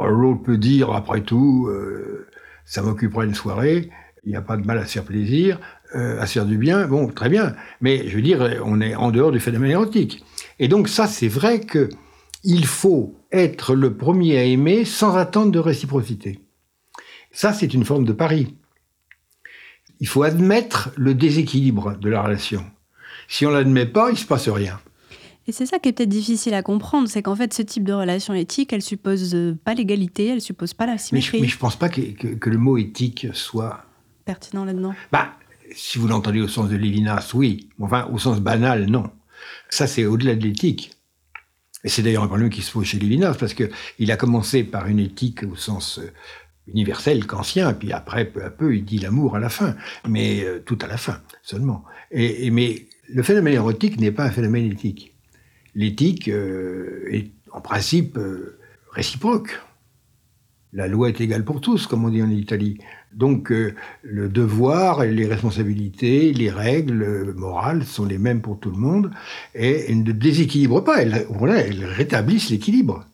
L'autre 0.05 0.43
peut 0.43 0.57
dire, 0.57 0.91
après 0.91 1.21
tout, 1.21 1.67
euh, 1.69 2.27
ça 2.65 2.81
m'occupera 2.81 3.25
une 3.25 3.33
soirée, 3.33 3.89
il 4.23 4.29
n'y 4.29 4.35
a 4.35 4.41
pas 4.41 4.57
de 4.57 4.65
mal 4.65 4.77
à 4.77 4.85
se 4.85 4.93
faire 4.93 5.03
plaisir, 5.03 5.59
euh, 5.95 6.21
à 6.21 6.27
se 6.27 6.33
faire 6.33 6.45
du 6.45 6.57
bien, 6.57 6.85
bon, 6.87 7.07
très 7.07 7.29
bien. 7.29 7.55
Mais 7.81 8.07
je 8.07 8.15
veux 8.15 8.21
dire, 8.21 8.61
on 8.65 8.81
est 8.81 8.95
en 8.95 9.11
dehors 9.11 9.31
du 9.31 9.39
phénomène 9.39 9.71
érotique. 9.71 10.23
Et 10.59 10.67
donc 10.67 10.89
ça, 10.89 11.07
c'est 11.07 11.27
vrai 11.27 11.61
que 11.61 11.89
il 12.43 12.65
faut 12.65 13.15
être 13.31 13.75
le 13.75 13.95
premier 13.95 14.37
à 14.37 14.43
aimer 14.43 14.85
sans 14.85 15.15
attendre 15.15 15.51
de 15.51 15.59
réciprocité. 15.59 16.39
Ça, 17.31 17.53
c'est 17.53 17.73
une 17.73 17.85
forme 17.85 18.05
de 18.05 18.13
pari. 18.13 18.55
Il 19.99 20.07
faut 20.07 20.23
admettre 20.23 20.91
le 20.95 21.13
déséquilibre 21.13 21.97
de 21.97 22.09
la 22.09 22.21
relation. 22.21 22.63
Si 23.27 23.45
on 23.45 23.49
l'admet 23.49 23.85
pas, 23.85 24.11
il 24.11 24.17
se 24.17 24.25
passe 24.25 24.47
rien. 24.47 24.79
Et 25.47 25.51
c'est 25.51 25.65
ça 25.65 25.79
qui 25.79 25.89
est 25.89 25.93
peut-être 25.93 26.09
difficile 26.09 26.53
à 26.53 26.61
comprendre, 26.61 27.07
c'est 27.07 27.21
qu'en 27.21 27.35
fait, 27.35 27.53
ce 27.53 27.61
type 27.61 27.85
de 27.85 27.93
relation 27.93 28.33
éthique, 28.33 28.73
elle 28.73 28.81
suppose 28.81 29.33
euh, 29.33 29.57
pas 29.63 29.73
l'égalité, 29.73 30.27
elle 30.27 30.41
suppose 30.41 30.73
pas 30.73 30.85
la 30.85 30.97
symétrie. 30.97 31.41
Mais 31.41 31.47
je, 31.47 31.55
ne 31.55 31.59
pense 31.59 31.77
pas 31.77 31.87
que, 31.87 32.01
que, 32.01 32.49
le 32.49 32.57
mot 32.57 32.77
éthique 32.77 33.27
soit 33.33 33.85
pertinent 34.25 34.65
là-dedans. 34.65 34.93
Bah, 35.11 35.31
si 35.73 35.99
vous 35.99 36.07
l'entendez 36.07 36.41
au 36.41 36.49
sens 36.49 36.69
de 36.69 36.75
Lévinas, 36.75 37.31
oui. 37.33 37.69
Enfin, 37.79 38.09
au 38.11 38.19
sens 38.19 38.41
banal, 38.41 38.87
non. 38.87 39.09
Ça, 39.69 39.87
c'est 39.87 40.05
au-delà 40.05 40.35
de 40.35 40.43
l'éthique. 40.43 40.91
Et 41.83 41.89
c'est 41.89 42.01
d'ailleurs 42.01 42.23
un 42.23 42.27
problème 42.27 42.49
qui 42.49 42.61
se 42.61 42.71
pose 42.71 42.85
chez 42.85 42.99
Lévinas, 42.99 43.35
parce 43.35 43.53
qu'il 43.53 44.11
a 44.11 44.17
commencé 44.17 44.63
par 44.63 44.87
une 44.87 44.99
éthique 44.99 45.43
au 45.43 45.55
sens 45.55 45.99
euh, 45.99 46.11
universel 46.67 47.25
kantien, 47.25 47.73
puis 47.73 47.93
après, 47.93 48.25
peu 48.25 48.43
à 48.43 48.49
peu, 48.49 48.75
il 48.75 48.83
dit 48.83 48.97
l'amour 48.97 49.35
à 49.35 49.39
la 49.39 49.49
fin, 49.49 49.75
mais 50.07 50.43
euh, 50.43 50.59
tout 50.59 50.77
à 50.81 50.87
la 50.87 50.97
fin 50.97 51.21
seulement. 51.43 51.83
Et, 52.11 52.49
mais 52.51 52.87
le 53.09 53.23
phénomène 53.23 53.53
érotique 53.53 53.99
n'est 53.99 54.11
pas 54.11 54.25
un 54.25 54.31
phénomène 54.31 54.71
éthique 54.71 55.13
l'éthique 55.75 56.27
euh, 56.27 57.07
est 57.11 57.31
en 57.51 57.61
principe 57.61 58.17
réciproque. 58.91 59.61
La 60.73 60.87
loi 60.87 61.09
est 61.09 61.21
égale 61.21 61.45
pour 61.45 61.61
tous, 61.61 61.85
comme 61.85 62.03
on 62.03 62.09
dit 62.09 62.21
en 62.23 62.29
Italie. 62.29 62.79
Donc 63.13 63.51
euh, 63.51 63.73
le 64.03 64.29
devoir, 64.29 65.03
les 65.03 65.25
responsabilités, 65.25 66.33
les 66.33 66.49
règles 66.49 67.33
morales 67.35 67.83
sont 67.83 68.05
les 68.05 68.17
mêmes 68.17 68.41
pour 68.41 68.59
tout 68.59 68.69
le 68.69 68.77
monde 68.77 69.11
et 69.55 69.89
elles 69.89 70.03
ne 70.03 70.11
déséquilibrent 70.11 70.83
pas, 70.83 71.01
elles, 71.01 71.25
elles 71.49 71.85
rétablissent 71.85 72.49
l'équilibre. 72.49 73.05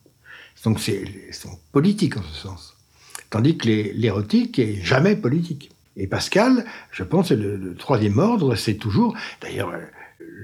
Donc 0.63 0.79
c'est 0.79 1.03
sont 1.31 1.57
politiques 1.71 2.17
en 2.17 2.23
ce 2.23 2.35
sens. 2.35 2.77
Tandis 3.29 3.57
que 3.57 3.67
l'érotique 3.67 4.59
est 4.59 4.75
jamais 4.75 5.15
politique. 5.15 5.71
Et 5.95 6.07
Pascal, 6.07 6.65
je 6.91 7.03
pense, 7.03 7.31
le, 7.31 7.55
le 7.55 7.75
troisième 7.75 8.17
ordre, 8.17 8.55
c'est 8.55 8.75
toujours, 8.75 9.15
d'ailleurs, 9.41 9.73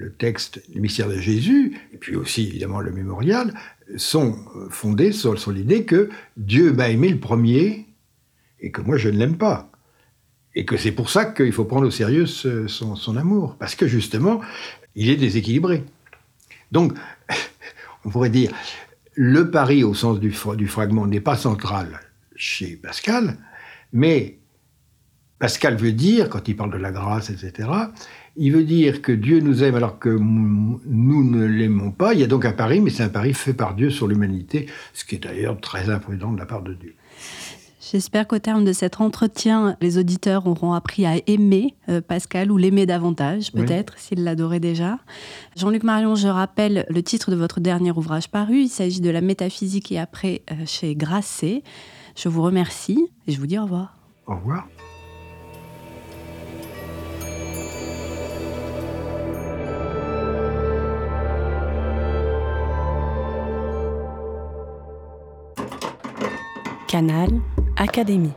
le 0.00 0.12
texte, 0.12 0.62
le 0.74 0.80
mystère 0.80 1.08
de 1.08 1.18
Jésus, 1.18 1.78
et 1.92 1.96
puis 1.96 2.16
aussi 2.16 2.46
évidemment 2.48 2.80
le 2.80 2.90
mémorial, 2.90 3.54
sont 3.96 4.36
fondés 4.70 5.12
sur, 5.12 5.34
l'idée 5.50 5.84
que 5.84 6.08
Dieu 6.36 6.72
m'a 6.72 6.88
aimé 6.88 7.08
le 7.08 7.18
premier 7.18 7.86
et 8.60 8.70
que 8.70 8.80
moi 8.80 8.96
je 8.96 9.08
ne 9.08 9.18
l'aime 9.18 9.36
pas. 9.36 9.70
Et 10.54 10.64
que 10.64 10.76
c'est 10.76 10.92
pour 10.92 11.10
ça 11.10 11.26
qu'il 11.26 11.52
faut 11.52 11.64
prendre 11.64 11.86
au 11.86 11.90
sérieux 11.90 12.26
son, 12.26 13.16
amour, 13.16 13.56
parce 13.58 13.74
que 13.74 13.86
justement, 13.86 14.40
il 14.96 15.08
est 15.08 15.16
déséquilibré. 15.16 15.84
Donc, 16.72 16.94
on 18.04 18.10
pourrait 18.10 18.30
dire, 18.30 18.50
le 19.14 19.50
pari 19.50 19.84
au 19.84 19.94
sens 19.94 20.18
du, 20.18 20.34
du 20.56 20.66
fragment 20.66 21.06
n'est 21.06 21.20
pas 21.20 21.36
central 21.36 22.00
chez 22.34 22.76
Pascal, 22.76 23.36
mais 23.92 24.38
Pascal 25.38 25.76
veut 25.76 25.92
dire, 25.92 26.28
quand 26.28 26.48
il 26.48 26.56
parle 26.56 26.72
de 26.72 26.78
la 26.78 26.90
grâce, 26.90 27.30
etc., 27.30 27.68
il 28.36 28.52
veut 28.52 28.64
dire 28.64 29.02
que 29.02 29.10
Dieu 29.10 29.40
nous 29.40 29.64
aime 29.64 29.74
alors 29.74 29.98
que 29.98 30.10
nous 30.10 31.24
ne 31.24 31.44
l'aimons 31.44 31.90
pas. 31.90 32.14
Il 32.14 32.20
y 32.20 32.22
a 32.22 32.26
donc 32.26 32.44
un 32.44 32.52
pari, 32.52 32.80
mais 32.80 32.90
c'est 32.90 33.02
un 33.02 33.08
pari 33.08 33.34
fait 33.34 33.54
par 33.54 33.74
Dieu 33.74 33.90
sur 33.90 34.06
l'humanité, 34.06 34.66
ce 34.92 35.04
qui 35.04 35.16
est 35.16 35.18
d'ailleurs 35.18 35.58
très 35.60 35.90
imprudent 35.90 36.32
de 36.32 36.38
la 36.38 36.46
part 36.46 36.62
de 36.62 36.74
Dieu. 36.74 36.94
J'espère 37.90 38.28
qu'au 38.28 38.38
terme 38.38 38.64
de 38.64 38.72
cet 38.72 39.00
entretien, 39.00 39.76
les 39.80 39.98
auditeurs 39.98 40.46
auront 40.46 40.74
appris 40.74 41.06
à 41.06 41.14
aimer 41.26 41.74
euh, 41.88 42.00
Pascal 42.00 42.52
ou 42.52 42.56
l'aimer 42.56 42.86
davantage, 42.86 43.50
peut-être, 43.50 43.98
s'ils 43.98 44.22
l'adoraient 44.22 44.60
déjà. 44.60 45.00
Jean-Luc 45.56 45.82
Marion, 45.82 46.14
je 46.14 46.28
rappelle 46.28 46.86
le 46.88 47.02
titre 47.02 47.32
de 47.32 47.36
votre 47.36 47.58
dernier 47.58 47.90
ouvrage 47.90 48.28
paru. 48.28 48.60
Il 48.60 48.68
s'agit 48.68 49.00
de 49.00 49.10
La 49.10 49.20
métaphysique 49.20 49.90
et 49.90 49.98
après 49.98 50.42
euh, 50.52 50.54
chez 50.66 50.94
Grasset. 50.94 51.64
Je 52.14 52.28
vous 52.28 52.42
remercie 52.42 53.08
et 53.26 53.32
je 53.32 53.40
vous 53.40 53.48
dis 53.48 53.58
au 53.58 53.64
revoir. 53.64 53.96
Au 54.28 54.36
revoir. 54.36 54.68
Canal 66.86 67.30
Académie. 67.80 68.34